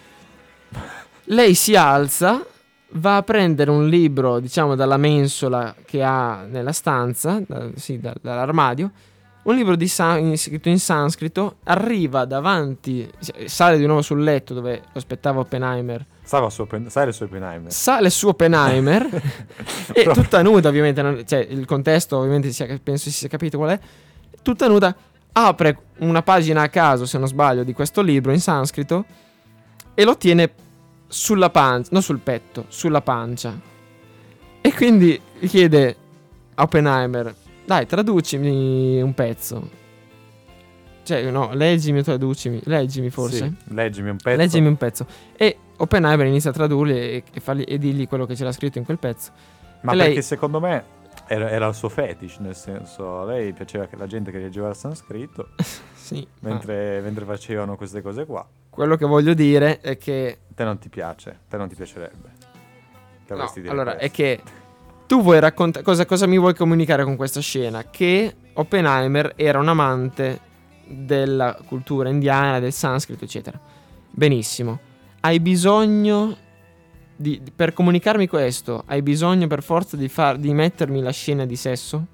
Lei 1.26 1.54
si 1.56 1.76
alza, 1.76 2.44
va 2.90 3.18
a 3.18 3.24
prendere 3.24 3.70
un 3.72 3.88
libro, 3.88 4.40
diciamo, 4.40 4.76
dalla 4.76 4.98
mensola 4.98 5.74
che 5.86 6.04
ha 6.04 6.46
nella 6.50 6.72
stanza, 6.72 7.42
da- 7.46 7.70
sì, 7.76 8.00
da- 8.00 8.14
dall'armadio, 8.22 8.92
un 9.46 9.56
libro 9.56 9.76
di 9.76 9.88
san- 9.88 10.36
scritto 10.38 10.70
in 10.70 10.80
sanscrito, 10.80 11.58
arriva 11.64 12.26
davanti, 12.26 13.10
sale 13.46 13.78
di 13.78 13.86
nuovo 13.86 14.02
sul 14.02 14.24
letto 14.24 14.54
dove 14.54 14.76
lo 14.84 14.98
aspettava 15.00 15.40
Oppenheimer, 15.42 16.06
Stava 16.26 16.50
su 16.50 16.62
Oppen- 16.64 16.90
sai 16.90 17.06
le 17.06 17.12
sue 17.12 17.28
Oppenheimer? 17.28 17.72
sale 17.72 18.10
su 18.10 18.28
Oppenheimer 18.28 19.04
e 19.94 20.04
Proprio. 20.04 20.14
tutta 20.24 20.42
nuda 20.42 20.70
ovviamente, 20.70 21.02
non- 21.04 21.24
cioè 21.26 21.40
il 21.48 21.66
contesto 21.66 22.18
ovviamente 22.18 22.52
si 22.52 22.64
è- 22.64 22.80
penso 22.80 23.04
si 23.10 23.12
sia 23.12 23.28
capito 23.30 23.58
qual 23.58 23.70
è, 23.72 23.80
tutta 24.42 24.68
nuda, 24.68 24.96
apre 25.34 25.78
una 26.00 26.24
pagina 26.24 26.64
a 26.64 26.70
caso 26.70 27.06
se 27.06 27.18
non 27.20 27.28
sbaglio 27.28 27.64
di 27.64 27.74
questo 27.74 28.02
libro 28.02 28.32
in 28.32 28.40
sanscrito 28.42 29.06
e 29.94 30.04
lo 30.04 30.18
tiene 30.18 30.52
sulla 31.08 31.52
pancia, 31.52 31.90
non 31.92 32.02
sul 32.02 32.18
petto, 32.20 32.66
sulla 32.70 33.02
pancia. 33.02 33.54
E 34.62 34.74
quindi 34.74 35.22
chiede 35.46 35.96
a 36.56 36.64
Oppenheimer, 36.64 37.36
dai 37.66 37.86
traducimi 37.86 39.02
un 39.02 39.14
pezzo. 39.14 39.84
Cioè 41.04 41.30
no, 41.30 41.54
leggimi 41.54 42.00
o 42.00 42.04
traducimi, 42.04 42.60
leggimi 42.64 43.10
forse. 43.10 43.38
Sì, 43.38 43.74
leggimi 43.74 44.10
un 44.10 44.18
pezzo. 44.18 44.38
Leggimi 44.38 44.68
un 44.68 44.76
pezzo. 44.78 45.06
E 45.36 45.58
Oppenheimer 45.78 46.26
inizia 46.26 46.50
a 46.50 46.54
tradurli 46.54 46.94
e, 46.98 47.24
e, 47.32 47.40
fargli, 47.40 47.64
e 47.68 47.78
dirgli 47.78 48.08
quello 48.08 48.26
che 48.26 48.34
c'era 48.34 48.52
scritto 48.52 48.80
in 48.80 48.86
quel 48.86 48.98
pezzo. 48.98 49.32
Ma 49.82 49.92
E 49.92 49.96
lei- 49.96 50.06
perché 50.08 50.22
secondo 50.24 50.60
me 50.60 50.84
era, 51.28 51.50
era 51.50 51.68
il 51.68 51.76
suo 51.76 51.90
fetish, 51.90 52.38
nel 52.38 52.56
senso, 52.56 53.20
a 53.20 53.26
lei 53.26 53.54
piaceva 53.54 53.86
che 53.86 53.96
la 53.96 54.08
gente 54.08 54.32
che 54.32 54.40
leggeva 54.40 54.70
il 54.70 54.76
sanscrito 54.76 55.50
Sì, 55.94 56.26
ma 56.42 56.50
mentre, 56.50 57.02
mentre 57.02 57.26
facevano 57.26 57.76
queste 57.76 58.02
cose 58.02 58.26
qua. 58.26 58.48
quello 58.70 58.96
che 58.96 59.06
voglio 59.06 59.34
dire 59.34 59.82
è 59.82 59.98
che... 59.98 60.40
Te 60.54 60.64
non 60.64 60.78
ti 60.78 60.90
piace, 60.90 61.40
te 61.50 61.58
non 61.58 61.68
ti 61.68 61.76
piacerebbe. 61.76 62.34
No, 63.28 63.52
allora, 63.68 63.98
è 63.98 64.12
questo. 64.12 64.16
che 64.16 64.42
tu 65.08 65.22
vuoi 65.22 65.40
raccontare... 65.40 65.84
Cosa, 65.84 66.06
cosa 66.06 66.28
mi 66.28 66.38
vuoi 66.38 66.56
comunicare 66.56 67.04
con 67.04 67.16
questa 67.16 67.40
scena? 67.40 67.90
Che 67.90 68.36
Oppenheimer 68.54 69.34
era 69.36 69.60
un 69.60 69.68
amante 69.68 70.40
della 70.88 71.58
cultura 71.66 72.10
indiana, 72.10 72.60
del 72.60 72.74
sanscrito, 72.74 73.26
eccetera. 73.26 73.60
Benissimo. 74.10 74.80
Hai 75.22 75.40
bisogno... 75.40 76.38
Di, 77.18 77.42
per 77.56 77.72
comunicarmi 77.72 78.28
questo, 78.28 78.84
hai 78.88 79.02
bisogno 79.02 79.48
per 79.48 79.64
forza 79.64 79.96
di, 79.96 80.10
far, 80.10 80.38
di 80.38 80.54
mettermi 80.54 81.02
la 81.02 81.12
scena 81.12 81.46
di 81.46 81.56
sesso? 81.56 82.06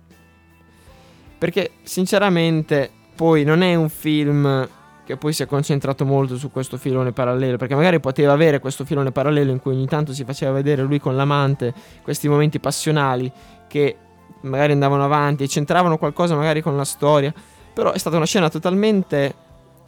Perché 1.40 1.72
sinceramente 1.82 2.92
poi 3.16 3.44
non 3.44 3.64
è 3.64 3.74
un 3.74 3.90
film 3.90 4.70
che 5.12 5.18
poi 5.18 5.34
si 5.34 5.44
è 5.44 5.46
concentrato 5.46 6.06
molto 6.06 6.38
su 6.38 6.52
questo 6.52 6.78
filone 6.78 7.12
parallelo, 7.12 7.58
perché 7.58 7.76
magari 7.76 8.00
poteva 8.00 8.32
avere 8.32 8.60
questo 8.60 8.86
filone 8.86 9.12
parallelo 9.12 9.52
in 9.52 9.60
cui 9.60 9.74
ogni 9.74 9.88
tanto 9.88 10.14
si 10.14 10.24
faceva 10.24 10.52
vedere 10.54 10.82
lui 10.84 11.00
con 11.00 11.16
l'amante, 11.18 11.74
questi 12.02 12.30
momenti 12.30 12.60
passionali 12.60 13.30
che 13.68 13.96
magari 14.42 14.72
andavano 14.72 15.04
avanti 15.04 15.44
e 15.44 15.48
c'entravano 15.48 15.98
qualcosa 15.98 16.36
magari 16.36 16.62
con 16.62 16.78
la 16.78 16.86
storia, 16.86 17.34
però 17.74 17.92
è 17.92 17.98
stata 17.98 18.16
una 18.16 18.26
scena 18.26 18.50
totalmente 18.50 19.34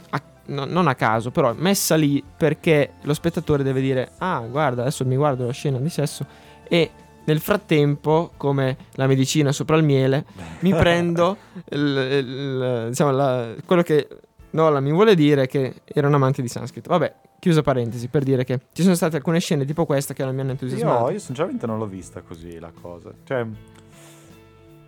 a- 0.09 0.21
no- 0.47 0.65
non 0.65 0.87
a 0.87 0.95
caso, 0.95 1.31
però 1.31 1.53
messa 1.57 1.95
lì 1.95 2.21
perché 2.37 2.91
lo 3.03 3.13
spettatore 3.13 3.63
deve 3.63 3.79
dire 3.81 4.11
"Ah, 4.17 4.39
guarda, 4.39 4.81
adesso 4.81 5.05
mi 5.05 5.15
guardo 5.15 5.45
la 5.45 5.53
scena 5.53 5.77
di 5.77 5.89
sesso" 5.89 6.25
e 6.67 6.91
nel 7.25 7.39
frattempo, 7.39 8.31
come 8.35 8.75
la 8.95 9.07
medicina 9.07 9.53
sopra 9.53 9.77
il 9.77 9.83
miele, 9.85 10.25
mi 10.59 10.73
prendo 10.73 11.37
il- 11.69 11.79
il- 11.79 12.85
diciamo, 12.89 13.11
la- 13.11 13.53
quello 13.65 13.81
che 13.83 14.07
Nolan 14.53 14.83
mi 14.83 14.91
vuole 14.91 15.13
dire 15.15 15.45
che 15.45 15.81
era 15.85 16.07
un 16.07 16.13
amante 16.15 16.41
di 16.41 16.47
sanscrito. 16.47 16.89
Vabbè, 16.89 17.13
chiusa 17.39 17.61
parentesi 17.61 18.07
per 18.07 18.23
dire 18.23 18.43
che 18.43 18.59
ci 18.73 18.81
sono 18.81 18.95
state 18.95 19.17
alcune 19.17 19.39
scene 19.39 19.65
tipo 19.65 19.85
questa 19.85 20.13
che 20.13 20.23
non 20.23 20.33
mi 20.33 20.41
hanno 20.41 20.51
entusiasmato. 20.51 21.07
Io, 21.07 21.13
io 21.13 21.19
sinceramente 21.19 21.67
non 21.67 21.77
l'ho 21.77 21.87
vista 21.87 22.21
così 22.21 22.59
la 22.59 22.71
cosa. 22.71 23.13
Cioè, 23.23 23.45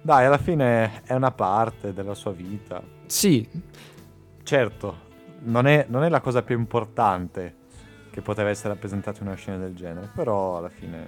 dai, 0.02 0.26
alla 0.26 0.38
fine 0.38 1.04
è 1.04 1.14
una 1.14 1.32
parte 1.32 1.94
della 1.94 2.14
sua 2.14 2.32
vita. 2.32 2.82
Sì, 3.08 3.48
Certo, 4.46 4.98
non 5.40 5.66
è, 5.66 5.88
non 5.90 6.04
è 6.04 6.10
la 6.10 6.22
cosa 6.22 6.44
più 6.44 6.56
importante 6.56 7.56
che 8.12 8.22
poteva 8.22 8.50
essere 8.50 8.70
rappresentata 8.70 9.22
in 9.22 9.28
una 9.28 9.36
scena 9.36 9.58
del 9.58 9.74
genere, 9.74 10.08
però 10.14 10.58
alla 10.58 10.70
fine... 10.70 11.08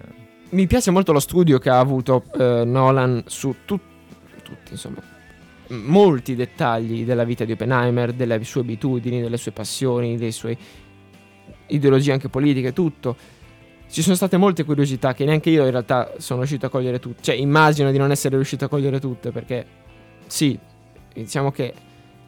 mi 0.49 0.65
piace 0.65 0.89
molto 0.89 1.11
lo 1.11 1.19
studio 1.19 1.59
che 1.59 1.69
ha 1.69 1.77
avuto 1.77 2.23
eh, 2.33 2.63
Nolan 2.65 3.23
su 3.27 3.57
tut- 3.63 3.79
tutti, 4.41 4.71
insomma, 4.71 4.99
molti 5.69 6.35
dettagli 6.35 7.03
della 7.03 7.23
vita 7.23 7.45
di 7.45 7.51
Oppenheimer, 7.53 8.13
delle 8.13 8.43
sue 8.43 8.61
abitudini, 8.61 9.21
delle 9.21 9.37
sue 9.37 9.51
passioni, 9.51 10.17
delle 10.17 10.31
sue 10.31 10.57
ideologie 11.67 12.11
anche 12.11 12.29
politiche, 12.29 12.73
tutto. 12.73 13.15
Ci 13.89 14.01
sono 14.01 14.15
state 14.15 14.37
molte 14.37 14.63
curiosità 14.63 15.13
che 15.13 15.25
neanche 15.25 15.49
io 15.49 15.63
in 15.63 15.71
realtà 15.71 16.13
sono 16.17 16.39
riuscito 16.39 16.65
a 16.65 16.69
cogliere 16.69 16.99
tutte. 16.99 17.21
Cioè, 17.21 17.35
immagino 17.35 17.91
di 17.91 17.97
non 17.97 18.11
essere 18.11 18.35
riuscito 18.35 18.65
a 18.65 18.67
cogliere 18.67 18.99
tutte 18.99 19.31
perché 19.31 19.65
sì, 20.27 20.57
diciamo 21.13 21.51
che 21.51 21.73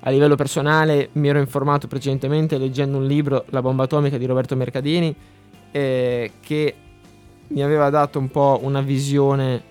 a 0.01 0.09
livello 0.09 0.35
personale 0.35 1.09
mi 1.13 1.27
ero 1.27 1.39
informato 1.39 1.87
precedentemente 1.87 2.57
leggendo 2.57 2.97
un 2.97 3.05
libro, 3.05 3.45
La 3.49 3.61
bomba 3.61 3.83
atomica 3.83 4.17
di 4.17 4.25
Roberto 4.25 4.55
Mercadini, 4.55 5.13
eh, 5.71 6.31
che 6.39 6.75
mi 7.47 7.61
aveva 7.61 7.89
dato 7.89 8.19
un 8.19 8.29
po' 8.29 8.59
una 8.63 8.81
visione 8.81 9.61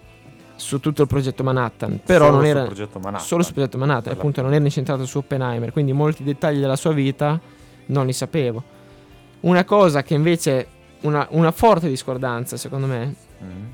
su 0.58 0.80
tutto 0.80 1.02
il 1.02 1.08
progetto 1.08 1.42
Manhattan. 1.44 2.00
Però 2.04 2.26
Solo 2.26 2.36
non 2.36 2.40
sul 2.46 2.50
era 2.50 2.64
progetto 2.64 2.98
Manhattan. 2.98 3.26
solo 3.26 3.42
sul 3.42 3.54
progetto 3.54 3.78
Manhattan, 3.78 4.02
Quella- 4.02 4.18
appunto 4.18 4.42
non 4.42 4.52
era 4.54 4.64
incentrato 4.64 5.06
su 5.06 5.18
Oppenheimer, 5.18 5.72
quindi 5.72 5.92
molti 5.92 6.22
dettagli 6.24 6.58
della 6.60 6.76
sua 6.76 6.92
vita 6.92 7.40
non 7.86 8.06
li 8.06 8.12
sapevo. 8.12 8.62
Una 9.40 9.64
cosa 9.64 10.02
che 10.02 10.14
invece 10.14 10.66
una, 11.02 11.26
una 11.30 11.52
forte 11.52 11.88
discordanza, 11.88 12.56
secondo 12.56 12.86
me, 12.86 13.14
Mm. 13.42 13.64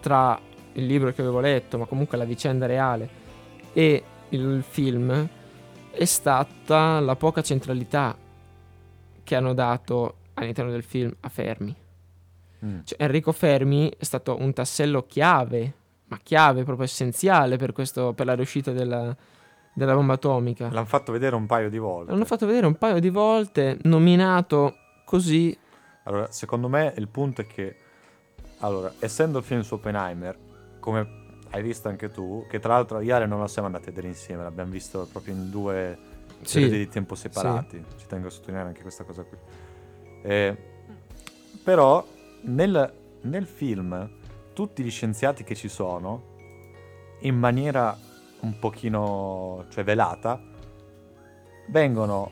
tra 0.00 0.40
il 0.72 0.86
libro 0.86 1.12
che 1.12 1.20
avevo 1.20 1.40
letto, 1.40 1.76
ma 1.78 1.84
comunque 1.84 2.16
la 2.16 2.24
vicenda 2.24 2.64
reale, 2.66 3.08
e 3.74 4.02
il 4.30 4.64
film 4.66 5.28
è 5.90 6.04
stata 6.04 7.00
la 7.00 7.16
poca 7.16 7.42
centralità 7.42 8.16
che 9.22 9.34
hanno 9.36 9.52
dato 9.52 10.14
all'interno 10.34 10.70
del 10.70 10.82
film 10.84 11.12
a 11.20 11.28
Fermi. 11.28 11.74
Mm. 12.64 12.80
Cioè, 12.84 13.02
Enrico 13.02 13.32
Fermi 13.32 13.90
è 13.96 14.04
stato 14.04 14.36
un 14.38 14.52
tassello 14.52 15.06
chiave, 15.06 15.72
ma 16.08 16.18
chiave 16.22 16.64
proprio 16.64 16.86
essenziale 16.86 17.56
per, 17.56 17.72
questo, 17.72 18.12
per 18.12 18.26
la 18.26 18.34
riuscita 18.34 18.72
della, 18.72 19.16
della 19.72 19.94
bomba 19.94 20.14
atomica. 20.14 20.68
L'hanno 20.70 20.86
fatto 20.86 21.12
vedere 21.12 21.36
un 21.36 21.46
paio 21.46 21.70
di 21.70 21.78
volte. 21.78 22.10
L'hanno 22.10 22.24
fatto 22.24 22.46
vedere 22.46 22.66
un 22.66 22.76
paio 22.76 23.00
di 23.00 23.10
volte, 23.10 23.78
nominato 23.82 24.74
così. 25.04 25.56
Allora, 26.04 26.30
secondo 26.30 26.68
me 26.68 26.92
il 26.96 27.08
punto 27.08 27.40
è 27.40 27.46
che, 27.46 27.76
allora, 28.58 28.92
essendo 28.98 29.38
il 29.38 29.44
film 29.44 29.60
su 29.62 29.74
Oppenheimer, 29.74 30.36
come 30.80 31.18
hai 31.50 31.62
visto 31.62 31.88
anche 31.88 32.10
tu, 32.10 32.46
che 32.48 32.58
tra 32.58 32.74
l'altro 32.74 32.98
Ale 32.98 33.26
non 33.26 33.40
lo 33.40 33.46
siamo 33.46 33.66
andati 33.66 33.88
a 33.88 33.92
vedere 33.92 34.08
insieme, 34.08 34.42
l'abbiamo 34.42 34.70
visto 34.70 35.08
proprio 35.10 35.34
in 35.34 35.50
due 35.50 35.98
Sì, 36.42 36.60
periodi 36.60 36.78
di 36.78 36.88
tempo 36.88 37.14
separati, 37.14 37.84
ci 37.96 38.06
tengo 38.06 38.28
a 38.28 38.30
sottolineare 38.30 38.68
anche 38.68 38.82
questa 38.82 39.04
cosa 39.04 39.24
qui. 39.24 39.36
Eh, 40.22 40.56
però 41.62 42.06
nel, 42.42 42.92
nel 43.22 43.46
film 43.46 44.08
tutti 44.52 44.82
gli 44.82 44.90
scienziati 44.90 45.44
che 45.44 45.54
ci 45.54 45.68
sono, 45.68 46.28
in 47.20 47.36
maniera 47.36 47.96
un 48.40 48.58
pochino, 48.58 49.66
cioè 49.70 49.84
velata, 49.84 50.40
vengono 51.68 52.30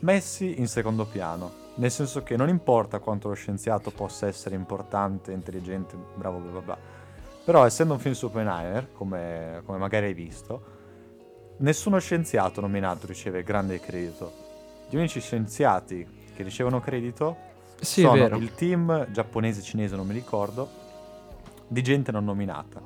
messi 0.00 0.58
in 0.58 0.68
secondo 0.68 1.04
piano. 1.06 1.58
Nel 1.76 1.90
senso 1.90 2.22
che 2.22 2.36
non 2.36 2.48
importa 2.48 2.98
quanto 2.98 3.28
lo 3.28 3.34
scienziato 3.34 3.90
possa 3.90 4.26
essere 4.26 4.54
importante, 4.54 5.32
intelligente, 5.32 5.96
bravo, 6.14 6.38
bla 6.38 6.50
bla 6.50 6.60
bla. 6.60 6.78
Però 7.44 7.64
essendo 7.64 7.94
un 7.94 8.00
film 8.00 8.14
su 8.14 8.26
Oppenheimer, 8.26 8.92
come, 8.92 9.62
come 9.64 9.78
magari 9.78 10.06
hai 10.06 10.14
visto, 10.14 10.78
nessuno 11.58 11.98
scienziato 11.98 12.60
nominato 12.60 13.06
riceve 13.06 13.42
grande 13.42 13.80
credito. 13.80 14.32
Gli 14.88 14.96
unici 14.96 15.20
scienziati 15.20 16.06
che 16.34 16.42
ricevono 16.42 16.80
credito 16.80 17.48
sì, 17.80 18.02
è 18.02 18.04
sono 18.04 18.14
vero. 18.14 18.36
il 18.36 18.54
team 18.54 19.10
giapponese 19.10 19.62
cinese, 19.62 19.96
non 19.96 20.06
mi 20.06 20.14
ricordo, 20.14 20.68
di 21.66 21.82
gente 21.82 22.12
non 22.12 22.24
nominata. 22.24 22.80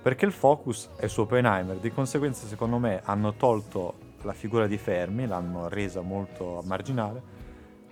Perché 0.00 0.24
il 0.24 0.32
focus 0.32 0.90
è 0.96 1.06
su 1.06 1.22
Oppenheimer, 1.22 1.76
di 1.76 1.90
conseguenza 1.90 2.46
secondo 2.46 2.78
me 2.78 3.00
hanno 3.04 3.34
tolto 3.34 4.06
la 4.22 4.32
figura 4.32 4.66
di 4.66 4.78
Fermi, 4.78 5.26
l'hanno 5.26 5.68
resa 5.68 6.00
molto 6.00 6.62
marginale, 6.64 7.20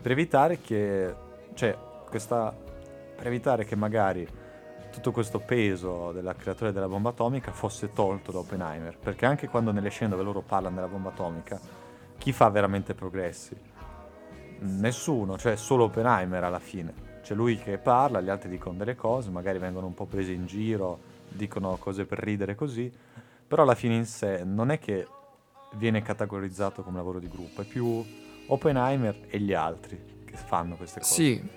per 0.00 0.12
evitare 0.12 0.60
che, 0.60 1.14
cioè, 1.54 1.76
questa, 2.08 2.54
per 3.16 3.26
evitare 3.26 3.64
che 3.64 3.76
magari 3.76 4.26
tutto 4.92 5.10
questo 5.10 5.40
peso 5.40 6.12
della 6.12 6.34
creatura 6.34 6.70
della 6.70 6.88
bomba 6.88 7.10
atomica 7.10 7.52
fosse 7.52 7.92
tolto 7.92 8.32
da 8.32 8.38
Oppenheimer. 8.38 8.96
Perché 8.96 9.26
anche 9.26 9.48
quando 9.48 9.70
nelle 9.70 9.90
scene 9.90 10.10
dove 10.10 10.22
loro 10.22 10.40
parlano 10.40 10.76
della 10.76 10.88
bomba 10.88 11.10
atomica, 11.10 11.60
chi 12.16 12.32
fa 12.32 12.48
veramente 12.48 12.94
progressi? 12.94 13.65
Nessuno, 14.60 15.38
cioè 15.38 15.56
solo 15.56 15.84
Oppenheimer 15.84 16.44
alla 16.44 16.58
fine. 16.58 16.92
C'è 17.22 17.34
lui 17.34 17.56
che 17.58 17.78
parla, 17.78 18.20
gli 18.20 18.28
altri 18.28 18.48
dicono 18.48 18.76
delle 18.76 18.94
cose, 18.94 19.30
magari 19.30 19.58
vengono 19.58 19.86
un 19.86 19.94
po' 19.94 20.06
presi 20.06 20.32
in 20.32 20.46
giro, 20.46 20.98
dicono 21.28 21.76
cose 21.76 22.04
per 22.04 22.18
ridere 22.18 22.54
così, 22.54 22.90
però 23.46 23.62
alla 23.62 23.74
fine 23.74 23.96
in 23.96 24.06
sé 24.06 24.44
non 24.44 24.70
è 24.70 24.78
che 24.78 25.06
viene 25.74 26.02
categorizzato 26.02 26.82
come 26.82 26.96
lavoro 26.96 27.18
di 27.18 27.28
gruppo, 27.28 27.62
è 27.62 27.64
più 27.64 28.04
Oppenheimer 28.46 29.26
e 29.28 29.40
gli 29.40 29.52
altri 29.52 30.22
che 30.24 30.36
fanno 30.36 30.76
queste 30.76 31.00
cose. 31.00 31.12
Sì, 31.12 31.48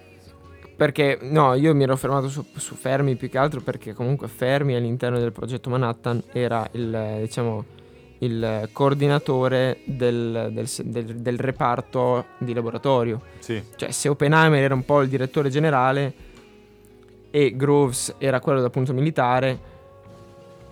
perché 0.76 1.20
no, 1.22 1.54
io 1.56 1.76
mi 1.76 1.84
ero 1.84 1.96
fermato 1.98 2.30
su, 2.30 2.46
su 2.56 2.76
Fermi 2.76 3.16
più 3.16 3.30
che 3.30 3.38
altro 3.38 3.62
perché 3.62 3.94
comunque 3.94 4.28
Fermi 4.28 4.76
all'interno 4.76 5.20
del 5.20 5.32
progetto 5.32 5.70
Manhattan 5.70 6.24
era 6.32 6.68
il, 6.72 7.18
diciamo, 7.20 7.66
il 8.20 8.70
coordinatore 8.74 9.80
del, 9.86 10.50
del 10.52 10.68
del- 10.84 11.16
del 11.16 11.38
reparto 11.40 12.26
di 12.38 12.54
laboratorio. 12.54 13.22
Sì, 13.40 13.64
Cioè, 13.76 13.92
se 13.92 14.10
Oppenheimer 14.10 14.62
era 14.62 14.74
un 14.74 14.84
po' 14.84 15.02
il 15.02 15.10
direttore 15.10 15.50
generale 15.50 16.14
e 17.32 17.56
Groves 17.56 18.16
era 18.18 18.40
quello 18.40 18.60
dal 18.62 18.72
punto 18.72 18.94
militare, 18.94 19.58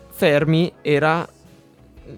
Fermi 0.09 0.71
era 0.81 1.27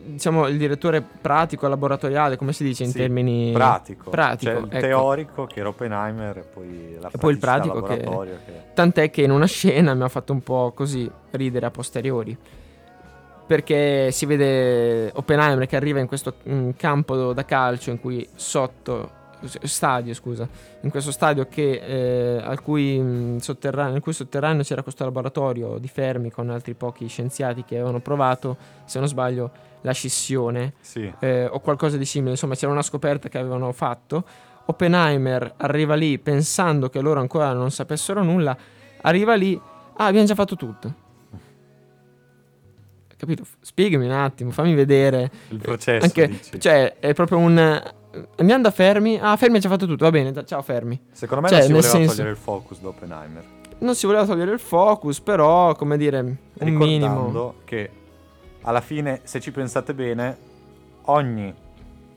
diciamo 0.05 0.47
il 0.47 0.57
direttore 0.57 1.01
pratico 1.01 1.67
laboratoriale, 1.67 2.35
come 2.37 2.53
si 2.53 2.63
dice 2.63 2.83
in 2.83 2.91
Sì, 2.91 2.97
termini 2.99 3.51
pratico. 3.51 4.09
pratico, 4.11 4.51
Cioè 4.51 4.59
il 4.61 4.67
ecco. 4.69 4.79
teorico 4.87 5.45
che 5.45 5.59
era 5.59 5.69
Oppenheimer 5.69 6.37
e 6.37 6.41
poi 6.41 6.95
la 6.99 7.09
E 7.11 7.17
poi 7.17 7.33
il 7.33 7.39
pratico 7.39 7.81
che- 7.81 7.97
che... 7.97 8.37
Tant'è 8.75 9.09
che 9.09 9.23
in 9.23 9.31
una 9.31 9.45
scena 9.47 9.93
mi 9.95 10.03
ha 10.03 10.07
fatto 10.07 10.31
un 10.31 10.41
po' 10.41 10.71
così 10.75 11.09
ridere 11.31 11.65
a 11.65 11.71
posteriori. 11.71 12.37
Perché 13.49 14.11
si 14.11 14.27
vede 14.27 15.09
Oppenheimer 15.11 15.65
che 15.65 15.75
arriva 15.75 15.99
in 15.99 16.05
questo 16.05 16.35
mm, 16.47 16.69
campo 16.77 17.33
da 17.33 17.45
calcio 17.45 17.89
in 17.89 17.99
cui 17.99 18.27
sotto 18.35 19.17
stadio, 19.47 20.13
scusa, 20.13 20.47
in 20.81 20.91
questo 20.91 21.09
stadio 21.09 21.47
che, 21.47 21.81
eh, 21.83 22.41
al 22.43 22.61
cui, 22.61 22.99
mm, 22.99 23.37
sotterraneo, 23.37 23.93
nel 23.93 24.01
cui 24.01 24.13
sotterraneo 24.13 24.61
c'era 24.61 24.83
questo 24.83 25.03
laboratorio 25.03 25.79
di 25.79 25.87
Fermi 25.87 26.29
con 26.29 26.51
altri 26.51 26.75
pochi 26.75 27.07
scienziati 27.07 27.63
che 27.63 27.73
avevano 27.73 28.01
provato, 28.01 28.55
se 28.85 28.99
non 28.99 29.07
sbaglio, 29.07 29.49
la 29.81 29.93
scissione 29.93 30.73
Sì, 30.79 31.11
eh, 31.19 31.45
o 31.45 31.59
qualcosa 31.59 31.97
di 31.97 32.05
simile, 32.05 32.31
insomma 32.33 32.53
c'era 32.53 32.71
una 32.71 32.83
scoperta 32.83 33.29
che 33.29 33.39
avevano 33.39 33.71
fatto. 33.71 34.23
Oppenheimer 34.65 35.53
arriva 35.57 35.95
lì 35.95 36.19
pensando 36.19 36.87
che 36.87 37.01
loro 37.01 37.19
ancora 37.19 37.51
non 37.53 37.71
sapessero 37.71 38.21
nulla, 38.21 38.55
arriva 39.01 39.33
lì, 39.33 39.59
ah 39.95 40.05
abbiamo 40.05 40.27
già 40.27 40.35
fatto 40.35 40.55
tutto. 40.55 41.07
Capito? 43.19 43.43
Spiegami 43.59 44.05
un 44.05 44.11
attimo, 44.11 44.49
fammi 44.49 44.73
vedere. 44.73 45.29
il 45.49 45.57
processo 45.59 46.05
Anche, 46.05 46.39
cioè, 46.57 46.95
è 46.99 47.13
proprio 47.13 47.37
un... 47.39 47.57
Andiamo 48.37 48.63
da 48.63 48.71
Fermi. 48.71 49.19
Ah, 49.21 49.35
Fermi 49.35 49.57
ha 49.57 49.59
già 49.59 49.67
fatto 49.67 49.85
tutto, 49.85 50.05
va 50.05 50.09
bene, 50.09 50.31
da- 50.31 50.45
ciao 50.45 50.61
Fermi. 50.61 50.97
Secondo 51.11 51.43
me 51.43 51.49
cioè, 51.49 51.67
non 51.67 51.81
si 51.81 51.89
voleva 51.89 51.89
senso- 51.89 52.11
togliere 52.15 52.29
il 52.29 52.37
focus 52.37 52.79
da 52.79 52.87
Oppenheimer. 52.87 53.43
Non 53.79 53.95
si 53.95 54.05
voleva 54.05 54.25
togliere 54.25 54.51
il 54.53 54.59
focus, 54.59 55.19
però, 55.19 55.75
come 55.75 55.97
dire, 55.97 56.19
un 56.19 56.35
Ricordando 56.53 56.85
minimo. 56.85 57.53
che 57.65 57.89
alla 58.61 58.79
fine, 58.79 59.19
se 59.23 59.41
ci 59.41 59.51
pensate 59.51 59.93
bene, 59.93 60.37
ogni 61.03 61.53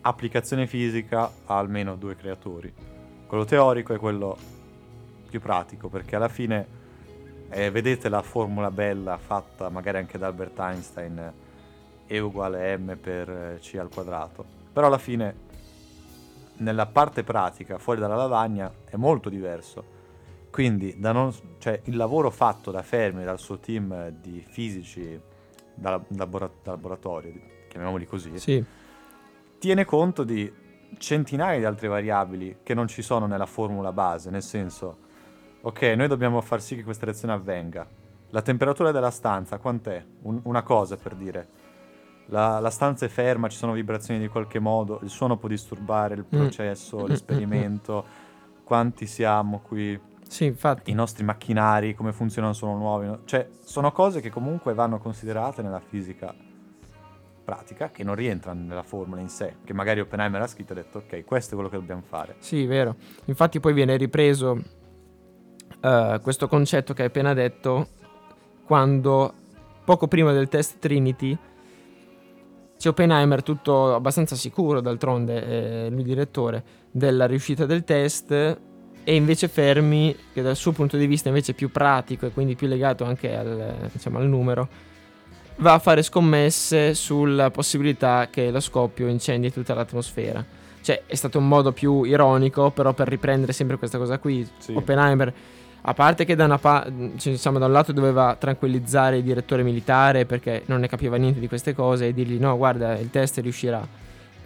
applicazione 0.03 0.69
fisica 0.69 1.33
ha 1.47 1.59
almeno 1.59 1.97
due 1.97 2.15
creatori. 2.15 2.73
Quello 3.27 3.45
teorico 3.45 3.93
e 3.93 3.97
quello 3.99 4.37
più 5.29 5.41
pratico, 5.41 5.89
perché 5.89 6.15
alla 6.15 6.29
fine 6.29 6.65
eh, 7.53 7.71
vedete 7.71 8.09
la 8.09 8.23
formula 8.23 8.71
bella 8.71 9.19
fatta 9.19 9.69
magari 9.69 9.99
anche 9.99 10.19
da 10.19 10.27
Albert 10.27 10.59
Einstein, 10.59 11.33
E 12.07 12.19
uguale 12.19 12.77
m 12.77 12.97
per 12.97 13.29
eh, 13.29 13.59
c 13.61 13.77
al 13.79 13.89
quadrato, 13.89 14.45
però 14.73 14.87
alla 14.87 14.99
fine 14.99 15.51
nella 16.57 16.87
parte 16.87 17.23
pratica, 17.25 17.79
fuori 17.79 18.01
dalla 18.01 18.17
lavagna, 18.17 18.73
è 18.85 18.97
molto 18.97 19.29
diverso. 19.29 20.01
Quindi 20.51 20.95
non, 20.99 21.33
cioè, 21.59 21.81
il 21.85 21.97
lavoro 21.97 22.31
fatto 22.31 22.71
da 22.71 22.83
Fermi 22.83 23.23
e 23.23 23.25
dal 23.25 23.39
suo 23.39 23.59
team 23.59 24.11
di 24.11 24.45
fisici 24.47 25.19
da 25.75 26.01
laboratorio, 26.09 27.33
chiamiamoli 27.69 28.07
così, 28.07 28.39
Sì, 28.39 28.63
tiene 29.59 29.85
conto 29.87 30.25
di 30.25 30.53
centinaia 30.99 31.59
di 31.59 31.65
altre 31.65 31.89
variabili 31.89 32.59
che 32.63 32.75
non 32.75 32.87
ci 32.87 33.01
sono 33.01 33.27
nella 33.27 33.47
formula 33.47 33.93
base, 33.93 34.29
nel 34.29 34.43
senso, 34.43 34.99
ok, 35.63 35.83
noi 35.97 36.09
dobbiamo 36.09 36.41
far 36.41 36.61
sì 36.61 36.77
che 36.77 36.83
questa 36.85 37.05
reazione 37.07 37.35
avvenga. 37.35 37.87
La 38.31 38.43
temperatura 38.43 38.91
della 38.93 39.11
stanza, 39.11 39.59
quant'è? 39.59 40.05
Un- 40.23 40.41
una 40.45 40.63
cosa 40.63 40.97
per 40.97 41.15
dire. 41.15 41.47
La, 42.27 42.61
la 42.61 42.71
stanza 42.71 43.05
è 43.05 43.09
ferma, 43.09 43.49
ci 43.49 43.57
sono 43.59 43.73
vibrazioni 43.73 44.19
di 44.21 44.29
qualche 44.29 44.59
modo, 44.59 45.01
il 45.03 45.11
suono 45.11 45.37
può 45.37 45.49
disturbare 45.49 46.15
il 46.15 46.25
Mm. 46.25 46.39
processo, 46.39 46.99
Mm, 46.99 47.03
mm, 47.03 47.07
l'esperimento, 47.07 48.05
quanti 48.65 49.07
siamo 49.07 49.61
qui, 49.61 50.01
sì, 50.27 50.47
infatti. 50.47 50.91
i 50.91 50.95
nostri 50.95 51.25
macchinari, 51.25 51.95
come 51.95 52.13
funzionano, 52.13 52.55
sono 52.55 52.77
nuovi. 52.77 53.07
no? 53.07 53.19
Cioè, 53.25 53.49
sono 53.65 53.93
cose 53.93 54.21
che 54.23 54.31
comunque 54.31 54.73
vanno 54.73 54.99
considerate 54.99 55.61
nella 55.61 55.81
fisica 55.81 56.35
pratica, 57.45 57.91
che 57.91 58.03
non 58.05 58.15
rientrano 58.15 58.65
nella 58.65 58.83
formula 58.85 59.21
in 59.21 59.29
sé, 59.29 59.57
che 59.65 59.75
magari 59.75 60.01
Oppenheimer 60.01 60.41
ha 60.41 60.47
scritto 60.47 60.73
e 60.73 60.79
ha 60.79 60.83
detto, 60.83 60.99
ok, 60.99 61.25
questo 61.25 61.51
è 61.51 61.55
quello 61.55 61.69
che 61.69 61.77
dobbiamo 61.77 62.03
fare. 62.03 62.37
Sì, 62.39 62.65
vero. 62.67 62.95
Infatti 63.27 63.61
poi 63.61 63.73
viene 63.75 63.97
ripreso 63.97 64.63
eh, 65.83 66.21
questo 66.23 66.49
concetto 66.49 66.95
che 66.95 67.03
hai 67.03 67.09
appena 67.09 67.35
detto 67.35 67.89
quando 68.65 69.35
poco 69.85 70.07
prima 70.07 70.33
del 70.33 70.49
test 70.49 70.79
Trinity 70.79 71.37
c'è 72.79 72.89
Oppenheimer 72.89 73.43
tutto 73.43 73.95
abbastanza 73.95 74.35
sicuro, 74.35 74.81
d'altronde 74.81 75.87
è 75.87 75.91
lui 75.91 76.03
direttore, 76.03 76.65
della 76.91 77.27
riuscita 77.27 77.65
del 77.65 77.85
test 77.85 78.33
e 79.05 79.15
invece 79.15 79.49
Fermi, 79.49 80.17
che 80.33 80.43
dal 80.43 80.57
suo 80.57 80.73
punto 80.73 80.97
di 80.97 81.07
vista 81.07 81.29
invece 81.29 81.53
è 81.53 81.55
più 81.55 81.71
pratico 81.71 82.27
e 82.27 82.31
quindi 82.31 82.57
più 82.57 82.67
legato 82.67 83.05
anche 83.05 83.37
al, 83.37 83.89
diciamo, 83.93 84.19
al 84.19 84.27
numero, 84.27 84.69
va 85.57 85.75
a 85.75 85.79
fare 85.79 86.03
scommesse 86.03 86.95
sulla 86.95 87.51
possibilità 87.51 88.29
che 88.31 88.51
lo 88.51 88.61
scoppio 88.61 89.07
incendi 89.07 89.53
tutta 89.53 89.75
l'atmosfera. 89.75 90.45
Cioè, 90.81 91.03
è 91.07 91.15
stato 91.15 91.39
un 91.39 91.47
modo 91.47 91.71
più 91.71 92.03
ironico, 92.03 92.71
però 92.71 92.93
per 92.93 93.09
riprendere 93.09 93.53
sempre 93.53 93.77
questa 93.77 93.99
cosa 93.99 94.19
qui. 94.19 94.49
Sì. 94.59 94.73
Oppenheimer, 94.75 95.33
a 95.85 95.95
parte 95.95 96.25
che 96.25 96.37
da, 96.37 96.45
una 96.45 96.59
pa- 96.59 96.85
cioè, 97.17 97.33
diciamo, 97.33 97.59
da 97.59 97.67
un 97.67 97.73
lato 97.73 97.93
doveva 97.93 98.37
tranquillizzare 98.39 99.17
il 99.17 99.25
direttore 99.25 99.65
militare 99.65 100.27
perché 100.27 100.63
non 100.67 100.81
ne 100.81 100.89
capiva 100.89 101.17
niente 101.17 101.41
di 101.41 101.49
queste 101.49 101.75
cose 101.75 102.09
e 102.09 102.15
dirgli 102.15 102.39
no, 102.39 102.57
guarda, 102.57 102.97
il 102.99 103.11
test 103.11 103.39
riuscirà. 103.39 103.87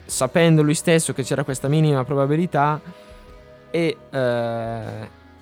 Sapendo 0.04 0.62
lui 0.62 0.74
stesso 0.74 1.12
che 1.12 1.22
c'era 1.22 1.44
questa 1.44 1.68
minima 1.68 2.04
probabilità 2.04 2.80
e 3.70 3.96
eh, 4.08 4.80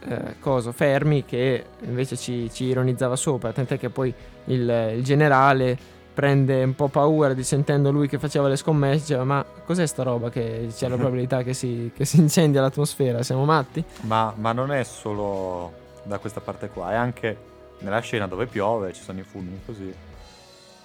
eh, 0.06 0.34
coso, 0.40 0.72
Fermi 0.72 1.24
che 1.24 1.64
invece 1.82 2.16
ci, 2.16 2.50
ci 2.52 2.64
ironizzava 2.64 3.14
sopra, 3.14 3.52
tant'è 3.52 3.78
che 3.78 3.90
poi 3.90 4.12
il, 4.46 4.94
il 4.96 5.04
generale 5.04 5.78
prende 6.12 6.62
un 6.62 6.74
po' 6.74 6.88
paura 6.88 7.34
sentendo 7.42 7.92
lui 7.92 8.08
che 8.08 8.18
faceva 8.18 8.48
le 8.48 8.56
scommesse, 8.56 9.00
diceva 9.00 9.24
ma 9.24 9.44
cos'è 9.64 9.86
sta 9.86 10.02
roba 10.02 10.30
che 10.30 10.68
c'è 10.74 10.88
la 10.88 10.96
probabilità 10.96 11.42
che 11.42 11.54
si, 11.54 11.92
che 11.94 12.04
si 12.04 12.18
incendia 12.18 12.60
l'atmosfera, 12.60 13.22
siamo 13.22 13.44
matti? 13.44 13.84
Ma, 14.02 14.32
ma 14.36 14.52
non 14.52 14.72
è 14.72 14.82
solo 14.82 15.82
da 16.04 16.18
questa 16.18 16.40
parte 16.40 16.68
qua, 16.68 16.92
è 16.92 16.94
anche 16.94 17.52
nella 17.80 18.00
scena 18.00 18.26
dove 18.26 18.46
piove, 18.46 18.92
ci 18.92 19.02
sono 19.02 19.20
i 19.20 19.22
fulmini 19.22 19.60
così. 19.64 19.94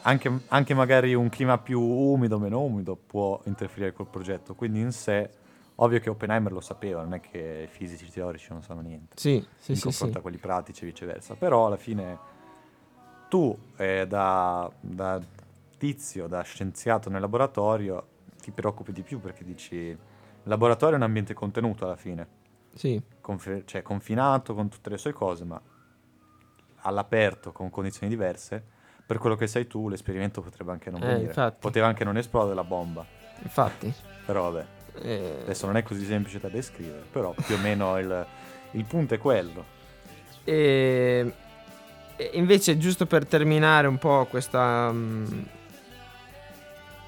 Anche, 0.03 0.39
anche 0.47 0.73
magari 0.73 1.13
un 1.13 1.29
clima 1.29 1.57
più 1.57 1.81
umido, 1.81 2.39
meno 2.39 2.61
umido, 2.61 2.95
può 2.95 3.39
interferire 3.45 3.93
col 3.93 4.07
progetto. 4.07 4.55
Quindi 4.55 4.79
in 4.79 4.91
sé, 4.91 5.29
ovvio 5.75 5.99
che 5.99 6.09
Oppenheimer 6.09 6.51
lo 6.51 6.61
sapeva, 6.61 7.01
non 7.03 7.13
è 7.13 7.19
che 7.19 7.67
i 7.69 7.73
fisici 7.73 8.09
teorici 8.09 8.47
non 8.51 8.63
sanno 8.63 8.81
niente. 8.81 9.15
Sì, 9.17 9.45
sì, 9.57 9.71
in 9.71 9.77
sì, 9.77 9.83
confronto 9.83 10.13
sì. 10.13 10.19
a 10.19 10.21
quelli 10.21 10.37
pratici 10.37 10.83
e 10.83 10.87
viceversa. 10.87 11.35
Però 11.35 11.65
alla 11.65 11.77
fine 11.77 12.17
tu, 13.27 13.55
eh, 13.75 14.07
da, 14.07 14.71
da 14.79 15.19
tizio, 15.77 16.27
da 16.27 16.41
scienziato 16.41 17.09
nel 17.09 17.21
laboratorio, 17.21 18.07
ti 18.41 18.51
preoccupi 18.51 18.91
di 18.91 19.01
più 19.01 19.19
perché 19.19 19.43
dici 19.43 19.75
il 19.75 19.97
laboratorio 20.43 20.95
è 20.95 20.97
un 20.97 21.03
ambiente 21.03 21.33
contenuto 21.33 21.85
alla 21.85 21.97
fine, 21.97 22.27
Sì, 22.75 23.01
confi- 23.21 23.63
cioè 23.65 23.81
confinato 23.81 24.53
con 24.53 24.69
tutte 24.69 24.89
le 24.89 24.97
sue 24.97 25.11
cose, 25.13 25.43
ma 25.45 25.59
all'aperto 26.81 27.51
con 27.51 27.69
condizioni 27.69 28.09
diverse. 28.09 28.63
Per 29.05 29.17
quello 29.17 29.35
che 29.35 29.47
sai 29.47 29.65
tu, 29.67 29.89
l'esperimento 29.89 30.41
potrebbe 30.41 30.71
anche 30.71 30.89
non 30.91 31.01
Eh, 31.01 31.05
venire. 31.07 31.23
infatti. 31.25 31.57
Poteva 31.59 31.87
anche 31.87 32.03
non 32.03 32.17
esplodere 32.17 32.55
la 32.55 32.63
bomba. 32.63 33.05
infatti. 33.41 33.91
Però 34.25 34.51
vabbè, 34.51 34.65
eh, 35.01 35.39
adesso 35.41 35.65
non 35.65 35.77
è 35.77 35.83
così 35.83 36.05
semplice 36.05 36.39
da 36.39 36.49
descrivere, 36.49 37.03
però 37.11 37.33
più 37.33 37.55
o 37.55 37.57
meno 37.57 37.97
il, 37.97 38.25
il 38.71 38.85
punto 38.85 39.15
è 39.15 39.17
quello. 39.17 39.65
E, 40.43 41.33
e 42.15 42.29
invece, 42.33 42.77
giusto 42.77 43.05
per 43.07 43.25
terminare 43.25 43.87
un 43.87 43.97
po' 43.97 44.27
questa, 44.29 44.91
mm, 44.91 45.41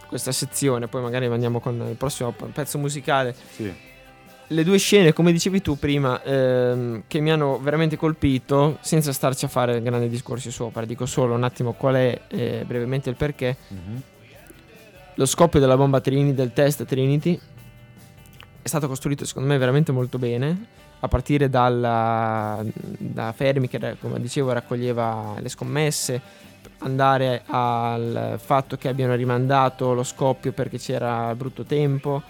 questa 0.07 0.32
sezione, 0.32 0.88
poi 0.88 1.01
magari 1.03 1.26
andiamo 1.28 1.59
con 1.59 1.76
il 1.88 1.95
prossimo 1.95 2.32
pezzo 2.32 2.78
musicale. 2.80 3.34
Sì. 3.51 3.89
Le 4.51 4.65
due 4.65 4.77
scene, 4.77 5.13
come 5.13 5.31
dicevi 5.31 5.61
tu 5.61 5.79
prima, 5.79 6.21
ehm, 6.21 7.03
che 7.07 7.21
mi 7.21 7.31
hanno 7.31 7.57
veramente 7.59 7.95
colpito, 7.95 8.79
senza 8.81 9.13
starci 9.13 9.45
a 9.45 9.47
fare 9.47 9.81
grandi 9.81 10.09
discorsi 10.09 10.51
sopra, 10.51 10.83
dico 10.83 11.05
solo 11.05 11.35
un 11.35 11.43
attimo 11.43 11.71
qual 11.71 11.95
è 11.95 12.21
eh, 12.27 12.63
brevemente 12.67 13.09
il 13.09 13.15
perché. 13.15 13.55
Mhm. 13.69 14.01
Lo 15.15 15.25
scoppio 15.25 15.61
della 15.61 15.77
bomba 15.77 16.01
Trinity, 16.01 16.35
del 16.35 16.51
test 16.51 16.83
Trinity, 16.83 17.39
è 18.61 18.67
stato 18.67 18.89
costruito 18.89 19.23
secondo 19.23 19.47
me 19.47 19.57
veramente 19.57 19.93
molto 19.93 20.17
bene, 20.17 20.65
a 20.99 21.07
partire 21.07 21.49
dalla, 21.49 22.61
da 22.97 23.31
Fermi 23.31 23.69
che 23.69 23.95
come 24.01 24.19
dicevo 24.19 24.51
raccoglieva 24.51 25.35
le 25.39 25.47
scommesse, 25.47 26.21
andare 26.79 27.43
al 27.45 28.37
fatto 28.43 28.75
che 28.75 28.89
abbiano 28.89 29.15
rimandato 29.15 29.93
lo 29.93 30.03
scoppio 30.03 30.51
perché 30.51 30.77
c'era 30.77 31.33
brutto 31.35 31.63
tempo, 31.63 32.21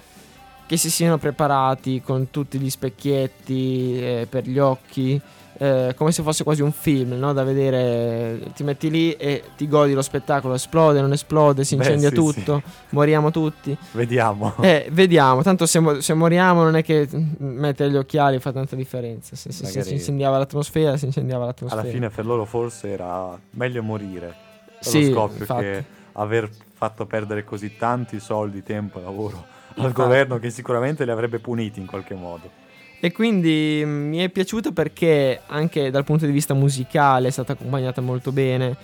che 0.72 0.78
si 0.78 0.90
siano 0.90 1.18
preparati 1.18 2.02
con 2.02 2.30
tutti 2.30 2.58
gli 2.58 2.70
specchietti 2.70 4.00
eh, 4.00 4.28
per 4.30 4.48
gli 4.48 4.58
occhi, 4.58 5.20
eh, 5.58 5.94
come 5.98 6.14
se 6.14 6.24
fosse 6.24 6.46
quasi 6.46 6.62
un 6.62 6.72
film, 6.72 7.12
no? 7.16 7.34
Da 7.34 7.44
vedere, 7.44 8.40
ti 8.56 8.64
metti 8.64 8.90
lì 8.90 9.12
e 9.12 9.44
ti 9.58 9.68
godi 9.68 9.92
lo 9.92 10.02
spettacolo, 10.02 10.54
esplode, 10.54 11.02
non 11.02 11.12
esplode, 11.12 11.66
si 11.66 11.76
Beh, 11.76 11.84
incendia 11.84 12.08
sì, 12.08 12.16
tutto, 12.16 12.62
moriamo 12.92 13.32
tutti. 13.32 13.78
Vediamo. 13.92 14.54
Eh, 14.64 14.88
vediamo, 14.92 15.42
tanto 15.42 15.66
se, 15.66 15.82
se 16.00 16.14
moriamo 16.14 16.64
non 16.64 16.78
è 16.78 16.84
che 16.84 17.06
mm, 17.14 17.28
mettere 17.60 17.90
gli 17.92 17.98
occhiali 17.98 18.40
fa 18.40 18.54
tanta 18.54 18.78
differenza, 18.78 19.36
se, 19.36 19.52
se- 19.52 19.66
se 19.66 19.84
si 19.84 19.92
incendiava 19.96 20.38
l'atmosfera, 20.38 20.96
si 20.96 21.04
incendiava 21.04 21.44
l'atmosfera. 21.48 21.82
Alla 21.82 21.92
fine 21.92 22.10
per 22.10 22.26
loro 22.26 22.46
forse 22.46 22.88
era 22.88 23.38
meglio 23.50 23.84
morire 23.84 24.34
Sì, 24.80 25.12
scoppio 25.12 25.40
infatti. 25.40 25.64
che 25.64 25.84
aver 26.14 26.50
fatto 26.74 27.06
perdere 27.06 27.44
così 27.44 27.76
tanti 27.76 28.22
soldi, 28.22 28.64
tempo 28.64 29.00
e 29.00 29.04
lavoro 29.04 29.60
al 29.78 29.92
governo 29.92 30.40
che 30.40 30.50
sicuramente 30.50 31.06
li 31.06 31.12
avrebbe 31.12 31.40
puniti 31.40 31.80
in 31.80 31.86
qualche 31.86 32.14
modo. 32.16 32.50
E 33.00 33.12
quindi 33.12 33.82
mm, 33.84 34.10
mi 34.10 34.18
è 34.20 34.30
piaciuto 34.30 34.72
perché 34.74 35.42
anche 35.48 35.90
dal 35.90 36.04
punto 36.04 36.26
di 36.26 36.32
vista 36.32 36.54
musicale 36.54 37.30
è 37.30 37.32
stata 37.32 37.54
accompagnata 37.54 38.00
molto 38.02 38.32
bene, 38.32 38.76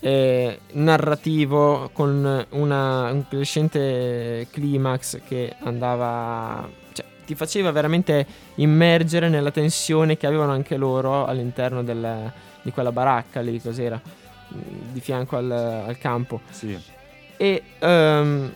eh, 0.00 0.60
narrativo 0.72 1.90
con 1.92 2.46
una- 2.50 3.10
un 3.12 3.24
crescente 3.28 4.46
climax 4.50 5.20
che 5.26 5.54
andava, 5.60 6.68
cioè 6.92 7.04
ti 7.26 7.34
faceva 7.34 7.70
veramente 7.70 8.26
immergere 8.56 9.28
nella 9.28 9.50
tensione 9.50 10.16
che 10.16 10.26
avevano 10.26 10.52
anche 10.52 10.76
loro 10.76 11.26
all'interno 11.26 11.82
del- 11.82 12.32
di 12.62 12.70
quella 12.70 12.92
baracca 12.92 13.40
lì, 13.40 13.60
cos'era, 13.60 14.00
Mm, 14.54 14.92
di 14.92 15.00
fianco 15.00 15.36
al, 15.36 15.50
al 15.50 15.98
campo. 15.98 16.40
Sì, 16.50 16.78
E 17.36 17.62
ehm, 17.80 18.52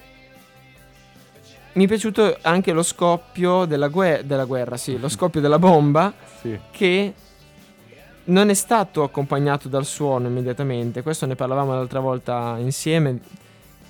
mi 1.72 1.84
è 1.84 1.86
piaciuto 1.86 2.38
anche 2.42 2.72
lo 2.72 2.82
scoppio 2.82 3.64
della, 3.64 3.88
gue- 3.88 4.22
della 4.24 4.44
guerra, 4.44 4.76
sì, 4.76 4.98
lo 4.98 5.08
scoppio 5.08 5.40
della 5.40 5.58
bomba 5.58 6.12
sì, 6.40 6.58
che 6.70 7.14
non 8.24 8.48
è 8.48 8.54
stato 8.54 9.02
accompagnato 9.02 9.68
dal 9.68 9.84
suono 9.84 10.26
immediatamente, 10.26 11.02
questo 11.02 11.26
ne 11.26 11.34
parlavamo 11.34 11.74
l'altra 11.74 12.00
volta 12.00 12.56
insieme, 12.58 13.18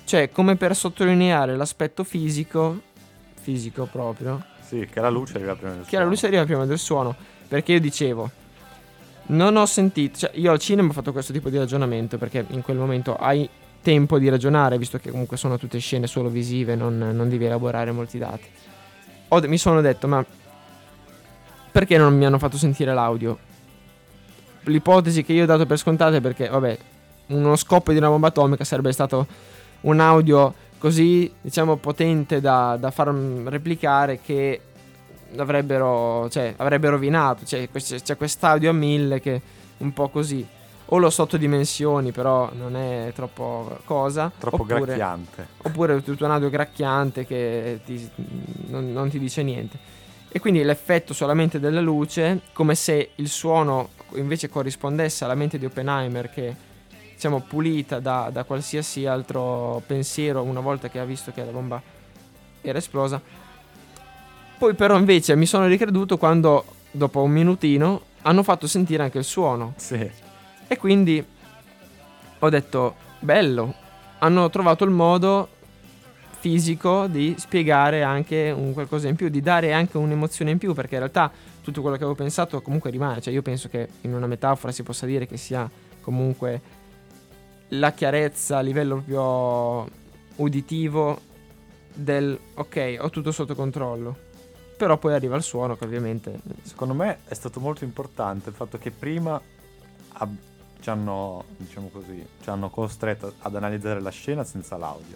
cioè 0.05 0.29
come 0.29 0.55
per 0.55 0.75
sottolineare 0.75 1.55
l'aspetto 1.55 2.03
fisico, 2.03 2.81
fisico 3.39 3.87
proprio, 3.91 4.43
sì, 4.61 4.87
che 4.91 4.99
la 4.99 5.09
luce 5.09 5.35
arriva 5.35 5.55
prima 5.55 5.73
del 5.73 5.85
che 5.85 5.91
la 5.91 5.97
suono. 5.97 6.09
luce 6.09 6.25
arriva 6.27 6.43
prima 6.45 6.65
del 6.65 6.79
suono, 6.79 7.15
perché 7.47 7.73
io 7.73 7.79
dicevo, 7.79 8.31
non 9.27 9.55
ho 9.55 9.65
sentito, 9.65 10.19
cioè 10.19 10.31
io 10.35 10.51
al 10.51 10.59
cinema 10.59 10.89
ho 10.89 10.93
fatto 10.93 11.11
questo 11.11 11.33
tipo 11.33 11.49
di 11.49 11.57
ragionamento 11.57 12.17
perché 12.17 12.45
in 12.49 12.61
quel 12.61 12.77
momento 12.77 13.15
hai 13.15 13.47
tempo 13.81 14.19
di 14.19 14.29
ragionare, 14.29 14.77
visto 14.77 14.97
che 14.97 15.09
comunque 15.09 15.37
sono 15.37 15.57
tutte 15.57 15.79
scene 15.79 16.07
solo 16.07 16.29
visive, 16.29 16.75
non, 16.75 16.97
non 16.97 17.29
devi 17.29 17.45
elaborare 17.45 17.91
molti 17.91 18.17
dati. 18.17 18.47
Ho 19.29 19.41
mi 19.47 19.57
sono 19.57 19.81
detto, 19.81 20.07
ma 20.07 20.23
perché 21.71 21.97
non 21.97 22.15
mi 22.17 22.25
hanno 22.25 22.37
fatto 22.37 22.57
sentire 22.57 22.93
l'audio? 22.93 23.37
L'ipotesi 24.65 25.23
che 25.23 25.33
io 25.33 25.43
ho 25.43 25.47
dato 25.47 25.65
per 25.65 25.77
scontate 25.77 26.17
è 26.17 26.21
perché, 26.21 26.47
vabbè, 26.47 26.77
uno 27.27 27.55
scoppio 27.55 27.93
di 27.93 27.99
una 27.99 28.09
bomba 28.09 28.27
atomica 28.27 28.63
sarebbe 28.63 28.91
stato 28.91 29.25
un 29.81 29.99
audio 29.99 30.53
così, 30.77 31.31
diciamo, 31.39 31.77
potente 31.77 32.41
da, 32.41 32.77
da 32.79 32.91
far 32.91 33.11
mm, 33.11 33.47
replicare 33.47 34.19
che 34.21 34.59
avrebbero, 35.37 36.29
cioè, 36.29 36.53
avrebbe 36.57 36.89
rovinato. 36.89 37.45
Cioè, 37.45 37.69
c'è 37.71 38.17
quest'audio 38.17 38.69
a 38.69 38.73
mille 38.73 39.19
che 39.21 39.41
un 39.77 39.93
po' 39.93 40.09
così. 40.09 40.45
O 40.93 40.97
lo 40.97 41.09
sottodimensioni, 41.09 42.11
però 42.11 42.51
non 42.53 42.75
è 42.75 43.13
troppo 43.15 43.77
cosa. 43.85 44.29
Troppo 44.37 44.63
oppure, 44.63 44.81
gracchiante. 44.81 45.47
Oppure 45.63 46.03
tutto 46.03 46.25
un 46.25 46.31
audio 46.31 46.49
gracchiante 46.49 47.25
che 47.25 47.79
ti- 47.85 48.09
non, 48.67 48.91
non 48.91 49.09
ti 49.09 49.17
dice 49.17 49.41
niente. 49.41 49.77
E 50.27 50.39
quindi 50.41 50.63
l'effetto 50.63 51.13
solamente 51.13 51.61
della 51.61 51.79
luce, 51.79 52.41
come 52.51 52.75
se 52.75 53.11
il 53.15 53.29
suono 53.29 53.89
invece 54.15 54.49
corrispondesse 54.49 55.23
alla 55.23 55.35
mente 55.35 55.57
di 55.57 55.65
Oppenheimer 55.65 56.29
che 56.29 56.55
diciamo 57.13 57.39
pulita 57.39 57.99
da, 57.99 58.29
da 58.31 58.43
qualsiasi 58.43 59.05
altro 59.05 59.81
pensiero 59.85 60.41
una 60.41 60.59
volta 60.59 60.89
che 60.89 60.99
ha 60.99 61.05
visto 61.05 61.31
che 61.31 61.45
la 61.45 61.51
bomba 61.51 61.81
era 62.61 62.77
esplosa. 62.77 63.21
Poi 64.57 64.73
però 64.73 64.97
invece 64.97 65.35
mi 65.37 65.45
sono 65.45 65.67
ricreduto 65.67 66.17
quando 66.17 66.65
dopo 66.91 67.21
un 67.21 67.31
minutino 67.31 68.01
hanno 68.23 68.43
fatto 68.43 68.67
sentire 68.67 69.03
anche 69.03 69.19
il 69.19 69.23
suono. 69.23 69.73
Sì. 69.77 70.29
E 70.71 70.77
quindi 70.77 71.21
ho 72.39 72.49
detto, 72.49 72.95
bello, 73.19 73.75
hanno 74.19 74.49
trovato 74.49 74.85
il 74.85 74.89
modo 74.89 75.49
fisico 76.39 77.07
di 77.07 77.35
spiegare 77.37 78.03
anche 78.03 78.53
un 78.55 78.71
qualcosa 78.71 79.09
in 79.09 79.17
più, 79.17 79.27
di 79.27 79.41
dare 79.41 79.73
anche 79.73 79.97
un'emozione 79.97 80.49
in 80.49 80.57
più, 80.57 80.73
perché 80.73 80.93
in 80.93 81.01
realtà 81.01 81.29
tutto 81.61 81.81
quello 81.81 81.97
che 81.97 82.03
avevo 82.03 82.17
pensato 82.17 82.61
comunque 82.61 82.89
rimane. 82.89 83.19
Cioè 83.19 83.33
io 83.33 83.41
penso 83.41 83.67
che 83.67 83.89
in 83.99 84.13
una 84.13 84.27
metafora 84.27 84.71
si 84.71 84.81
possa 84.81 85.05
dire 85.05 85.27
che 85.27 85.35
sia 85.35 85.69
comunque 85.99 86.61
la 87.71 87.91
chiarezza 87.91 88.59
a 88.59 88.61
livello 88.61 89.03
proprio 89.03 89.89
uditivo 90.37 91.19
del 91.93 92.39
ok, 92.53 92.95
ho 92.97 93.09
tutto 93.09 93.33
sotto 93.33 93.55
controllo. 93.55 94.15
Però 94.77 94.97
poi 94.97 95.15
arriva 95.15 95.35
il 95.35 95.43
suono 95.43 95.75
che 95.75 95.83
ovviamente... 95.83 96.39
Secondo 96.63 96.93
me 96.93 97.17
è 97.27 97.33
stato 97.33 97.59
molto 97.59 97.83
importante 97.83 98.47
il 98.47 98.55
fatto 98.55 98.77
che 98.77 98.91
prima 98.91 99.59
ci 100.81 100.89
hanno, 100.89 101.45
diciamo 101.57 101.87
così, 101.89 102.25
ci 102.41 102.49
hanno 102.49 102.69
costretto 102.69 103.33
ad 103.39 103.55
analizzare 103.55 104.01
la 104.01 104.09
scena 104.09 104.43
senza 104.43 104.75
l'audio. 104.77 105.15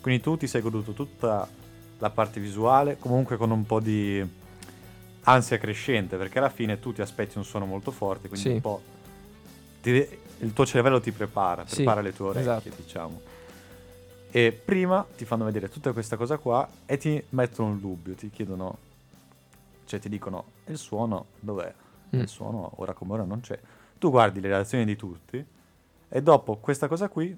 Quindi 0.00 0.20
tu 0.20 0.36
ti 0.36 0.46
sei 0.46 0.60
goduto 0.60 0.92
tutta 0.92 1.48
la 1.98 2.10
parte 2.10 2.40
visuale, 2.40 2.98
comunque 2.98 3.36
con 3.36 3.50
un 3.50 3.64
po' 3.64 3.80
di 3.80 4.24
ansia 5.22 5.58
crescente, 5.58 6.16
perché 6.16 6.38
alla 6.38 6.48
fine 6.50 6.78
tu 6.78 6.92
ti 6.92 7.00
aspetti 7.00 7.38
un 7.38 7.44
suono 7.44 7.66
molto 7.66 7.90
forte, 7.90 8.28
quindi 8.28 8.48
Sì. 8.48 8.54
un 8.54 8.60
po' 8.60 8.82
ti- 9.80 10.18
il 10.40 10.52
tuo 10.52 10.66
cervello 10.66 11.00
ti 11.00 11.12
prepara, 11.12 11.66
Sì, 11.66 11.76
prepara 11.76 12.00
le 12.00 12.12
tue 12.12 12.26
orecchie, 12.28 12.42
esatto. 12.42 12.70
diciamo. 12.82 13.20
E 14.30 14.52
prima 14.52 15.06
ti 15.16 15.24
fanno 15.24 15.44
vedere 15.44 15.68
tutta 15.68 15.92
questa 15.92 16.16
cosa 16.16 16.38
qua 16.38 16.68
e 16.86 16.96
ti 16.98 17.22
mettono 17.30 17.72
il 17.72 17.78
dubbio, 17.78 18.14
ti 18.14 18.30
chiedono, 18.30 18.78
cioè 19.86 19.98
ti 20.00 20.08
dicono, 20.08 20.44
"E 20.64 20.72
il 20.72 20.78
suono 20.78 21.26
dov'è? 21.40 21.72
Mm. 22.14 22.20
Il 22.20 22.28
suono 22.28 22.72
ora 22.76 22.92
come 22.94 23.14
ora 23.14 23.24
non 23.24 23.40
c'è. 23.40 23.58
Tu 23.98 24.10
guardi 24.10 24.40
le 24.40 24.48
reazioni 24.48 24.84
di 24.84 24.96
tutti 24.96 25.44
e 26.08 26.22
dopo 26.22 26.56
questa 26.56 26.88
cosa 26.88 27.08
qui 27.08 27.36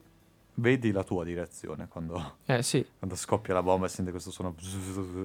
vedi 0.54 0.92
la 0.92 1.02
tua 1.02 1.24
direzione 1.24 1.88
quando, 1.88 2.36
Eh 2.44 2.62
sì, 2.62 2.84
quando 2.98 3.16
scoppia 3.16 3.54
la 3.54 3.62
bomba 3.62 3.86
e 3.86 3.88
senti 3.88 4.10
questo 4.10 4.30
suono. 4.30 4.54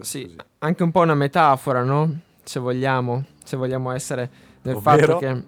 Sì, 0.02 0.24
così. 0.24 0.36
anche 0.60 0.84
un 0.84 0.92
po' 0.92 1.02
una 1.02 1.16
metafora, 1.16 1.84
no? 1.84 2.20
Se 2.44 2.60
vogliamo, 2.60 3.26
se 3.44 3.58
vogliamo 3.58 3.92
essere 3.92 4.30
del 4.62 4.76
Ovvero? 4.76 5.06
fatto 5.06 5.18
che 5.20 5.44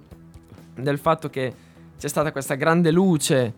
del 0.81 0.99
fatto 0.99 1.29
che 1.29 1.53
c'è 1.97 2.07
stata 2.07 2.31
questa 2.31 2.55
grande 2.55 2.91
luce 2.91 3.53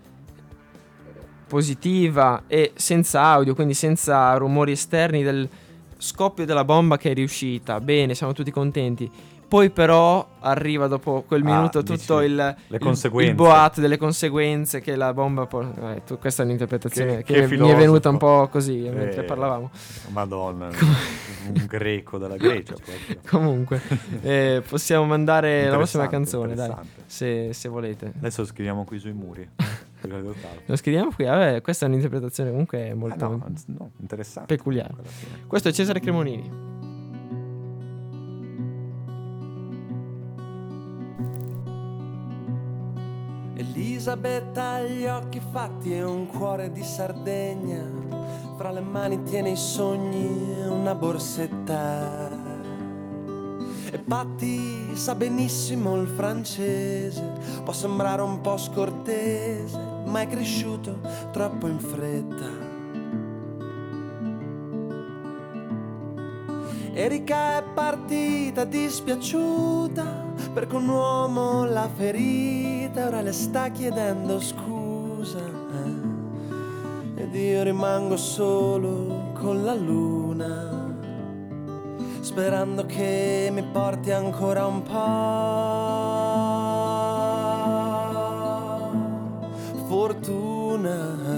positiva 1.48 2.44
e 2.48 2.74
senza 2.76 3.22
audio, 3.24 3.56
quindi 3.56 3.74
senza 3.74 4.36
rumori 4.36 4.72
esterni 4.74 5.24
del 5.24 5.50
scoppio 5.98 6.46
della 6.46 6.64
bomba 6.64 6.98
che 6.98 7.12
è 7.12 7.14
riuscita. 7.14 7.82
Bene, 7.82 8.14
siamo 8.14 8.34
tutti 8.34 8.52
contenti. 8.52 9.12
Poi 9.50 9.72
però 9.72 10.26
arriva 10.42 10.86
dopo 10.86 11.24
quel 11.28 11.42
Ah, 11.44 11.56
minuto 11.56 11.82
dici 11.82 11.98
tutto 11.98 12.22
il, 12.22 12.36
le 12.36 12.56
il- 12.68 12.78
conseguenze. 12.80 13.30
il 13.32 13.36
boato 13.36 13.82
delle 13.82 13.98
conseguenze 13.98 14.80
che 14.80 14.96
la 14.96 15.12
bomba 15.12 15.48
può... 15.48 15.62
eh, 15.64 16.04
tu- 16.06 16.20
questa 16.20 16.44
è 16.44 16.46
un'interpretazione 16.46 17.24
Che- 17.24 17.34
che, 17.34 17.48
che 17.48 17.58
mi 17.58 17.70
è 17.70 17.76
venuta 17.76 18.10
un 18.10 18.18
po' 18.20 18.48
così 18.52 18.78
mentre 18.78 19.22
Eh, 19.22 19.24
parlavamo. 19.24 19.72
Madonna, 20.10 20.68
un 21.50 21.66
greco 21.68 22.20
della 22.20 22.38
Grecia 22.38 22.74
proprio. 22.80 23.18
Comunque, 23.28 23.82
eh, 24.22 24.62
possiamo 24.70 25.06
mandare 25.06 25.68
la 25.68 25.78
prossima 25.78 26.08
canzone, 26.08 26.54
dai, 26.54 26.72
se, 27.08 27.50
se 27.52 27.68
volete. 27.70 28.14
Adesso 28.18 28.42
lo 28.42 28.48
scriviamo 28.48 28.84
qui 28.86 29.00
sui 29.00 29.14
muri. 29.14 29.50
Lo 30.68 30.78
scriviamo 30.78 31.12
qui, 31.12 31.26
vabbè, 31.26 31.62
questa 31.62 31.86
è 31.86 31.90
un'interpretazione 31.90 32.52
comunque 32.52 32.92
Ah, 32.92 32.96
molto 32.96 33.28
no, 33.28 33.44
anzi, 33.46 33.66
no, 33.68 33.92
interessante. 34.00 34.56
peculiare. 34.56 34.94
Questo 35.46 35.68
è 35.68 35.72
Cesare 35.74 36.00
Cremonini. 36.00 36.78
Elisabetta 44.00 44.76
ha 44.76 44.82
gli 44.82 45.06
occhi 45.06 45.42
fatti 45.52 45.94
e 45.94 46.02
un 46.02 46.26
cuore 46.26 46.72
di 46.72 46.84
Sardegna. 46.84 47.84
Fra 48.56 48.72
le 48.72 48.80
mani 48.80 49.24
tiene 49.24 49.50
i 49.50 49.56
sogni 49.58 50.56
e 50.58 50.68
una 50.70 50.96
borsetta. 50.96 52.30
E 53.92 54.00
Patti 54.00 54.96
sa 54.96 55.16
benissimo 55.16 56.00
il 56.00 56.08
francese. 56.08 57.22
Può 57.66 57.74
sembrare 57.74 58.22
un 58.22 58.40
po' 58.40 58.56
scortese, 58.56 59.78
ma 60.06 60.22
è 60.22 60.28
cresciuto 60.28 61.02
troppo 61.34 61.68
in 61.68 61.80
fretta. 61.80 62.69
Erika 67.00 67.60
è 67.60 67.64
partita 67.64 68.66
dispiaciuta 68.66 70.04
perché 70.54 70.76
un 70.76 70.90
uomo 70.90 71.64
l'ha 71.64 71.88
ferita 71.88 73.08
ora 73.08 73.22
le 73.22 73.32
sta 73.32 73.70
chiedendo 73.70 74.42
scusa. 74.42 75.40
eh. 75.40 77.22
Ed 77.22 77.34
io 77.34 77.64
rimango 77.64 78.18
solo 78.18 79.32
con 79.32 79.64
la 79.64 79.76
luna, 79.76 80.92
sperando 82.20 82.86
che 82.86 83.50
mi 83.50 83.64
porti 83.64 84.12
ancora 84.12 84.66
un 84.66 84.82
po' 84.82 84.98
fortuna. 89.88 91.29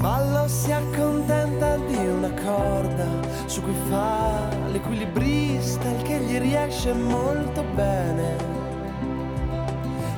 Ballo 0.00 0.48
si 0.48 0.72
accontenta 0.72 1.76
di 1.76 2.06
una 2.06 2.32
corda 2.32 3.06
su 3.44 3.60
cui 3.60 3.74
fa 3.90 4.48
l'equilibrista, 4.72 5.90
il 5.90 6.00
che 6.00 6.20
gli 6.20 6.38
riesce 6.38 6.94
molto 6.94 7.62
bene. 7.74 8.34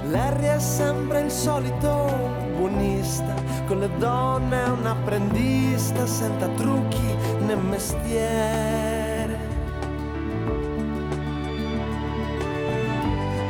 Larry 0.04 0.46
è 0.46 0.60
sempre 0.60 1.22
il 1.22 1.32
solito 1.32 2.08
buonista, 2.56 3.34
con 3.66 3.80
le 3.80 3.90
donne 3.96 4.66
è 4.66 4.68
un 4.68 4.86
apprendista, 4.86 6.06
senza 6.06 6.46
trucchi 6.50 7.16
né 7.40 7.56
mestiere. 7.56 9.50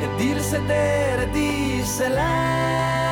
ed 0.01 0.19
il 0.19 0.39
sedere 0.41 1.29
di 1.29 1.81
Selene 1.83 3.02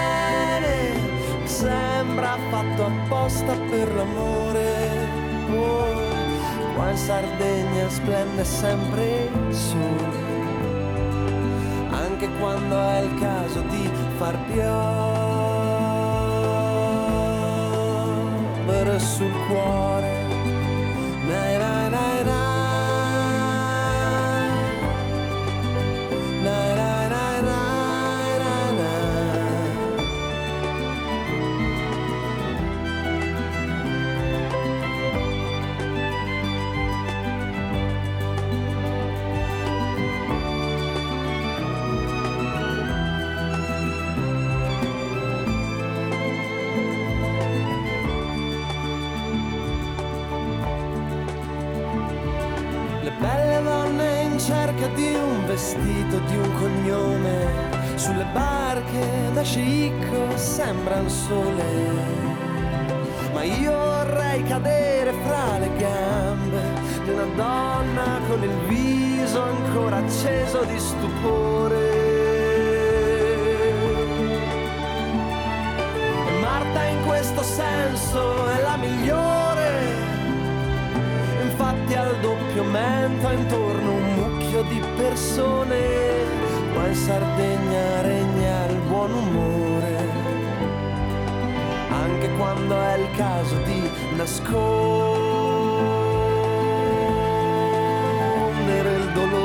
sembra 1.62 2.38
fatto 2.49 2.86
apposta 2.86 3.53
per 3.70 3.93
l'amore. 3.93 5.07
Poi 5.47 6.74
qua 6.74 6.89
in 6.89 6.97
Sardegna 6.97 7.89
splende 7.89 8.43
sempre 8.43 9.30
il 9.47 9.53
sole, 9.53 10.30
anche 11.91 12.30
quando 12.39 12.80
è 12.80 13.01
il 13.01 13.20
caso 13.20 13.62
di 13.70 13.89
far 14.18 14.38
piovere 14.51 14.99
sul 18.99 19.34
cuore. 19.47 20.20
Vestito, 55.82 56.19
di 56.19 56.38
un 56.38 56.53
cognome. 56.59 57.69
Sulle 57.95 58.25
barche 58.34 59.32
da 59.34 59.43
scicco 59.43 60.36
sembra 60.36 60.95
un 60.95 61.09
sole. 61.09 62.19
Ma 63.34 63.43
io 63.43 63.71
vorrei 63.71 64.43
cadere 64.43 65.13
fra 65.23 65.57
le 65.57 65.69
gambe 65.77 66.61
di 67.03 67.09
una 67.09 67.27
donna 67.36 68.19
con 68.27 68.43
il 68.43 68.57
viso 68.67 69.41
ancora 69.41 69.97
acceso 69.97 70.63
di 70.63 70.79
stupore. 70.79 72.09
Marta 76.41 76.84
in 76.84 77.05
questo 77.05 77.43
senso 77.43 78.47
è 78.49 78.61
la 78.61 78.77
migliore. 78.77 79.29
Infatti 81.43 81.95
al 81.95 82.19
doppio 82.19 82.63
mento 82.63 83.29
intorno 83.29 83.91
un 83.91 84.11
mucchio 84.62 84.64
di 84.64 84.80
persone. 84.95 85.80
Qua 86.74 86.88
in 86.88 86.95
Sardegna 86.95 88.01
regna 88.01 88.66
il 88.68 88.78
buon 88.88 89.12
umore. 89.12 90.09
Anche 91.89 92.30
quando 92.38 92.82
è 92.82 92.97
il 92.97 93.12
caso 93.16 93.57
di 93.64 93.89
nascondere 94.16 94.59
il 98.95 99.12
dolore. 99.14 99.41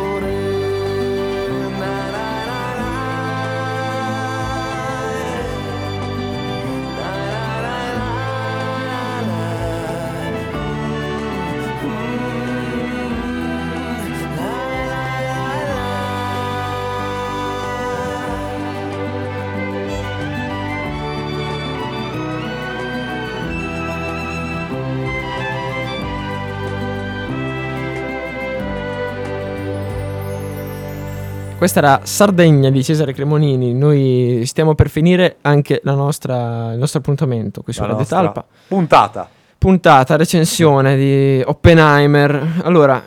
Questa 31.66 31.84
era 31.84 32.00
Sardegna 32.04 32.70
di 32.70 32.84
Cesare 32.84 33.12
Cremonini. 33.12 33.74
Noi 33.74 34.42
stiamo 34.46 34.76
per 34.76 34.88
finire 34.88 35.38
anche 35.40 35.80
la 35.82 35.94
nostra- 35.94 36.70
il 36.72 36.78
nostro 36.78 37.00
appuntamento 37.00 37.62
qui 37.62 37.72
su 37.72 37.82
Radio 37.82 38.04
Talpa. 38.04 38.44
Puntata. 38.68 39.28
Puntata, 39.58 40.14
recensione 40.14 40.94
di 40.96 41.42
Oppenheimer. 41.44 42.60
Allora, 42.62 43.02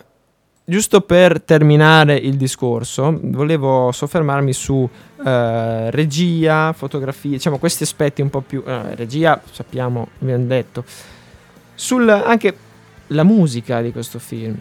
giusto 0.66 1.00
per 1.00 1.42
terminare 1.42 2.16
il 2.18 2.36
discorso, 2.36 3.18
volevo 3.24 3.94
soffermarmi 3.94 4.52
su 4.52 4.88
eh, 5.26 5.90
regia, 5.92 6.74
fotografia, 6.74 7.32
diciamo 7.32 7.60
questi 7.60 7.84
aspetti 7.84 8.22
un 8.22 8.30
po' 8.30 8.42
più... 8.42 8.62
eh, 8.66 8.94
regia, 8.96 9.42
sappiamo, 9.50 10.10
abbiamo 10.20 10.44
detto. 10.44 10.84
Sul 11.76 12.10
anche 12.10 12.54
la 13.08 13.24
musica 13.24 13.80
di 13.82 13.94
questo 13.94 14.20
film. 14.20 14.58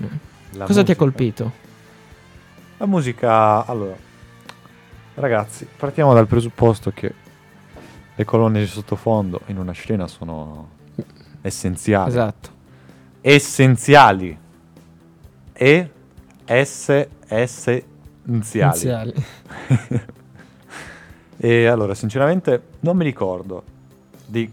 La 0.52 0.66
Cosa 0.66 0.84
ti 0.84 0.92
ha 0.92 0.94
musica. 0.94 0.96
colpito? 0.98 1.66
La 2.78 2.86
musica, 2.86 3.66
allora, 3.66 3.96
ragazzi, 5.14 5.66
partiamo 5.76 6.14
dal 6.14 6.28
presupposto 6.28 6.92
che 6.92 7.12
le 8.14 8.24
colonne 8.24 8.60
di 8.60 8.66
sottofondo 8.66 9.40
in 9.46 9.58
una 9.58 9.72
scena 9.72 10.06
sono 10.06 10.70
essenziali. 11.40 12.08
Esatto. 12.08 12.50
Essenziali. 13.20 14.38
E 15.52 15.90
S 16.44 17.08
essenziali. 17.26 17.90
Iniziali. 18.26 19.14
E 21.40 21.66
allora, 21.66 21.94
sinceramente, 21.94 22.62
non 22.80 22.96
mi 22.96 23.04
ricordo 23.04 23.62
di, 24.26 24.52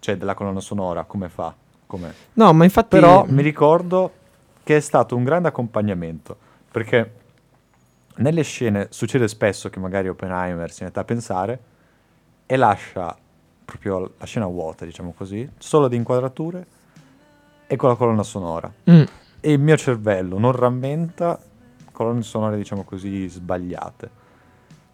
cioè, 0.00 0.16
della 0.16 0.34
colonna 0.34 0.58
sonora, 0.58 1.04
come 1.04 1.28
fa, 1.28 1.54
com'è. 1.86 2.12
No, 2.32 2.52
ma 2.52 2.64
infatti... 2.64 2.88
Però 2.88 3.24
mi 3.28 3.40
ricordo 3.40 4.12
che 4.64 4.78
è 4.78 4.80
stato 4.80 5.14
un 5.14 5.22
grande 5.22 5.46
accompagnamento, 5.46 6.36
perché 6.72 7.17
nelle 8.18 8.42
scene 8.42 8.86
succede 8.90 9.28
spesso 9.28 9.68
che 9.70 9.78
magari 9.80 10.08
Oppenheimer 10.08 10.70
si 10.70 10.84
mette 10.84 11.00
a 11.00 11.04
pensare 11.04 11.60
e 12.46 12.56
lascia 12.56 13.16
proprio 13.64 14.12
la 14.18 14.24
scena 14.24 14.46
vuota, 14.46 14.84
diciamo 14.84 15.12
così, 15.16 15.48
solo 15.58 15.88
di 15.88 15.96
inquadrature 15.96 16.66
e 17.66 17.76
con 17.76 17.90
la 17.90 17.96
colonna 17.96 18.22
sonora. 18.22 18.72
Mm, 18.90 19.02
E 19.40 19.52
il 19.52 19.60
mio 19.60 19.76
cervello 19.76 20.38
non 20.38 20.52
rammenta 20.52 21.38
colonne 21.92 22.22
sonore, 22.22 22.56
diciamo 22.56 22.82
così, 22.84 23.28
sbagliate. 23.28 24.10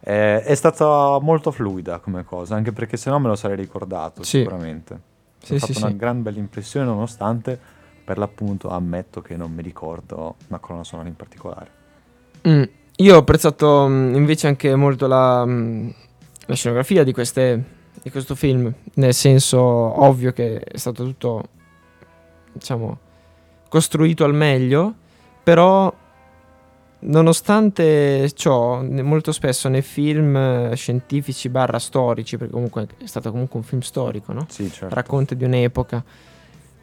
Eh, 0.01 0.43
è 0.43 0.55
stata 0.55 1.19
molto 1.21 1.51
fluida 1.51 1.99
come 2.01 2.25
cosa, 2.25 2.57
anche 2.57 2.73
perché 2.73 2.97
se 2.97 3.09
no 3.11 3.19
me 3.21 3.29
lo 3.29 3.37
sarei 3.37 3.57
ricordato 3.57 4.23
Sì. 4.23 4.39
sicuramente. 4.39 5.01
Sì, 5.39 5.53
Mi 5.53 5.57
ha 5.57 5.61
sì, 5.67 5.73
fatto 5.73 5.87
una 5.87 5.95
gran 5.97 6.23
bella 6.23 6.39
impressione 6.39 6.85
nonostante 6.87 7.59
per 8.05 8.19
l'appunto 8.19 8.69
ammetto 8.69 9.23
che 9.23 9.37
non 9.37 9.53
mi 9.53 9.63
ricordo 9.63 10.37
una 10.49 10.59
colonna 10.59 10.85
sonora 10.85 11.09
in 11.09 11.17
particolare. 11.17 11.71
Mm, 12.49 12.63
Io 12.99 13.17
ho 13.17 13.19
apprezzato 13.19 13.87
mm, 13.89 14.15
invece 14.15 14.47
anche 14.47 14.75
molto 14.77 15.07
la, 15.07 15.45
mm, 15.45 15.89
la 16.47 16.55
scenografia 16.55 17.03
di, 17.03 17.13
queste, 17.13 17.65
di 18.03 18.11
questo 18.11 18.35
film, 18.35 18.73
nel 18.95 19.15
senso 19.15 19.61
ovvio 19.61 20.33
che 20.33 20.61
è 20.61 20.77
stato 20.77 21.05
tutto, 21.05 21.43
diciamo, 22.53 22.99
costruito 23.69 24.25
al 24.25 24.35
meglio, 24.35 24.95
però 25.43 25.93
nonostante 27.07 28.31
ciò, 28.33 28.83
molto 28.83 29.33
spesso 29.33 29.69
nei 29.69 29.83
film 29.83 30.37
eh, 30.37 30.77
scientifici 30.77 31.49
barra 31.49 31.79
storici, 31.79 32.37
perché 32.37 32.53
comunque 32.53 32.87
è 32.99 33.07
stato 33.07 33.31
comunque 33.31 33.59
un 33.59 33.65
film 33.65 33.81
storico, 33.81 34.33
no? 34.33 34.47
Sì, 34.49 34.71
certo. 34.71 34.95
racconta 34.95 35.35
di 35.35 35.45
un'epoca. 35.45 36.03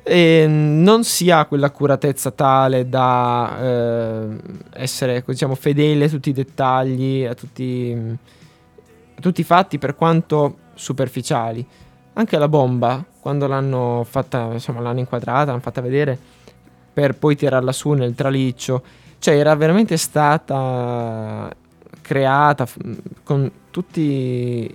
E 0.03 0.45
non 0.47 1.03
si 1.03 1.29
ha 1.29 1.45
quell'accuratezza 1.45 2.31
tale 2.31 2.89
da 2.89 3.57
eh, 3.61 4.25
essere 4.73 5.23
diciamo, 5.25 5.53
fedele 5.55 6.05
a 6.05 6.09
tutti 6.09 6.29
i 6.29 6.33
dettagli, 6.33 7.23
a 7.23 7.35
tutti, 7.35 7.95
a 9.15 9.21
tutti 9.21 9.41
i 9.41 9.43
fatti, 9.43 9.77
per 9.77 9.95
quanto 9.95 10.57
superficiali. 10.73 11.65
Anche 12.13 12.37
la 12.37 12.47
bomba, 12.47 13.05
quando 13.19 13.45
l'hanno 13.47 14.03
fatta, 14.09 14.49
insomma, 14.51 14.79
l'hanno 14.81 14.99
inquadrata, 14.99 15.45
l'hanno 15.51 15.59
fatta 15.61 15.81
vedere 15.81 16.17
per 16.93 17.15
poi 17.15 17.35
tirarla 17.35 17.71
su 17.71 17.91
nel 17.91 18.15
traliccio, 18.15 18.81
cioè 19.19 19.37
era 19.37 19.55
veramente 19.55 19.95
stata 19.97 21.49
creata 22.01 22.67
con 23.23 23.49
tutti 23.69 24.01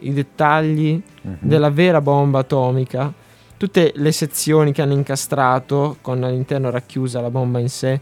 i 0.06 0.12
dettagli 0.14 1.02
Mhm. 1.22 1.36
della 1.40 1.68
vera 1.70 2.00
bomba 2.00 2.38
atomica, 2.38 3.12
tutte 3.56 3.92
le 3.94 4.12
sezioni 4.12 4.72
che 4.72 4.82
hanno 4.82 4.92
incastrato 4.92 5.98
con 6.00 6.22
all'interno 6.22 6.70
racchiusa 6.70 7.20
la 7.20 7.30
bomba 7.30 7.58
in 7.58 7.68
sé. 7.68 8.00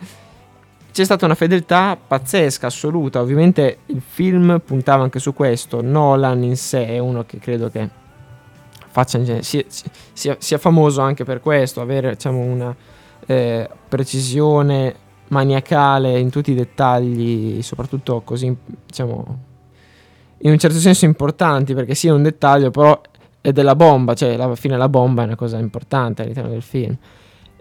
C'è 0.92 1.04
stata 1.04 1.24
una 1.24 1.34
fedeltà 1.34 1.96
pazzesca, 1.96 2.68
assoluta. 2.68 3.20
Ovviamente 3.20 3.78
il 3.86 4.02
film 4.06 4.60
puntava 4.64 5.02
anche 5.02 5.18
su 5.18 5.34
questo. 5.34 5.82
Nolan 5.82 6.42
in 6.44 6.56
sé 6.56 6.86
è 6.86 6.98
uno 6.98 7.24
che 7.24 7.38
credo 7.38 7.68
che 7.68 7.88
faccia 8.90 9.18
in 9.18 9.24
genere- 9.24 9.42
sia, 9.42 9.64
sia- 10.12 10.36
sia 10.38 10.58
famoso 10.58 11.00
anche 11.00 11.24
per 11.24 11.40
questo, 11.40 11.80
avere 11.80 12.12
diciamo, 12.12 12.38
una 12.38 12.74
eh, 13.26 13.68
precisione 13.88 14.94
maniacale 15.28 16.16
in 16.18 16.30
tutti 16.30 16.52
i 16.52 16.54
dettagli, 16.54 17.60
soprattutto 17.62 18.20
così, 18.20 18.56
diciamo, 18.86 19.38
in 20.38 20.50
un 20.52 20.58
certo 20.58 20.78
senso 20.78 21.06
importanti, 21.06 21.74
perché 21.74 21.96
sia 21.96 22.14
un 22.14 22.22
dettaglio, 22.22 22.70
però 22.70 23.00
è 23.44 23.52
della 23.52 23.76
bomba, 23.76 24.14
cioè 24.14 24.32
alla 24.40 24.54
fine 24.54 24.78
la 24.78 24.88
bomba 24.88 25.20
è 25.20 25.26
una 25.26 25.36
cosa 25.36 25.58
importante 25.58 26.22
all'interno 26.22 26.48
del 26.48 26.62
film. 26.62 26.96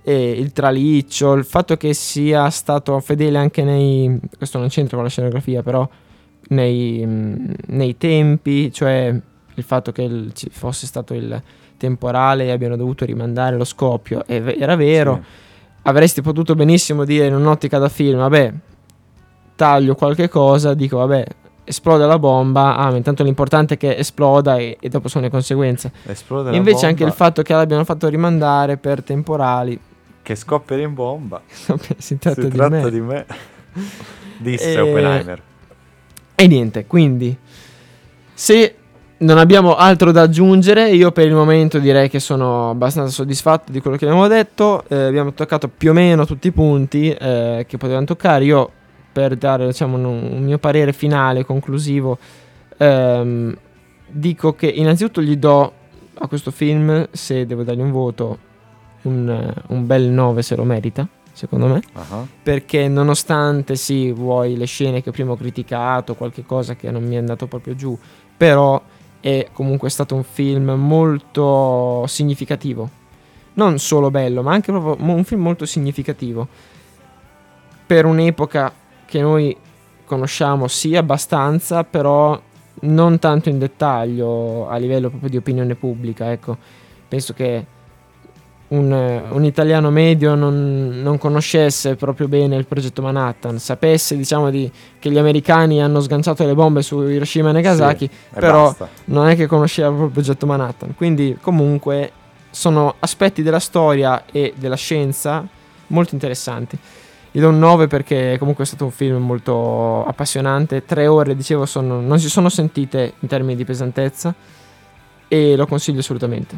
E 0.01 0.29
il 0.29 0.53
traliccio, 0.53 1.33
il 1.33 1.43
fatto 1.43 1.75
che 1.75 1.93
sia 1.93 2.49
stato 2.49 2.97
fedele 3.01 3.37
anche 3.37 3.65
nei... 3.65 4.17
questo 4.37 4.59
non 4.59 4.69
c'entra 4.69 4.95
con 4.95 5.03
la 5.03 5.11
scenografia, 5.11 5.61
però 5.61 5.85
nei, 6.47 7.05
nei 7.05 7.97
tempi, 7.97 8.71
cioè 8.71 9.13
il 9.55 9.63
fatto 9.63 9.91
che 9.91 10.03
il- 10.03 10.31
ci 10.33 10.47
fosse 10.49 10.85
stato 10.85 11.13
il 11.13 11.41
temporale 11.75 12.45
e 12.45 12.51
abbiano 12.51 12.77
dovuto 12.77 13.03
rimandare 13.03 13.57
lo 13.57 13.65
scoppio, 13.65 14.25
era 14.25 14.77
vero. 14.77 15.19
Sì. 15.21 15.29
Avresti 15.81 16.21
potuto 16.21 16.55
benissimo 16.55 17.03
dire 17.03 17.25
in 17.27 17.35
un'ottica 17.35 17.77
da 17.77 17.89
film, 17.89 18.19
vabbè, 18.19 18.53
taglio 19.57 19.95
qualche 19.95 20.29
cosa, 20.29 20.73
dico 20.75 20.95
vabbè, 20.99 21.25
esplode 21.63 22.05
la 22.05 22.19
bomba, 22.19 22.75
ah, 22.75 22.91
ma 22.91 22.97
intanto 22.97 23.23
l'importante 23.23 23.75
è 23.75 23.77
che 23.77 23.97
esploda 23.97 24.57
e, 24.57 24.77
e 24.79 24.89
dopo 24.89 25.07
sono 25.07 25.23
le 25.23 25.29
conseguenze. 25.29 25.91
Esplode 26.05 26.55
Invece 26.55 26.85
anche 26.85 27.03
il 27.03 27.11
fatto 27.11 27.41
che 27.41 27.53
l'abbiano 27.53 27.83
fatto 27.83 28.07
rimandare 28.07 28.77
per 28.77 29.03
temporali, 29.03 29.79
che 30.21 30.35
scoppia 30.35 30.77
in 30.77 30.93
bomba. 30.93 31.41
si 31.47 32.17
tratta, 32.17 32.41
si 32.41 32.47
di, 32.47 32.55
tratta 32.55 32.81
me. 32.81 32.89
di 32.89 33.01
me. 33.01 33.25
Disse 34.37 34.73
E- 34.73 34.79
Oppenheimer. 34.79 35.41
E 36.35 36.47
niente, 36.47 36.87
quindi 36.87 37.37
se 38.33 38.75
non 39.17 39.37
abbiamo 39.37 39.75
altro 39.75 40.11
da 40.11 40.23
aggiungere, 40.23 40.89
io 40.89 41.11
per 41.11 41.27
il 41.27 41.33
momento 41.33 41.79
direi 41.79 42.09
che 42.09 42.19
sono 42.19 42.71
abbastanza 42.71 43.11
soddisfatto 43.11 43.71
di 43.71 43.79
quello 43.79 43.97
che 43.97 44.05
abbiamo 44.05 44.27
detto. 44.27 44.83
Eh, 44.87 44.95
abbiamo 44.95 45.33
toccato 45.33 45.69
più 45.69 45.91
o 45.91 45.93
meno 45.93 46.25
tutti 46.25 46.47
i 46.47 46.51
punti 46.51 47.09
eh, 47.09 47.65
che 47.67 47.77
potevamo 47.77 48.05
toccare. 48.05 48.43
Io 48.43 48.71
per 49.13 49.37
dare 49.37 49.67
diciamo, 49.67 49.95
un, 49.95 50.05
un 50.05 50.43
mio 50.43 50.57
parere 50.57 50.91
finale, 50.91 51.45
conclusivo, 51.45 52.17
ehm, 52.77 53.55
dico 54.07 54.53
che 54.55 54.67
innanzitutto 54.67 55.21
gli 55.21 55.37
do 55.37 55.73
a 56.15 56.27
questo 56.27 56.51
film, 56.51 57.07
se 57.11 57.45
devo 57.45 57.63
dargli 57.63 57.81
un 57.81 57.91
voto, 57.91 58.37
un, 59.03 59.53
un 59.67 59.85
bel 59.85 60.03
9 60.03 60.41
se 60.41 60.55
lo 60.55 60.63
merita, 60.63 61.07
secondo 61.31 61.67
me 61.67 61.81
Ah, 61.93 62.25
perché 62.41 62.87
nonostante 62.87 63.75
sì, 63.75 64.11
vuoi 64.11 64.57
le 64.57 64.65
scene 64.65 65.01
che 65.01 65.11
prima 65.11 65.31
ho 65.31 65.37
criticato, 65.37 66.15
qualche 66.15 66.43
cosa 66.45 66.75
che 66.75 66.89
non 66.91 67.03
mi 67.03 67.15
è 67.15 67.19
andato 67.19 67.47
proprio 67.47 67.75
giù, 67.75 67.97
però 68.35 68.81
è 69.19 69.47
comunque 69.53 69.89
stato 69.89 70.15
un 70.15 70.23
film 70.23 70.71
molto 70.71 72.03
significativo. 72.07 73.01
Non 73.55 73.77
solo 73.77 74.09
bello, 74.09 74.41
ma 74.41 74.51
anche 74.51 74.71
proprio 74.71 74.97
un 75.13 75.23
film 75.23 75.41
molto 75.41 75.65
significativo. 75.65 76.47
Per 77.85 78.05
un'epoca 78.05 78.73
che 79.13 79.21
noi 79.21 79.55
conosciamo 80.05 80.67
sì 80.67 80.95
abbastanza, 80.95 81.83
però 81.83 82.39
non 82.81 83.19
tanto 83.19 83.49
in 83.49 83.59
dettaglio 83.59 84.67
a 84.67 84.75
livello 84.77 85.09
proprio 85.09 85.29
di 85.29 85.37
opinione 85.37 85.75
pubblica, 85.75 86.31
ecco. 86.31 86.57
Penso 87.07 87.33
che 87.33 87.63
un, 88.69 89.21
un 89.29 89.45
italiano 89.45 89.91
medio 89.91 90.33
non, 90.33 90.99
non 91.03 91.19
conoscesse 91.19 91.95
proprio 91.95 92.27
bene 92.27 92.55
il 92.55 92.65
progetto 92.65 93.03
Manhattan, 93.03 93.59
sapesse 93.59 94.17
diciamo 94.17 94.49
di, 94.49 94.69
che 94.97 95.11
gli 95.11 95.19
americani 95.19 95.79
hanno 95.79 95.99
sganciato 95.99 96.43
le 96.43 96.55
bombe 96.55 96.81
su 96.81 96.99
Hiroshima 97.03 97.49
e 97.49 97.53
Nagasaki, 97.53 98.05
e 98.05 98.09
però 98.39 98.63
basta. 98.63 98.89
non 99.05 99.27
è 99.27 99.35
che 99.35 99.45
conosceva 99.45 99.89
proprio 99.89 100.07
il 100.07 100.13
progetto 100.13 100.47
Manhattan. 100.47 100.95
Quindi 100.95 101.37
comunque 101.39 102.11
sono 102.49 102.95
aspetti 102.97 103.43
della 103.43 103.59
storia 103.59 104.25
e 104.25 104.55
della 104.57 104.75
scienza 104.75 105.47
molto 105.87 106.15
interessanti. 106.15 106.79
Gli 107.35 107.39
do 107.39 107.49
un 107.49 107.57
9 107.57 107.87
perché 107.87 108.35
comunque 108.37 108.63
è 108.63 108.67
stato 108.67 108.85
un 108.85 108.91
film 108.91 109.17
molto 109.23 110.05
appassionante. 110.05 110.85
Tre 110.85 111.07
ore, 111.07 111.35
dicevo, 111.35 111.65
sono- 111.65 111.99
non 111.99 112.19
si 112.19 112.29
sono 112.29 112.47
sentite 112.47 113.13
in 113.19 113.27
termini 113.27 113.55
di 113.55 113.65
pesantezza 113.65 114.33
e 115.27 115.55
lo 115.55 115.65
consiglio 115.65 115.99
assolutamente. 116.01 116.57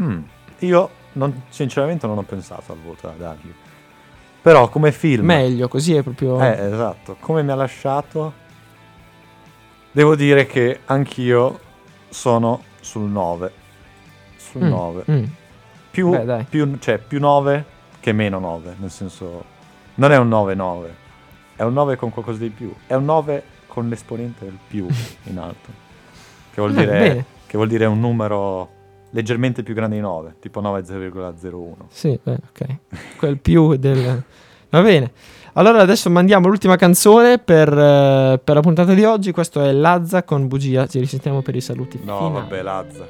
Mm. 0.00 0.20
Io 0.58 0.90
non- 1.12 1.44
sinceramente 1.48 2.06
non 2.06 2.18
ho 2.18 2.22
pensato 2.22 2.72
al 2.72 2.78
voto 2.84 3.06
da 3.08 3.14
dargli. 3.16 3.50
Però 4.42 4.68
come 4.68 4.92
film... 4.92 5.24
Meglio, 5.24 5.68
così 5.68 5.94
è 5.94 6.02
proprio... 6.02 6.38
Eh, 6.42 6.66
esatto. 6.66 7.16
Come 7.20 7.42
mi 7.42 7.50
ha 7.52 7.54
lasciato, 7.54 8.32
devo 9.90 10.14
dire 10.16 10.46
che 10.46 10.80
anch'io 10.84 11.60
sono 12.10 12.62
sul 12.80 13.08
9. 13.08 13.52
Sul 14.36 14.64
Mm, 14.64 14.68
9. 14.68 15.04
mm. 15.10 15.24
Più, 15.90 16.10
Beh, 16.10 16.44
più- 16.48 16.76
cioè, 16.78 16.98
più 16.98 17.20
9 17.20 17.64
che 18.00 18.12
meno 18.12 18.38
9. 18.38 18.74
Nel 18.78 18.90
senso, 18.90 19.44
non 19.96 20.12
è 20.12 20.16
un 20.18 20.28
9-9. 20.28 20.84
È 21.56 21.62
un 21.62 21.72
9 21.72 21.96
con 21.96 22.10
qualcosa 22.10 22.38
di 22.38 22.48
più. 22.50 22.72
È 22.86 22.94
un 22.94 23.04
9 23.04 23.42
con 23.66 23.88
l'esponente 23.88 24.44
del 24.44 24.58
più 24.66 24.86
in 25.24 25.38
alto. 25.38 25.70
Che 26.52 26.60
vuol, 26.60 26.76
Eh, 26.76 26.84
dire, 26.84 27.24
che 27.46 27.56
vuol 27.56 27.68
dire 27.68 27.86
un 27.86 28.00
numero 28.00 28.68
leggermente 29.10 29.62
più 29.62 29.74
grande 29.74 29.96
di 29.96 30.00
9, 30.02 30.36
tipo 30.40 30.60
9,0,01. 30.62 31.72
Sì, 31.88 32.18
beh, 32.22 32.38
ok. 32.50 32.76
Quel 33.16 33.38
più 33.38 33.76
del... 33.76 34.22
Va 34.70 34.80
bene. 34.82 35.12
Allora 35.54 35.82
adesso 35.82 36.08
mandiamo 36.08 36.48
l'ultima 36.48 36.76
canzone 36.76 37.38
per, 37.38 37.68
eh, 37.68 38.40
per 38.42 38.54
la 38.54 38.60
puntata 38.62 38.94
di 38.94 39.04
oggi. 39.04 39.30
Questo 39.32 39.60
è 39.62 39.70
Lazza 39.72 40.22
con 40.24 40.48
Bugia. 40.48 40.86
Ci 40.86 40.98
risentiamo 40.98 41.42
per 41.42 41.54
i 41.56 41.60
saluti 41.60 42.00
No, 42.02 42.16
finali. 42.16 42.32
vabbè, 42.34 42.62
Lazza. 42.62 43.06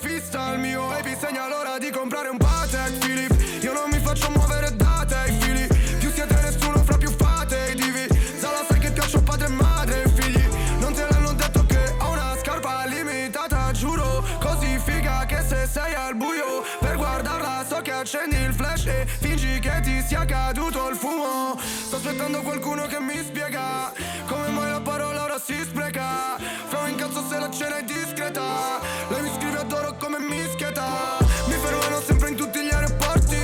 Fissa 0.00 0.40
al 0.40 0.58
mio 0.58 0.86
Baby 0.88 1.16
segna 1.18 1.48
l'ora 1.48 1.78
di 1.78 1.90
comprare 1.90 2.28
un 2.28 2.36
Patek 2.36 2.98
Philip 2.98 3.62
Io 3.62 3.72
non 3.72 3.90
mi 3.90 3.98
faccio 3.98 4.30
muovere 4.30 4.74
da 4.76 5.04
te 5.06 5.32
fili 5.40 5.66
Più 5.98 6.10
siete 6.12 6.34
nessuno 6.42 6.82
fra 6.84 6.96
più 6.96 7.10
fate 7.10 7.72
i 7.72 7.74
divi. 7.74 8.06
Zala 8.38 8.64
sai 8.68 8.78
che 8.78 8.90
piaccio 8.92 9.22
padre 9.22 9.46
e 9.46 9.50
madre 9.50 10.02
e 10.04 10.08
figli. 10.08 10.42
Non 10.78 10.92
te 10.92 11.06
l'hanno 11.10 11.32
detto 11.32 11.64
che 11.66 11.94
ho 11.98 12.10
una 12.10 12.36
scarpa 12.40 12.84
limitata 12.86 13.70
Giuro. 13.72 14.24
Così 14.38 14.78
figa 14.78 15.24
che 15.26 15.42
se 15.46 15.66
sei 15.70 15.94
al 15.94 16.16
buio 16.16 16.64
Per 16.78 16.96
guardarla 16.96 17.64
so 17.68 17.80
che 17.82 17.92
accendi 17.92 18.36
il 18.36 18.54
flash 18.54 18.86
E 18.86 19.06
fingi 19.06 19.58
che 19.58 19.80
ti 19.82 20.02
sia 20.06 20.24
caduto 20.24 20.88
il 20.88 20.96
fumo. 20.96 21.58
Sto 21.60 21.96
aspettando 21.96 22.40
qualcuno 22.42 22.86
che 22.86 23.00
mi 23.00 23.18
spiega 23.24 23.92
Come 24.26 24.48
mai 24.48 24.70
la 24.70 24.80
parola 24.80 25.24
ora 25.24 25.38
si 25.38 25.56
spreca. 25.62 26.36
Fra 26.68 26.80
un 26.80 26.88
incazzo 26.90 27.24
se 27.28 27.38
la 27.38 27.50
cena 27.50 27.78
è 27.78 27.82
discreta. 27.82 28.80
Lei 29.08 29.22
mi 29.22 29.30
scrive 29.34 29.47
come 30.08 30.24
mischieta 30.24 31.18
Mi 31.46 31.52
fermano 31.52 32.00
sempre 32.00 32.30
in 32.30 32.36
tutti 32.36 32.62
gli 32.62 32.70
aeroporti. 32.70 33.36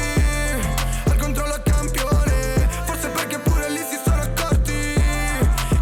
Al 1.04 1.16
controllo 1.18 1.52
a 1.52 1.58
campione. 1.58 2.68
Forse 2.86 3.08
perché 3.08 3.38
pure 3.38 3.68
lì 3.70 3.80
si 3.80 3.98
sono 4.02 4.22
accorti 4.22 4.94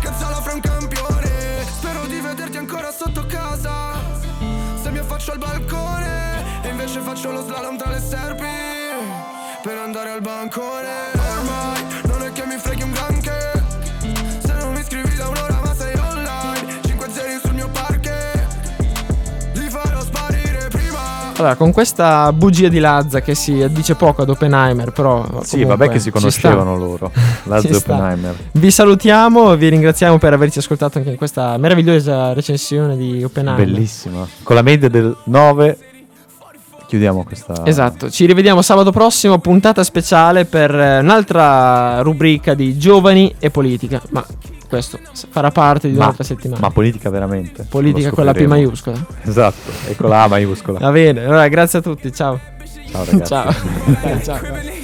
Cazzala 0.00 0.40
fra 0.40 0.54
un 0.54 0.60
campione. 0.60 1.64
Spero 1.78 2.06
di 2.06 2.18
vederti 2.20 2.56
ancora 2.56 2.90
sotto 2.90 3.24
casa. 3.26 3.94
Se 4.82 4.90
mi 4.90 4.98
affaccio 4.98 5.30
al 5.30 5.38
balcone 5.38 6.64
E 6.64 6.70
invece 6.70 7.00
faccio 7.00 7.30
lo 7.30 7.42
slalom 7.42 7.76
tra 7.78 7.90
le 7.90 8.00
serpi 8.00 8.44
Per 9.62 9.78
andare 9.78 10.10
al 10.10 10.20
bancone. 10.20 11.12
Ormai 11.14 11.81
Allora, 21.42 21.56
con 21.56 21.72
questa 21.72 22.32
bugia 22.32 22.68
di 22.68 22.78
Lazza 22.78 23.20
che 23.20 23.34
si 23.34 23.60
addice 23.62 23.96
poco 23.96 24.22
ad 24.22 24.28
Oppenheimer, 24.28 24.92
però. 24.92 25.26
Sì, 25.42 25.64
vabbè 25.64 25.88
che 25.88 25.98
si 25.98 26.12
conoscevano 26.12 26.76
loro. 26.76 27.10
Lazza 27.44 27.66
e. 27.66 27.74
Oppenheimer. 27.74 28.36
Vi 28.52 28.70
salutiamo, 28.70 29.56
vi 29.56 29.68
ringraziamo 29.68 30.18
per 30.18 30.34
averci 30.34 30.60
ascoltato 30.60 30.98
anche 30.98 31.10
in 31.10 31.16
questa 31.16 31.56
meravigliosa 31.58 32.32
recensione 32.32 32.96
di 32.96 33.24
Oppenheimer. 33.24 33.64
Bellissima. 33.66 34.24
Con 34.44 34.54
la 34.54 34.62
media 34.62 34.88
del 34.88 35.16
9 35.24 35.78
chiudiamo 36.92 37.24
questa... 37.24 37.64
Esatto, 37.64 38.10
ci 38.10 38.26
rivediamo 38.26 38.60
sabato 38.60 38.92
prossimo, 38.92 39.38
puntata 39.38 39.82
speciale 39.82 40.44
per 40.44 40.74
eh, 40.74 40.98
un'altra 40.98 42.02
rubrica 42.02 42.52
di 42.52 42.76
giovani 42.76 43.34
e 43.38 43.48
politica, 43.48 44.02
ma 44.10 44.22
questo 44.68 44.98
farà 45.30 45.50
parte 45.50 45.88
di 45.88 45.96
Ma, 45.96 46.04
un'altra 46.04 46.22
settimana. 46.22 46.60
ma 46.60 46.70
politica 46.70 47.08
veramente. 47.08 47.64
politica 47.66 48.10
con 48.10 48.26
la 48.26 48.34
P 48.34 48.44
maiuscola. 48.44 49.06
Esatto, 49.22 49.70
e 49.88 49.96
con 49.96 50.10
la 50.10 50.24
A 50.24 50.28
maiuscola. 50.28 50.80
Va 50.80 50.90
bene, 50.90 51.24
allora 51.24 51.48
grazie 51.48 51.78
a 51.78 51.82
tutti, 51.82 52.12
ciao. 52.12 52.38
Ciao 52.90 53.04
ragazzi. 53.06 53.24
ciao. 53.24 53.54
Dai, 54.02 54.20
ciao. 54.22 54.81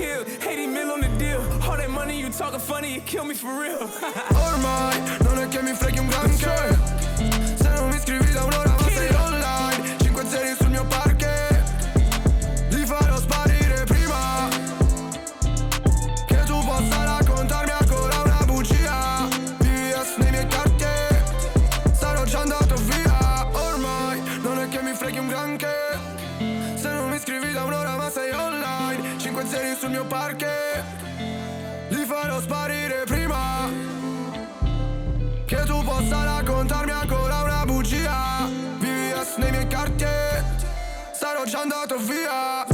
Bugia 41.98 42.64